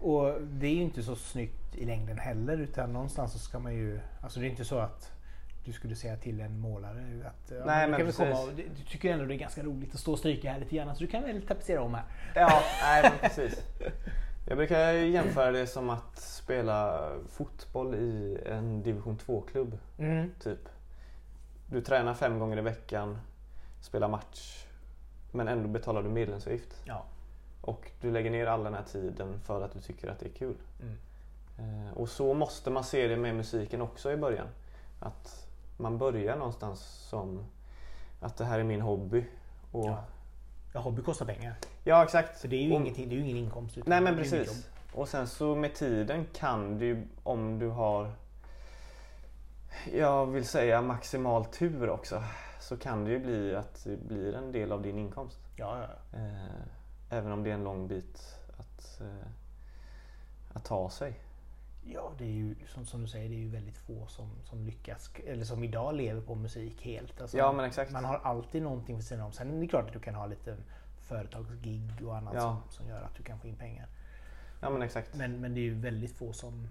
Och 0.00 0.42
det 0.42 0.66
är 0.66 0.74
ju 0.74 0.82
inte 0.82 1.02
så 1.02 1.16
snyggt 1.16 1.76
i 1.76 1.84
längden 1.84 2.18
heller 2.18 2.58
utan 2.58 2.92
någonstans 2.92 3.32
så 3.32 3.38
ska 3.38 3.58
man 3.58 3.74
ju, 3.74 4.00
alltså 4.22 4.40
det 4.40 4.46
är 4.46 4.50
inte 4.50 4.64
så 4.64 4.78
att 4.78 5.12
du 5.64 5.72
skulle 5.72 5.96
säga 5.96 6.16
till 6.16 6.40
en 6.40 6.58
målare 6.60 7.04
att 7.26 7.50
ja, 7.50 7.64
Nej, 7.66 7.88
men 7.88 8.12
komma 8.12 8.40
och, 8.40 8.48
du 8.56 8.62
du 8.76 8.84
tycker 8.84 9.12
ändå 9.12 9.24
det 9.24 9.34
är 9.34 9.38
ganska 9.38 9.62
roligt 9.62 9.94
att 9.94 10.00
stå 10.00 10.12
och 10.12 10.18
stryka 10.18 10.52
här 10.52 10.58
lite 10.58 10.76
grann 10.76 10.94
så 10.94 11.00
du 11.00 11.06
kan 11.06 11.22
väl 11.22 11.42
tapetsera 11.42 11.82
om 11.82 11.94
här. 11.94 12.04
Ja, 12.34 12.62
nej 12.82 13.02
men 13.02 13.30
precis. 13.30 13.64
Jag 14.48 14.56
brukar 14.56 14.92
jämföra 14.92 15.50
det 15.50 15.66
som 15.66 15.90
att 15.90 16.18
spela 16.18 17.10
fotboll 17.28 17.94
i 17.94 18.38
en 18.46 18.82
division 18.82 19.18
2-klubb. 19.18 19.78
Mm. 19.98 20.30
Typ. 20.40 20.68
Du 21.66 21.80
tränar 21.80 22.14
fem 22.14 22.38
gånger 22.38 22.58
i 22.58 22.60
veckan, 22.60 23.18
spelar 23.80 24.08
match, 24.08 24.66
men 25.32 25.48
ändå 25.48 25.68
betalar 25.68 26.02
du 26.02 26.08
medlemsavgift. 26.08 26.82
Ja. 26.84 27.04
Och 27.60 27.90
du 28.00 28.10
lägger 28.10 28.30
ner 28.30 28.46
all 28.46 28.64
den 28.64 28.74
här 28.74 28.82
tiden 28.82 29.40
för 29.40 29.62
att 29.62 29.72
du 29.72 29.80
tycker 29.80 30.08
att 30.08 30.18
det 30.18 30.26
är 30.26 30.32
kul. 30.32 30.56
Mm. 30.80 30.96
Eh, 31.58 31.92
och 31.92 32.08
så 32.08 32.34
måste 32.34 32.70
man 32.70 32.84
se 32.84 33.08
det 33.08 33.16
med 33.16 33.34
musiken 33.34 33.82
också 33.82 34.12
i 34.12 34.16
början. 34.16 34.48
Att 35.00 35.46
man 35.76 35.98
börjar 35.98 36.36
någonstans 36.36 36.80
som 37.10 37.44
att 38.20 38.36
det 38.36 38.44
här 38.44 38.58
är 38.58 38.64
min 38.64 38.80
hobby. 38.80 39.24
Och, 39.72 39.88
Ja. 39.88 40.04
Ja, 40.72 40.80
hobby 40.80 41.02
kostar 41.02 41.26
pengar. 41.26 41.54
ja 41.84 42.04
exakt. 42.04 42.38
Så 42.40 42.46
det 42.46 42.56
är 42.56 42.62
ju 42.62 42.72
Och- 42.74 42.80
ingenting, 42.80 43.08
det 43.08 43.14
är 43.14 43.16
ju 43.16 43.22
ingen 43.24 43.36
inkomst. 43.36 43.78
Nej 43.86 44.00
men 44.00 44.16
precis. 44.16 44.66
Och 44.92 45.08
sen 45.08 45.26
så 45.26 45.54
med 45.54 45.74
tiden 45.74 46.26
kan 46.32 46.78
du, 46.78 47.06
om 47.22 47.58
du 47.58 47.68
har, 47.68 48.12
jag 49.92 50.26
vill 50.26 50.46
säga 50.46 50.82
maximal 50.82 51.44
tur 51.44 51.90
också, 51.90 52.22
så 52.60 52.76
kan 52.76 53.04
det 53.04 53.10
ju 53.10 53.18
bli 53.18 53.54
att 53.56 53.84
det 53.84 53.96
blir 53.96 54.34
en 54.34 54.52
del 54.52 54.72
av 54.72 54.82
din 54.82 54.98
inkomst. 54.98 55.38
Ja, 55.56 55.78
ja. 55.82 56.18
Eh, 56.18 56.60
även 57.10 57.32
om 57.32 57.42
det 57.42 57.50
är 57.50 57.54
en 57.54 57.64
lång 57.64 57.88
bit 57.88 58.36
att, 58.58 59.00
eh, 59.00 59.26
att 60.52 60.64
ta 60.64 60.90
sig. 60.90 61.20
Ja, 61.92 62.12
det 62.18 62.24
är 62.24 62.28
ju 62.32 62.54
som, 62.74 62.86
som 62.86 63.02
du 63.02 63.08
säger, 63.08 63.28
det 63.28 63.34
är 63.34 63.38
ju 63.38 63.48
väldigt 63.48 63.78
få 63.78 64.06
som, 64.06 64.30
som 64.44 64.64
lyckas, 64.64 65.10
eller 65.26 65.44
som 65.44 65.64
idag 65.64 65.94
lever 65.94 66.20
på 66.20 66.34
musik 66.34 66.82
helt. 66.82 67.20
Alltså, 67.20 67.36
Ja, 67.38 67.52
men 67.52 67.64
exakt. 67.64 67.92
Man 67.92 68.04
har 68.04 68.18
alltid 68.18 68.62
någonting 68.62 68.96
för 68.96 69.04
sidan 69.04 69.24
om. 69.24 69.32
Sen 69.32 69.56
är 69.56 69.60
det 69.60 69.66
klart 69.68 69.86
att 69.86 69.92
du 69.92 70.00
kan 70.00 70.14
ha 70.14 70.26
lite 70.26 70.56
företagsgig 71.00 71.92
och 72.06 72.16
annat 72.16 72.34
Ja. 72.34 72.40
som, 72.40 72.62
som 72.70 72.88
gör 72.88 73.02
att 73.02 73.14
du 73.14 73.22
kan 73.22 73.38
få 73.40 73.48
in 73.48 73.56
pengar. 73.56 73.86
Ja 74.60 74.70
men 74.70 74.82
exakt. 74.82 75.14
Men, 75.14 75.40
men 75.40 75.54
det 75.54 75.60
är 75.60 75.62
ju 75.62 75.74
väldigt 75.74 76.16
få 76.16 76.32
som 76.32 76.68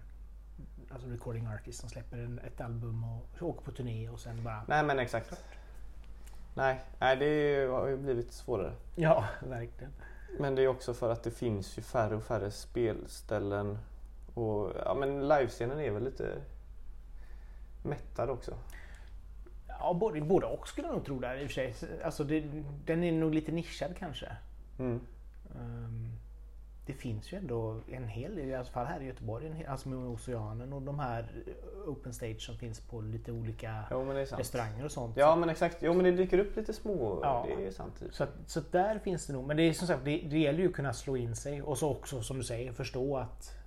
Alltså 0.91 1.07
recording 1.07 1.47
artists 1.47 1.81
som 1.81 1.89
släpper 1.89 2.17
en, 2.17 2.39
ett 2.39 2.61
album 2.61 3.03
och 3.03 3.41
åker 3.47 3.61
på 3.61 3.71
turné 3.71 4.09
och 4.09 4.19
sen 4.19 4.43
bara... 4.43 4.63
Nej 4.67 4.83
men 4.83 4.99
exakt. 4.99 5.33
Nej, 6.53 6.81
nej 6.99 7.15
det 7.17 7.67
har 7.71 7.87
ju 7.87 7.97
blivit 7.97 8.31
svårare. 8.31 8.73
Ja, 8.95 9.25
verkligen. 9.41 9.93
Men 10.39 10.55
det 10.55 10.61
är 10.61 10.67
också 10.67 10.93
för 10.93 11.11
att 11.11 11.23
det 11.23 11.31
finns 11.31 11.77
ju 11.77 11.81
färre 11.81 12.15
och 12.15 12.23
färre 12.23 12.51
spelställen. 12.51 13.77
Och 14.37 14.71
ja, 14.85 14.93
men 14.93 15.27
livescenen 15.27 15.79
är 15.79 15.91
väl 15.91 16.03
lite 16.03 16.41
mättad 17.83 18.29
också. 18.29 18.57
Ja, 19.67 19.93
både, 19.93 20.21
både 20.21 20.45
och 20.45 20.67
skulle 20.67 20.87
jag 20.87 20.95
nog 20.95 21.05
tro 21.05 21.19
där 21.19 21.37
i 21.37 21.45
och 21.45 21.49
för 21.49 21.53
sig. 21.53 21.73
Alltså 22.03 22.23
det, 22.23 22.43
den 22.85 23.03
är 23.03 23.11
nog 23.11 23.33
lite 23.33 23.51
nischad 23.51 23.97
kanske. 23.97 24.31
Mm. 24.79 24.99
Ehm, 25.55 26.11
det 26.85 26.93
finns 26.93 27.33
ju 27.33 27.37
ändå 27.37 27.81
en 27.91 28.07
hel 28.07 28.35
del, 28.35 28.49
i 28.49 28.55
alla 28.55 28.65
fall 28.65 28.85
här 28.85 29.01
i 29.01 29.05
Göteborg, 29.05 29.47
en 29.47 29.53
hel, 29.53 29.67
alltså 29.67 29.89
med 29.89 29.99
Oceanen 29.99 30.73
och 30.73 30.81
de 30.81 30.99
här 30.99 31.25
open 31.85 32.13
stage 32.13 32.41
som 32.41 32.57
finns 32.57 32.79
på 32.79 33.01
lite 33.01 33.31
olika 33.31 33.83
Jo 33.91 34.13
restauranger 34.37 34.85
och 34.85 34.91
sånt. 34.91 35.17
Ja 35.17 35.35
men 35.35 35.49
exakt. 35.49 35.77
Jo 35.81 35.93
men 35.93 36.03
det 36.03 36.11
dyker 36.11 36.39
upp 36.39 36.55
lite 36.55 36.73
små. 36.73 37.19
Ja. 37.23 37.45
Det 37.57 37.67
är 37.67 37.71
sant. 37.71 38.03
Så, 38.11 38.23
att, 38.23 38.29
så 38.45 38.61
där 38.71 38.99
finns 38.99 39.27
det 39.27 39.33
nog. 39.33 39.47
Men 39.47 39.57
det 39.57 39.63
är 39.63 39.73
som 39.73 39.87
sagt, 39.87 40.05
det, 40.05 40.17
det 40.17 40.39
gäller 40.39 40.59
ju 40.59 40.67
att 40.67 40.75
kunna 40.75 40.93
slå 40.93 41.17
in 41.17 41.35
sig 41.35 41.61
och 41.61 41.77
så 41.77 41.91
också 41.91 42.21
som 42.21 42.37
du 42.37 42.43
säger 42.43 42.73
förstå 42.73 43.17
att 43.17 43.57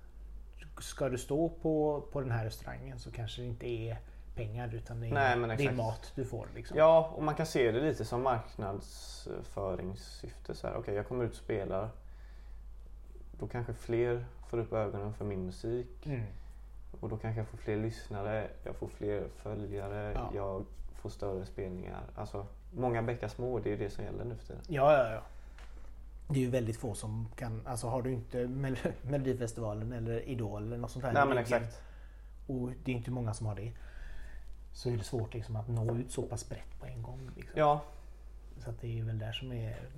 ska 0.81 1.09
du 1.09 1.17
stå 1.17 1.49
på, 1.49 2.03
på 2.11 2.21
den 2.21 2.31
här 2.31 2.45
restaurangen 2.45 2.99
så 2.99 3.11
kanske 3.11 3.41
det 3.41 3.47
inte 3.47 3.67
är 3.67 3.97
pengar 4.35 4.75
utan 4.75 5.01
det 5.01 5.07
är, 5.07 5.11
Nej, 5.11 5.57
det 5.57 5.65
är 5.65 5.71
mat 5.71 6.11
du 6.15 6.25
får. 6.25 6.47
Liksom. 6.55 6.77
Ja, 6.77 7.11
och 7.15 7.23
man 7.23 7.35
kan 7.35 7.45
se 7.45 7.71
det 7.71 7.81
lite 7.81 8.05
som 8.05 8.23
marknadsföringssyfte. 8.23 10.53
Okej, 10.75 10.95
jag 10.95 11.07
kommer 11.07 11.23
ut 11.23 11.31
och 11.31 11.37
spelar. 11.37 11.89
Då 13.39 13.47
kanske 13.47 13.73
fler 13.73 14.25
får 14.49 14.57
upp 14.57 14.73
ögonen 14.73 15.13
för 15.13 15.25
min 15.25 15.45
musik. 15.45 16.05
Mm. 16.05 16.23
Och 17.01 17.09
då 17.09 17.17
kanske 17.17 17.39
jag 17.39 17.47
får 17.47 17.57
fler 17.57 17.77
lyssnare, 17.77 18.47
jag 18.63 18.75
får 18.75 18.87
fler 18.87 19.27
följare, 19.35 20.11
Ja. 20.15 20.31
jag 20.35 20.65
får 20.95 21.09
större 21.09 21.45
spelningar. 21.45 22.03
Alltså, 22.15 22.45
många 22.71 23.01
bäckar 23.01 23.27
små, 23.27 23.59
det 23.59 23.69
är 23.69 23.71
ju 23.71 23.77
det 23.77 23.89
som 23.89 24.03
gäller 24.03 24.25
nu 24.25 24.35
för 24.35 24.45
tiden. 24.45 24.61
Ja, 24.67 24.97
ja, 24.97 25.13
ja. 25.13 25.21
Det 26.33 26.39
är 26.39 26.43
ju 26.43 26.49
väldigt 26.49 26.77
få 26.77 26.93
som 26.93 27.27
kan, 27.35 27.67
alltså 27.67 27.87
har 27.87 28.01
du 28.01 28.11
inte 28.11 28.47
Mel- 28.47 28.77
Melodifestivalen 29.01 29.93
eller 29.93 30.29
Idol 30.29 30.63
eller 30.63 30.77
något 30.77 30.91
sånt 30.91 31.05
här. 31.05 31.13
Nej 31.13 31.25
men 31.27 31.37
exakt. 31.37 31.81
Och 32.47 32.69
det 32.83 32.91
är 32.91 32.95
inte 32.95 33.11
många 33.11 33.33
som 33.33 33.47
har 33.47 33.55
det. 33.55 33.71
Så 34.73 34.89
är 34.89 34.97
det 34.97 35.03
svårt 35.03 35.33
liksom 35.33 35.55
att 35.55 35.67
nå 35.67 35.95
ut 35.95 36.11
så 36.11 36.21
pass 36.21 36.49
brett 36.49 36.79
på 36.79 36.85
en 36.85 37.01
gång. 37.03 37.31
Liksom. 37.35 37.59
Ja, 37.59 37.81
Så 38.63 38.69
att 38.69 38.81
det 38.81 38.99
är 38.99 39.03
väl 39.03 39.19
där 39.19 39.31
som 39.31 39.51
är... 39.51 39.89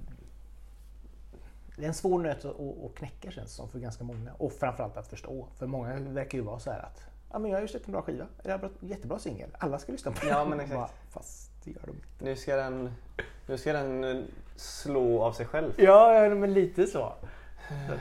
Det 1.77 1.83
är 1.83 1.87
en 1.87 1.93
svår 1.93 2.19
nöt 2.19 2.45
att, 2.45 2.95
knäcka 2.95 3.31
känns 3.31 3.49
det 3.49 3.55
som 3.55 3.69
för 3.69 3.79
ganska 3.79 4.03
många. 4.03 4.33
Och 4.33 4.51
framförallt 4.53 4.97
att 4.97 5.07
förstå. 5.07 5.47
För 5.55 5.67
många 5.67 5.99
verkar 5.99 6.37
ju 6.37 6.43
vara 6.43 6.59
så 6.59 6.71
här 6.71 6.79
att 6.79 7.03
ja, 7.31 7.39
men 7.39 7.51
jag 7.51 7.57
har 7.57 7.61
ju 7.61 7.67
släppt 7.67 7.85
en 7.87 7.91
bra 7.91 8.01
skiva. 8.01 8.25
Jag 8.43 8.57
har 8.57 8.71
en 8.81 8.87
jättebra 8.89 9.19
singel. 9.19 9.49
Alla 9.57 9.79
ska 9.79 9.91
lyssna 9.91 10.11
på 10.11 10.19
den. 10.19 10.29
Ja, 10.29 10.45
men 10.49 10.59
exakt. 10.59 10.75
Bara, 10.75 10.89
Fast 11.09 11.51
det 11.63 11.71
gör 11.71 11.81
de 11.85 11.91
inte. 11.91 12.07
nu 12.25 12.35
ska 12.35 12.55
den, 12.55 12.91
nu 13.47 13.57
ska 13.57 13.73
den 13.73 14.23
slå 14.55 15.21
av 15.23 15.31
sig 15.33 15.45
själv. 15.45 15.73
Ja, 15.77 16.13
ja, 16.23 16.35
men 16.35 16.53
lite 16.53 16.87
så. 16.87 17.13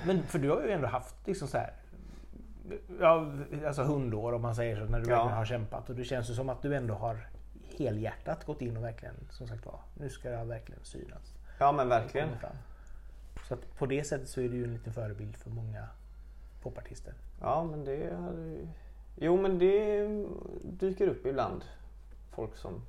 Men 0.06 0.22
för 0.22 0.38
du 0.38 0.50
har 0.50 0.62
ju 0.62 0.70
ändå 0.70 0.86
haft 0.88 1.14
liksom 1.26 1.48
så 1.48 1.58
här. 1.58 1.72
Ja, 3.00 3.32
alltså 3.66 3.82
hundår 3.82 4.32
om 4.32 4.42
man 4.42 4.54
säger 4.54 4.76
så, 4.76 4.84
när 4.92 5.00
du 5.00 5.10
Ja. 5.10 5.16
verkligen 5.16 5.36
har 5.38 5.44
kämpat. 5.44 5.90
Och 5.90 5.96
det 5.96 6.04
känns 6.04 6.30
ju 6.30 6.34
som 6.34 6.48
att 6.48 6.62
du 6.62 6.76
ändå 6.76 6.94
har 6.94 7.28
helhjärtat 7.78 8.44
gått 8.44 8.62
in 8.62 8.76
och 8.76 8.84
verkligen, 8.84 9.14
som 9.30 9.46
sagt 9.48 9.66
var, 9.66 9.80
nu 9.94 10.10
ska 10.10 10.30
jag 10.30 10.44
verkligen 10.44 10.84
synas. 10.84 11.34
Ja 11.58 11.72
men 11.72 11.88
verkligen. 11.88 12.28
Så 13.48 13.54
att 13.54 13.78
på 13.78 13.86
det 13.86 14.04
sättet 14.04 14.28
så 14.28 14.40
är 14.40 14.48
du 14.48 14.56
ju 14.56 14.64
en 14.64 14.72
liten 14.72 14.92
förebild 14.92 15.36
för 15.36 15.50
många 15.50 15.86
popartister. 16.62 17.14
Ja 17.40 17.64
men 17.64 17.84
det 17.84 18.14
har- 18.14 18.66
Jo 19.16 19.36
men 19.42 19.58
det 19.58 20.06
dyker 20.62 21.08
upp 21.08 21.26
ibland. 21.26 21.64
Folk 22.30 22.56
som 22.56 22.82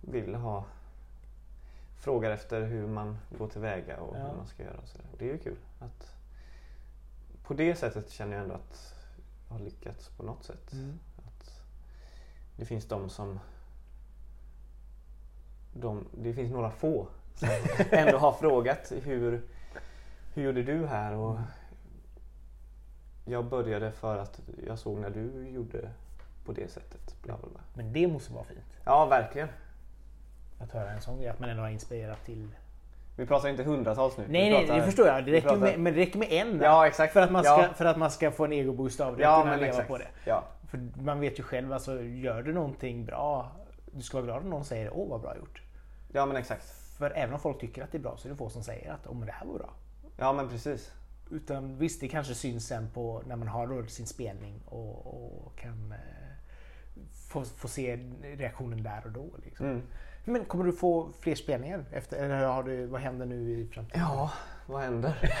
vill 0.00 0.34
ha 0.34 0.64
Frågar 2.04 2.30
efter 2.30 2.62
hur 2.62 2.86
man 2.86 3.18
går 3.38 3.48
tillväga 3.48 3.96
och 4.00 4.16
Ja. 4.16 4.26
hur 4.28 4.36
man 4.36 4.46
ska 4.46 4.62
göra 4.62 4.76
och 4.82 4.88
sådär. 4.88 5.06
Och 5.12 5.18
det 5.18 5.28
är 5.28 5.32
ju 5.32 5.38
kul. 5.38 5.56
Att 5.78 6.14
på 7.42 7.54
det 7.54 7.74
sättet 7.74 8.10
känner 8.10 8.32
jag 8.32 8.42
ändå 8.42 8.54
att 8.54 8.94
jag 9.48 9.54
har 9.56 9.64
lyckats 9.64 10.08
på 10.08 10.22
något 10.22 10.44
sätt. 10.44 10.72
Att 11.18 11.50
det 12.56 12.64
finns 12.64 12.88
de 12.88 13.08
som 13.10 13.40
de, 15.74 16.06
Det 16.22 16.32
finns 16.34 16.52
några 16.52 16.70
få 16.70 17.08
som 17.34 17.48
ändå 17.90 18.18
har 18.18 18.32
frågat 18.32 18.92
hur, 19.02 19.42
hur 20.34 20.42
gjorde 20.44 20.62
du 20.62 20.86
här? 20.86 21.12
Och 21.14 21.38
jag 23.24 23.44
började 23.44 23.92
för 23.92 24.18
att 24.18 24.40
jag 24.66 24.78
såg 24.78 24.98
när 24.98 25.10
du 25.10 25.48
gjorde 25.48 25.90
på 26.44 26.52
det 26.52 26.70
sättet. 26.70 27.22
Bla 27.22 27.36
bla 27.38 27.48
bla. 27.48 27.60
Men 27.74 27.92
det 27.92 28.06
måste 28.06 28.32
vara 28.32 28.44
fint. 28.44 28.78
Ja, 28.84 29.06
verkligen. 29.06 29.48
Att 30.58 30.72
höra 30.72 30.90
en 30.90 31.00
sån 31.00 31.18
grej, 31.18 31.28
att 31.28 31.38
man 31.38 31.48
ändå 31.50 31.62
har 31.62 31.70
inspirerat 31.70 32.24
till... 32.24 32.48
Vi 33.16 33.26
pratar 33.26 33.48
inte 33.48 33.62
hundratals 33.62 34.16
nu. 34.16 34.24
Nej, 34.28 34.44
vi 34.44 34.50
nej, 34.50 34.66
pratar, 34.66 34.76
det 34.80 34.86
förstår 34.86 35.06
jag. 35.06 35.24
Det 35.24 35.32
räcker 35.32 35.48
pratar- 35.48 35.60
med, 35.60 35.78
men 35.80 35.94
det 35.94 36.00
räcker 36.00 36.18
med 36.18 36.28
en. 36.32 36.60
Ja, 36.62 36.86
exakt. 36.86 37.12
För 37.12 37.20
att, 37.20 37.32
man 37.32 37.44
ska, 37.44 37.62
Ja. 37.62 37.68
för 37.74 37.84
att 37.84 37.96
man 37.98 38.10
ska 38.10 38.30
få 38.30 38.44
en 38.44 38.52
egoboost 38.52 39.00
av 39.00 39.16
det 39.16 39.22
Ja, 39.22 39.36
och 39.38 39.42
kunna 39.44 39.56
leva 39.56 39.68
exakt. 39.68 39.88
på 39.88 39.98
det. 39.98 40.08
Ja. 40.24 40.44
För 40.70 40.80
man 41.02 41.20
vet 41.20 41.38
ju 41.38 41.42
själv, 41.42 41.72
alltså, 41.72 42.02
gör 42.02 42.42
du 42.42 42.52
någonting 42.52 43.04
bra, 43.04 43.52
du 43.92 44.02
ska 44.02 44.16
vara 44.16 44.24
glad 44.26 44.42
om 44.42 44.50
någon 44.50 44.64
säger 44.64 44.90
åh 44.94 45.08
vad 45.10 45.20
bra 45.20 45.36
gjort. 45.36 45.62
ja, 46.12 46.26
men 46.26 46.36
exakt. 46.36 46.64
För 46.98 47.10
även 47.16 47.34
om 47.34 47.40
folk 47.40 47.60
tycker 47.60 47.82
att 47.84 47.92
det 47.92 47.98
är 47.98 48.02
bra 48.02 48.16
så 48.16 48.28
är 48.28 48.32
det 48.32 48.36
få 48.36 48.50
som 48.50 48.62
säger 48.62 48.92
att 48.92 49.06
åh 49.06 49.14
men 49.16 49.26
det 49.26 49.32
här 49.32 49.46
var 49.46 49.58
bra. 49.58 49.70
Ja, 50.16 50.32
men 50.32 50.48
precis. 50.48 50.92
Utan 51.30 51.78
visst, 51.78 52.00
det 52.00 52.08
kanske 52.08 52.34
syns 52.34 52.66
sen 52.66 52.90
på 52.94 53.22
när 53.26 53.36
man 53.36 53.48
har 53.48 53.66
då 53.66 53.86
sin 53.86 54.06
spelning 54.06 54.62
och, 54.66 55.06
och 55.46 55.58
kan 55.58 55.92
eh, 55.92 55.98
få, 57.28 57.44
få 57.44 57.68
se 57.68 57.96
reaktionen 58.22 58.82
där 58.82 59.02
och 59.04 59.10
då. 59.12 59.26
Liksom. 59.44 59.66
Mm. 59.66 59.82
Men 60.24 60.44
kommer 60.44 60.64
du 60.64 60.72
få 60.72 61.08
fler 61.20 61.34
spelningar? 61.34 61.84
Efter, 61.92 62.24
eller 62.24 62.46
har 62.46 62.62
du, 62.62 62.86
vad 62.86 63.00
händer 63.00 63.26
nu 63.26 63.50
i 63.50 63.66
framtiden? 63.66 64.00
Ja, 64.00 64.32
vad 64.66 64.82
händer? 64.82 65.14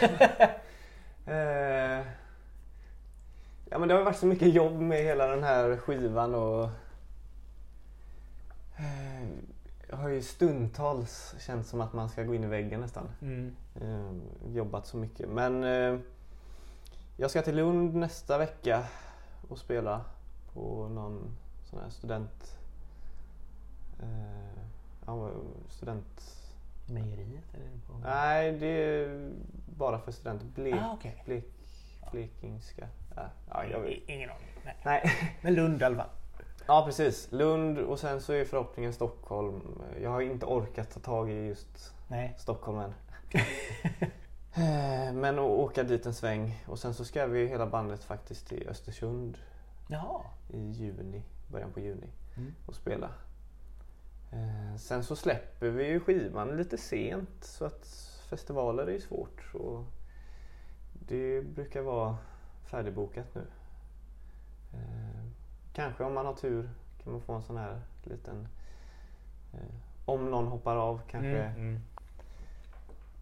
eh, 1.26 2.06
ja, 3.70 3.78
men 3.78 3.88
det 3.88 3.94
har 3.94 4.02
varit 4.02 4.16
så 4.16 4.26
mycket 4.26 4.54
jobb 4.54 4.80
med 4.80 4.98
hela 4.98 5.26
den 5.26 5.42
här 5.42 5.76
skivan 5.76 6.34
och 6.34 6.64
eh, 8.76 9.28
jag 9.88 9.96
har 9.96 10.08
ju 10.08 10.22
stundtals 10.22 11.34
känt 11.38 11.66
som 11.66 11.80
att 11.80 11.92
man 11.92 12.08
ska 12.08 12.22
gå 12.22 12.34
in 12.34 12.44
i 12.44 12.46
väggen 12.46 12.80
nästan. 12.80 13.08
Mm. 13.22 13.56
Eh, 13.80 14.12
jobbat 14.54 14.86
så 14.86 14.96
mycket. 14.96 15.28
Men 15.28 15.64
eh, 15.64 15.98
jag 17.16 17.30
ska 17.30 17.42
till 17.42 17.56
Lund 17.56 17.94
nästa 17.94 18.38
vecka 18.38 18.84
och 19.48 19.58
spela 19.58 20.04
på 20.52 20.88
någon 20.88 21.36
sån 21.70 21.80
här 21.80 21.90
student... 21.90 22.58
Eh, 24.02 24.64
ja, 25.06 25.30
student... 25.68 26.30
Mejeriet? 26.86 27.54
Eller 27.54 27.70
på... 27.86 27.92
Nej, 28.02 28.52
det 28.52 28.66
är 28.66 29.30
bara 29.78 29.98
för 29.98 30.12
studenter. 30.12 30.46
Blek, 30.46 30.74
Ah, 30.74 30.92
okej. 30.94 31.22
blek, 31.26 31.44
blekingska. 32.12 32.88
Ja, 33.16 33.22
ja, 33.50 33.64
jag 33.64 33.80
vet. 33.80 34.08
Ingen 34.08 34.30
aning. 34.30 34.48
Nej. 34.64 34.76
Nej. 34.84 35.02
Men 35.42 35.54
Lund 35.54 35.80
i 35.82 35.84
alla 35.84 35.96
fall. 35.96 36.08
ja, 36.66 36.82
precis. 36.86 37.32
Lund 37.32 37.78
och 37.78 37.98
sen 37.98 38.20
så 38.20 38.32
är 38.32 38.44
förhoppningen 38.44 38.92
Stockholm. 38.92 39.60
Jag 40.02 40.10
har 40.10 40.20
inte 40.20 40.46
orkat 40.46 40.90
ta 40.90 41.00
tag 41.00 41.30
i 41.30 41.34
just 41.46 41.94
Nej. 42.08 42.34
Stockholm 42.38 42.78
än. 42.78 42.94
Eh, 44.56 45.12
Men 45.12 45.38
åka 45.38 45.82
dit 45.82 46.06
en 46.06 46.14
sväng 46.14 46.64
och 46.68 46.78
sen 46.78 46.94
så 46.94 47.04
ska 47.04 47.26
vi 47.26 47.46
hela 47.46 47.66
bandet 47.66 48.04
faktiskt 48.04 48.48
till 48.48 48.68
Östersund 48.68 49.38
Jaha. 49.88 50.20
i 50.48 50.58
juni, 50.70 51.22
början 51.52 51.72
på 51.72 51.80
juni 51.80 52.06
Mm. 52.36 52.54
och 52.66 52.74
spela. 52.74 53.10
Eh, 54.34 54.76
Sen 54.76 55.04
så 55.04 55.16
släpper 55.16 55.68
vi 55.68 55.86
ju 55.86 56.00
skivan 56.00 56.56
lite 56.56 56.78
sent 56.78 57.44
så 57.44 57.64
att 57.64 57.86
festivaler 58.30 58.86
är 58.86 58.92
ju 58.92 59.00
svårt. 59.00 59.54
Och 59.54 59.84
det 60.92 61.42
brukar 61.42 61.82
vara 61.82 62.16
färdigbokat 62.64 63.34
nu. 63.34 63.46
Eh, 64.72 65.24
Kanske 65.72 66.04
om 66.04 66.14
man 66.14 66.26
har 66.26 66.34
tur 66.34 66.70
kan 67.02 67.12
man 67.12 67.20
få 67.22 67.32
en 67.32 67.42
sån 67.42 67.56
här 67.56 67.80
liten... 68.04 68.48
eh, 69.52 69.58
Om 70.04 70.30
någon 70.30 70.46
hoppar 70.46 70.76
av 70.76 71.00
kanske 71.10 71.42
Mm, 71.42 71.56
mm. 71.60 71.80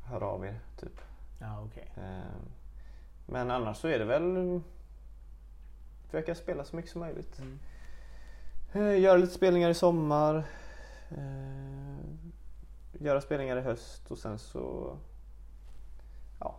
hör 0.05 0.23
av 0.23 0.45
er. 0.47 0.59
Typ. 0.81 1.01
Okej. 1.67 1.93
Eh, 1.97 2.41
Men 3.27 3.51
annars 3.51 3.77
så 3.77 3.89
är 3.89 3.99
det 3.99 4.05
väl 4.05 4.61
försöka 6.07 6.35
spela 6.35 6.65
så 6.65 6.77
mycket 6.77 6.91
som 6.93 7.01
möjligt. 7.01 7.39
Mm. 7.39 7.59
Göra 9.03 9.17
lite 9.17 9.33
spelningar 9.35 9.71
i 9.71 9.75
sommar. 9.75 10.45
Eh, 11.17 13.03
Göra 13.05 13.21
spelningar 13.21 13.57
i 13.57 13.61
höst 13.61 14.11
och 14.11 14.19
sen 14.19 14.39
så... 14.39 14.97
Ja. 16.41 16.57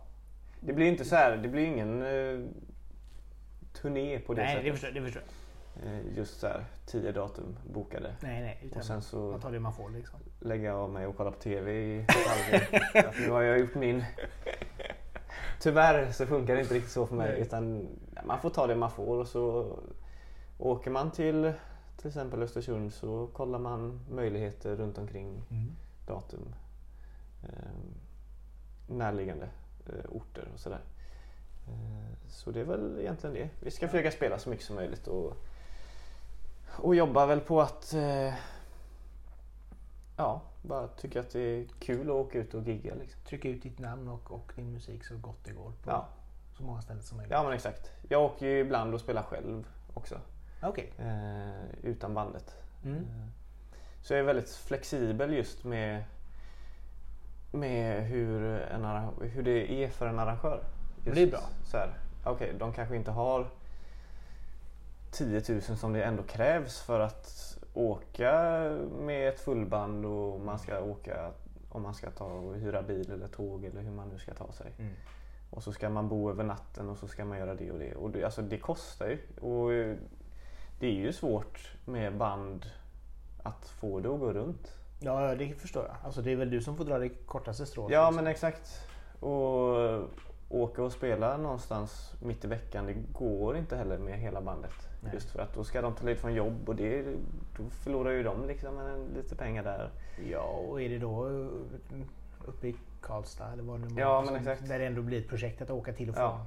Det 0.60 0.72
blir 0.72 0.86
inte 0.86 1.04
så 1.04 1.16
här, 1.16 1.36
det 1.36 1.48
blir 1.48 1.64
ingen 1.64 2.02
eh, 2.02 2.40
turné 3.72 4.18
på 4.18 4.34
det 4.34 4.42
Nej, 4.42 4.54
det 4.54 4.60
sättet. 4.60 4.72
förstår, 4.72 4.90
jag, 4.90 5.02
det 5.04 5.12
förstår. 5.12 5.22
Eh, 5.82 6.16
Just 6.16 6.40
så 6.40 6.46
här, 6.46 6.64
tio 6.86 7.12
datum 7.12 7.56
bokade. 7.72 8.14
Nej, 8.20 8.42
nej. 8.42 8.58
Utan 8.62 8.78
Och 8.78 8.84
sen 8.84 9.02
så 9.02 9.30
man 9.30 9.40
tar 9.40 9.52
det 9.52 9.60
man 9.60 9.72
får 9.72 9.90
liksom. 9.90 10.20
lägger 10.40 10.64
jag 10.64 10.76
av 10.76 10.90
mig 10.90 11.06
och 11.06 11.16
kollar 11.16 11.30
på 11.30 11.38
TV 11.40 11.72
i 11.72 12.06
nu 13.20 13.30
har 13.30 13.42
jag 13.42 13.58
gjort 13.58 13.74
min... 13.74 14.04
Tyvärr 15.60 16.12
så 16.12 16.26
funkar 16.26 16.54
det 16.54 16.60
inte 16.60 16.74
riktigt 16.74 16.92
så 16.92 17.06
för 17.06 17.14
mig 17.14 17.30
Nej. 17.32 17.40
utan 17.40 17.88
man 18.24 18.40
får 18.40 18.50
ta 18.50 18.66
det 18.66 18.76
man 18.76 18.90
får 18.90 19.18
och 19.18 19.28
så 19.28 19.76
åker 20.58 20.90
man 20.90 21.10
till 21.10 21.52
till 21.96 22.08
exempel 22.08 22.42
Östersund 22.42 22.92
så 22.92 23.26
kollar 23.32 23.58
man 23.58 24.00
möjligheter 24.10 24.76
runt 24.76 24.98
omkring 24.98 25.42
Mm. 25.50 25.76
datum. 26.06 26.54
Ehm, 27.42 27.94
närliggande 28.98 29.48
eh, 29.86 30.10
orter 30.10 30.48
och 30.54 30.60
sådär. 30.60 30.80
Eh, 31.68 32.28
så 32.28 32.50
det 32.50 32.60
är 32.60 32.64
väl 32.64 32.98
egentligen 33.00 33.34
det. 33.34 33.48
Vi 33.60 33.70
ska 33.70 33.88
försöka 33.88 34.10
spela 34.10 34.38
så 34.38 34.50
mycket 34.50 34.66
som 34.66 34.76
möjligt 34.76 35.06
och, 35.08 35.32
och 36.78 36.94
jobba 36.94 37.26
väl 37.26 37.40
på 37.40 37.60
att 37.62 37.92
eh, 37.94 38.34
ja, 40.16 40.42
bara 40.62 40.88
tycka 40.88 41.20
att 41.20 41.30
det 41.30 41.40
är 41.40 41.66
kul 41.78 42.10
att 42.10 42.14
åka 42.16 42.38
ut 42.38 42.54
och 42.54 42.62
gigga. 42.62 42.94
Liksom. 42.94 43.20
Trycka 43.24 43.48
ut 43.48 43.62
ditt 43.62 43.78
namn 43.78 44.08
och, 44.08 44.30
och 44.30 44.52
din 44.56 44.72
musik 44.72 45.04
så 45.04 45.16
gott 45.16 45.44
det 45.44 45.52
går 45.52 45.70
på 45.82 45.90
Ja. 45.90 46.06
så 46.56 46.62
många 46.62 46.82
ställen 46.82 47.02
som 47.02 47.16
möjligt. 47.16 47.32
ja, 47.32 47.42
men 47.42 47.52
exakt. 47.52 47.90
Jag 48.08 48.22
åker 48.22 48.46
ju 48.46 48.58
ibland 48.58 48.94
och 48.94 49.00
spelar 49.00 49.22
själv 49.22 49.66
också. 49.94 50.20
Okej. 50.64 50.92
Eh, 50.98 51.74
utan 51.82 52.14
bandet. 52.14 52.56
Mm. 52.84 52.96
Eh, 52.96 53.28
Så 54.02 54.12
jag 54.12 54.20
är 54.20 54.24
väldigt 54.24 54.50
flexibel 54.50 55.32
just 55.32 55.64
med, 55.64 56.04
med 57.52 58.02
hur, 58.02 58.42
en, 58.60 58.84
hur 59.20 59.42
det 59.42 59.72
är 59.72 59.88
för 59.88 60.06
en 60.06 60.18
arrangör. 60.18 60.64
Just 61.04 61.14
det 61.14 61.22
är 61.22 61.30
bra. 61.30 61.42
Så 61.64 61.76
här, 61.76 61.94
okej, 62.24 62.54
de 62.58 62.72
kanske 62.72 62.96
inte 62.96 63.10
har 63.10 63.46
10 65.10 65.42
000 65.48 65.62
som 65.62 65.92
det 65.92 66.04
ändå 66.04 66.22
krävs 66.22 66.80
för 66.80 67.00
att 67.00 67.58
åka 67.74 68.60
med 69.00 69.28
ett 69.28 69.40
fullband 69.40 70.06
och 70.06 70.40
man 70.40 70.58
ska 70.58 70.80
åka 70.80 71.30
om 71.68 71.82
man 71.82 71.94
ska 71.94 72.10
ta 72.10 72.24
och 72.24 72.54
hyra 72.54 72.82
bil 72.82 73.10
eller 73.12 73.28
tåg 73.28 73.64
eller 73.64 73.80
hur 73.82 73.90
man 73.90 74.08
nu 74.08 74.18
ska 74.18 74.34
ta 74.34 74.52
sig. 74.52 74.72
Mm. 74.78 74.92
Och 75.50 75.62
så 75.62 75.72
ska 75.72 75.88
man 75.88 76.08
bo 76.08 76.30
över 76.30 76.44
natten 76.44 76.88
och 76.88 76.98
så 76.98 77.08
ska 77.08 77.24
man 77.24 77.38
göra 77.38 77.54
det 77.54 77.70
och 77.70 77.78
det. 77.78 77.94
Och 77.94 78.10
det, 78.10 78.24
alltså 78.24 78.42
det 78.42 78.58
kostar 78.58 79.06
ju. 79.06 79.18
Och 79.40 79.72
eh, 79.72 79.96
det 80.78 80.86
är 80.86 80.92
ju 80.92 81.12
svårt 81.12 81.74
med 81.84 82.16
band 82.16 82.66
att 83.42 83.68
få 83.68 84.00
det 84.00 84.08
att 84.08 84.20
gå 84.20 84.32
runt. 84.32 84.72
Ja, 85.00 85.34
det 85.34 85.60
förstår 85.60 85.84
jag. 85.84 85.96
Alltså 86.04 86.22
det 86.22 86.32
är 86.32 86.36
väl 86.36 86.50
du 86.50 86.62
som 86.62 86.76
får 86.76 86.84
dra 86.84 86.98
det 86.98 87.08
kortaste 87.08 87.66
strået. 87.66 87.92
Ja 87.92 88.00
liksom. 88.00 88.16
men 88.16 88.26
exakt. 88.26 88.88
Och 89.20 90.08
åka 90.48 90.82
och 90.82 90.92
spela 90.92 91.36
någonstans 91.36 92.12
mitt 92.22 92.44
i 92.44 92.48
veckan, 92.48 92.86
det 92.86 92.94
går 93.12 93.56
inte 93.56 93.76
heller 93.76 93.98
med 93.98 94.18
hela 94.18 94.40
bandet. 94.40 94.88
Nej. 95.00 95.14
Just 95.14 95.30
för 95.30 95.38
att 95.38 95.54
då 95.54 95.64
ska 95.64 95.82
de 95.82 95.94
ta 95.94 96.06
lite 96.06 96.20
från 96.20 96.34
jobb 96.34 96.68
och 96.68 96.76
det, 96.76 97.02
då 97.56 97.64
förlorar 97.70 98.10
ju 98.10 98.22
de 98.22 98.46
liksom 98.46 98.72
lite 99.16 99.36
pengar 99.36 99.62
där. 99.64 99.90
Ja, 100.30 100.64
och 100.68 100.82
är 100.82 100.88
det 100.88 100.98
då 100.98 101.28
uh, 101.28 101.48
uppe 102.44 102.68
i 102.68 102.76
Karlstad 103.00 103.52
eller 103.52 103.62
vad 103.62 103.80
det 103.80 103.86
nu 103.86 104.00
Ja, 104.00 104.22
men 104.26 104.36
exakt. 104.36 104.68
Där 104.68 104.78
det 104.78 104.86
ändå 104.86 105.02
blir 105.02 105.20
ett 105.20 105.28
projekt 105.28 105.62
att 105.62 105.70
åka 105.70 105.92
till 105.92 106.08
och 106.08 106.14
från. 106.14 106.24
Ja. 106.24 106.46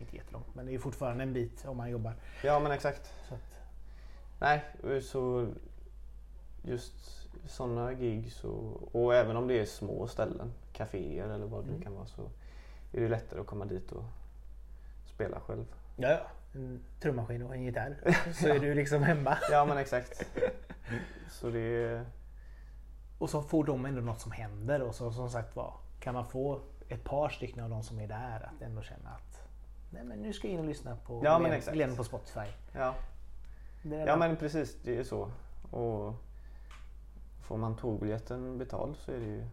Inte 0.00 0.16
jättelångt, 0.16 0.54
men 0.54 0.66
det 0.66 0.74
är 0.74 0.78
fortfarande 0.78 1.22
en 1.22 1.32
bit 1.32 1.64
om 1.64 1.76
man 1.76 1.90
jobbar. 1.90 2.14
Ja 2.44 2.58
men 2.60 2.72
exakt. 2.72 3.14
Så 3.28 3.34
att, 3.34 3.60
Nej, 4.38 4.64
så 5.02 5.48
just 6.62 6.94
sådana 7.46 7.92
gig 7.94 8.32
så, 8.32 8.50
och 8.92 9.14
även 9.14 9.36
om 9.36 9.48
det 9.48 9.60
är 9.60 9.64
små 9.64 10.06
ställen, 10.06 10.52
kaféer 10.72 11.28
eller 11.28 11.46
vad 11.46 11.64
det 11.64 11.70
Mm. 11.70 11.82
kan 11.82 11.94
vara 11.94 12.06
så 12.06 12.22
är 12.92 13.00
det 13.00 13.08
lättare 13.08 13.40
att 13.40 13.46
komma 13.46 13.64
dit 13.64 13.92
och 13.92 14.04
spela 15.06 15.40
själv. 15.40 15.64
ja, 15.96 16.08
ja. 16.08 16.20
En 16.54 16.80
trummaskin 17.00 17.42
och 17.42 17.54
en 17.54 17.62
gitarr. 17.62 17.96
Så 18.32 18.48
är 18.48 18.58
du 18.58 18.74
liksom 18.74 19.02
hemma. 19.02 19.38
Ja 19.50 19.64
men 19.64 19.78
exakt. 19.78 20.26
Så 21.30 21.50
det 21.50 21.58
är, 21.60 22.04
Och 23.18 23.30
så 23.30 23.42
får 23.42 23.64
de 23.64 23.84
ändå 23.86 24.00
något 24.00 24.20
som 24.20 24.32
händer 24.32 24.82
och 24.82 24.94
så 24.94 25.12
som 25.12 25.30
sagt 25.30 25.56
var 25.56 25.74
kan 26.00 26.14
man 26.14 26.26
få 26.26 26.60
ett 26.88 27.04
par 27.04 27.28
stycken 27.28 27.64
av 27.64 27.70
de 27.70 27.82
som 27.82 27.98
är 28.00 28.08
där 28.08 28.50
att 28.54 28.62
ändå 28.62 28.82
känna 28.82 29.10
att 29.10 29.35
Nej 29.96 30.04
men 30.04 30.18
nu 30.22 30.32
ska 30.32 30.46
jag 30.48 30.54
in 30.54 30.60
och 30.60 30.66
lyssna 30.66 30.96
på 31.06 31.20
Ja, 31.24 31.38
Glenn. 31.38 31.60
Glenn 31.72 31.96
på 31.96 32.04
Spotify. 32.04 32.46
ja. 32.72 32.94
Ja 34.06 34.16
men 34.16 34.36
precis, 34.36 34.76
det 34.82 34.96
är 34.96 35.02
så. 35.04 35.30
Och 35.70 36.14
får 37.42 37.56
man 37.56 37.76
tågbiljetten 37.76 38.58
betald 38.58 38.96
så 38.96 39.12
är 39.12 39.16
det 39.18 39.26
ju, 39.26 39.44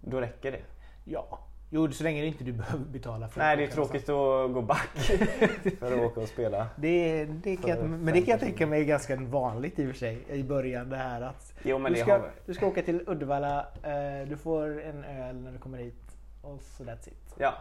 då 0.00 0.20
räcker 0.20 0.52
det. 0.52 0.60
ja. 1.04 1.38
Jo, 1.70 1.92
så 1.92 2.04
länge 2.04 2.24
inte 2.24 2.44
du 2.44 2.52
behöver 2.52 2.84
betala 2.84 3.28
för 3.28 3.40
Nej 3.40 3.56
det 3.56 3.64
är 3.64 3.68
tråkigt 3.68 4.02
att 4.08 4.52
gå 4.52 4.62
back 4.62 4.88
för 5.78 5.92
att 5.92 6.00
åka 6.10 6.20
och 6.20 6.28
spela. 6.28 6.68
Det, 6.76 7.24
det 7.24 7.56
kan 7.56 7.70
jag, 7.70 7.90
men 7.90 8.14
det 8.14 8.20
kan 8.20 8.30
jag 8.30 8.40
tänka 8.40 8.66
mig 8.66 8.80
är 8.80 8.84
ganska 8.84 9.16
vanligt 9.16 9.78
i 9.78 9.84
och 9.86 9.90
för 9.90 9.98
sig 9.98 10.24
i 10.28 10.42
början 10.42 10.90
det 10.90 10.96
här 10.96 11.20
att 11.22 11.54
Jo 11.62 11.78
men 11.78 11.92
du, 11.92 11.98
ska, 11.98 12.24
du 12.46 12.54
ska 12.54 12.66
åka 12.66 12.82
till 12.82 13.04
Uddevalla, 13.06 13.66
eh, 13.82 14.28
du 14.28 14.36
får 14.36 14.82
en 14.82 15.04
öl 15.04 15.36
när 15.36 15.52
du 15.52 15.58
kommer 15.58 15.78
hit 15.78 16.18
och 16.42 16.62
så 16.62 16.84
that's 16.84 17.08
it. 17.08 17.34
Ja. 17.38 17.54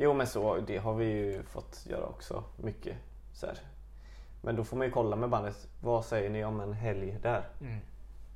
Jo 0.00 0.14
men 0.14 0.26
så, 0.26 0.60
det 0.60 0.78
har 0.78 0.94
vi 0.94 1.04
ju 1.04 1.42
fått 1.42 1.86
göra 1.86 2.06
också 2.06 2.44
mycket. 2.56 2.96
Så 3.32 3.46
här. 3.46 3.58
Men 4.42 4.56
då 4.56 4.64
får 4.64 4.76
man 4.76 4.86
ju 4.86 4.92
kolla 4.92 5.16
med 5.16 5.30
bandet. 5.30 5.68
Vad 5.82 6.04
säger 6.04 6.30
ni 6.30 6.44
om 6.44 6.60
en 6.60 6.72
helg 6.72 7.18
där? 7.22 7.48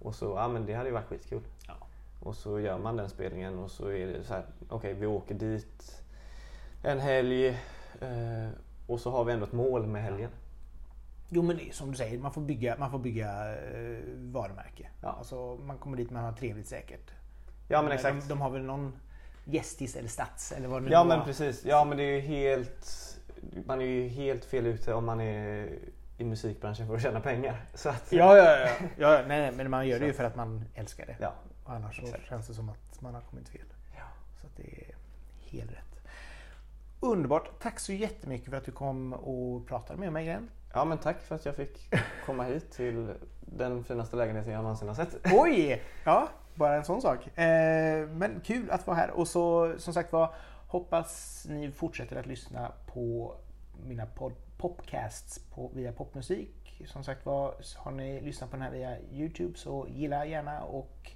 Och 0.00 0.14
så, 0.14 0.24
ja 0.24 0.48
men 0.48 0.66
det 0.66 0.74
hade 0.74 0.88
ju 0.88 0.94
varit 0.94 1.06
skitkul. 1.06 1.42
Ja. 1.66 1.74
Och 2.20 2.36
så 2.36 2.60
gör 2.60 2.78
man 2.78 2.96
den 2.96 3.08
spelningen 3.08 3.58
och 3.58 3.70
så 3.70 3.88
är 3.88 4.06
det 4.06 4.24
så 4.24 4.34
här, 4.34 4.44
okej 4.68 4.94
vi 4.94 5.06
åker 5.06 5.34
dit 5.34 6.02
en 6.82 7.00
helg 7.00 7.48
eh, 8.00 8.48
och 8.86 9.00
så 9.00 9.10
har 9.10 9.24
vi 9.24 9.32
ändå 9.32 9.46
ett 9.46 9.52
mål 9.52 9.86
med 9.86 10.02
helgen. 10.02 10.30
Jo 11.28 11.42
men 11.42 11.56
det 11.56 11.68
är 11.68 11.72
som 11.72 11.90
du 11.90 11.96
säger, 11.96 12.18
man 12.18 12.32
får 12.32 12.40
bygga, 12.40 12.76
man 12.78 12.90
får 12.90 12.98
bygga 12.98 13.54
eh, 13.54 14.02
varumärke. 14.16 14.88
Ja. 15.02 15.08
Alltså, 15.08 15.56
man 15.56 15.78
kommer 15.78 15.96
dit 15.96 16.10
man 16.10 16.24
har 16.24 16.32
trevligt 16.32 16.68
säkert. 16.68 17.10
Ja 17.68 17.82
men 17.82 17.88
de, 17.90 17.94
exakt. 17.94 18.28
de 18.28 18.40
har 18.40 18.50
väl 18.50 18.62
någon 18.62 18.92
gästis 19.44 19.96
eller 19.96 20.08
stats 20.08 20.52
eller 20.52 20.68
vad 20.68 20.82
det 20.82 20.86
nu 20.86 20.92
Ja 20.92 21.04
var. 21.04 21.16
men 21.16 21.24
precis. 21.26 21.64
Ja 21.64 21.84
men 21.84 21.96
det 21.96 22.02
är 22.02 22.14
ju 22.14 22.20
helt, 22.20 22.86
man 23.66 23.80
är 23.80 23.84
ju 23.84 24.08
helt 24.08 24.44
fel 24.44 24.66
ute 24.66 24.94
om 24.94 25.04
man 25.06 25.20
är 25.20 25.68
i 26.18 26.24
musikbranschen 26.24 26.86
för 26.86 26.94
att 26.94 27.02
tjäna 27.02 27.20
pengar. 27.20 27.64
Så 27.74 27.88
att, 27.88 28.12
Ja, 28.12 28.36
ja, 28.36 28.58
ja. 28.58 28.68
ja 28.96 29.24
nej, 29.28 29.40
nej, 29.40 29.52
men 29.52 29.70
man 29.70 29.88
gör 29.88 30.00
det 30.00 30.06
ju 30.06 30.12
för 30.12 30.24
att 30.24 30.36
man 30.36 30.64
älskar 30.74 31.06
det. 31.06 31.16
ja. 31.20 31.32
Och 31.64 31.72
annars 31.72 31.96
så 32.00 32.06
känns 32.28 32.46
det 32.46 32.54
som 32.54 32.68
att 32.68 33.00
man 33.00 33.14
har 33.14 33.20
kommit 33.20 33.48
fel. 33.48 33.66
Ja. 33.96 34.04
Så 34.40 34.46
att 34.46 34.56
det 34.56 34.62
är 34.62 34.94
helt 35.50 35.70
rätt. 35.70 35.78
Underbart. 37.00 37.50
Tack 37.62 37.80
så 37.80 37.92
jättemycket 37.92 38.50
för 38.50 38.56
att 38.56 38.64
du 38.64 38.72
kom 38.72 39.12
och 39.12 39.66
pratade 39.66 39.98
med 40.00 40.12
mig 40.12 40.24
Glenn. 40.24 40.50
Ja 40.74 40.84
men 40.84 40.98
tack 40.98 41.20
för 41.22 41.34
att 41.34 41.44
jag 41.46 41.56
fick 41.56 41.94
komma 42.26 42.44
hit 42.44 42.70
till 42.70 43.10
den 43.40 43.84
finaste 43.84 44.16
lägenheten 44.16 44.52
jag 44.52 44.62
någonsin 44.62 44.88
har 44.88 44.94
sett. 44.94 45.16
Oj! 45.32 45.82
Ja, 46.04 46.28
bara 46.54 46.76
en 46.76 46.84
sån 46.84 47.02
sak. 47.02 47.38
Eh, 47.38 48.08
men 48.08 48.40
kul 48.44 48.70
att 48.70 48.86
vara 48.86 48.96
här 48.96 49.10
och 49.10 49.28
så 49.28 49.74
som 49.78 49.94
sagt 49.94 50.12
var 50.12 50.34
hoppas 50.66 51.44
ni 51.48 51.70
fortsätter 51.70 52.16
att 52.16 52.26
lyssna 52.26 52.72
på 52.86 53.34
mina 53.86 54.06
pod- 54.06 54.56
popcasts 54.56 55.38
på, 55.38 55.70
via 55.74 55.92
popmusik. 55.92 56.82
Som 56.86 57.04
sagt 57.04 57.26
var, 57.26 57.54
har 57.76 57.90
ni 57.90 58.20
lyssnat 58.20 58.50
på 58.50 58.56
den 58.56 58.62
här 58.62 58.70
via 58.72 58.96
Youtube 59.12 59.58
så 59.58 59.86
gilla 59.90 60.26
gärna 60.26 60.62
och 60.62 61.10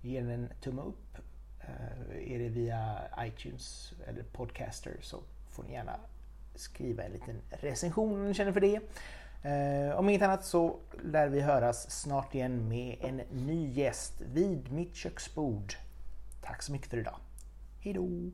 ge 0.00 0.20
den 0.20 0.30
en 0.30 0.48
tumme 0.60 0.82
upp. 0.82 1.18
Eh, 1.60 2.32
är 2.34 2.38
det 2.38 2.48
via 2.48 2.98
iTunes 3.20 3.92
eller 4.06 4.22
Podcaster 4.22 4.96
så 5.00 5.20
får 5.48 5.62
ni 5.64 5.72
gärna 5.72 6.00
skriva 6.54 7.02
en 7.02 7.12
liten 7.12 7.40
recension 7.50 8.12
om 8.14 8.26
ni 8.26 8.34
känner 8.34 8.52
för 8.52 8.60
det. 8.60 8.80
Eh, 9.46 9.98
om 9.98 10.08
inget 10.08 10.22
annat 10.22 10.44
så 10.44 10.76
lär 11.04 11.28
vi 11.28 11.40
höras 11.40 11.90
snart 11.90 12.34
igen 12.34 12.68
med 12.68 12.96
en 13.00 13.16
ny 13.16 13.68
gäst 13.68 14.20
vid 14.20 14.72
mitt 14.72 14.94
köksbord. 14.94 15.74
Tack 16.42 16.62
så 16.62 16.72
mycket 16.72 16.90
för 16.90 16.96
idag. 16.96 17.16
Hejdå! 17.80 18.30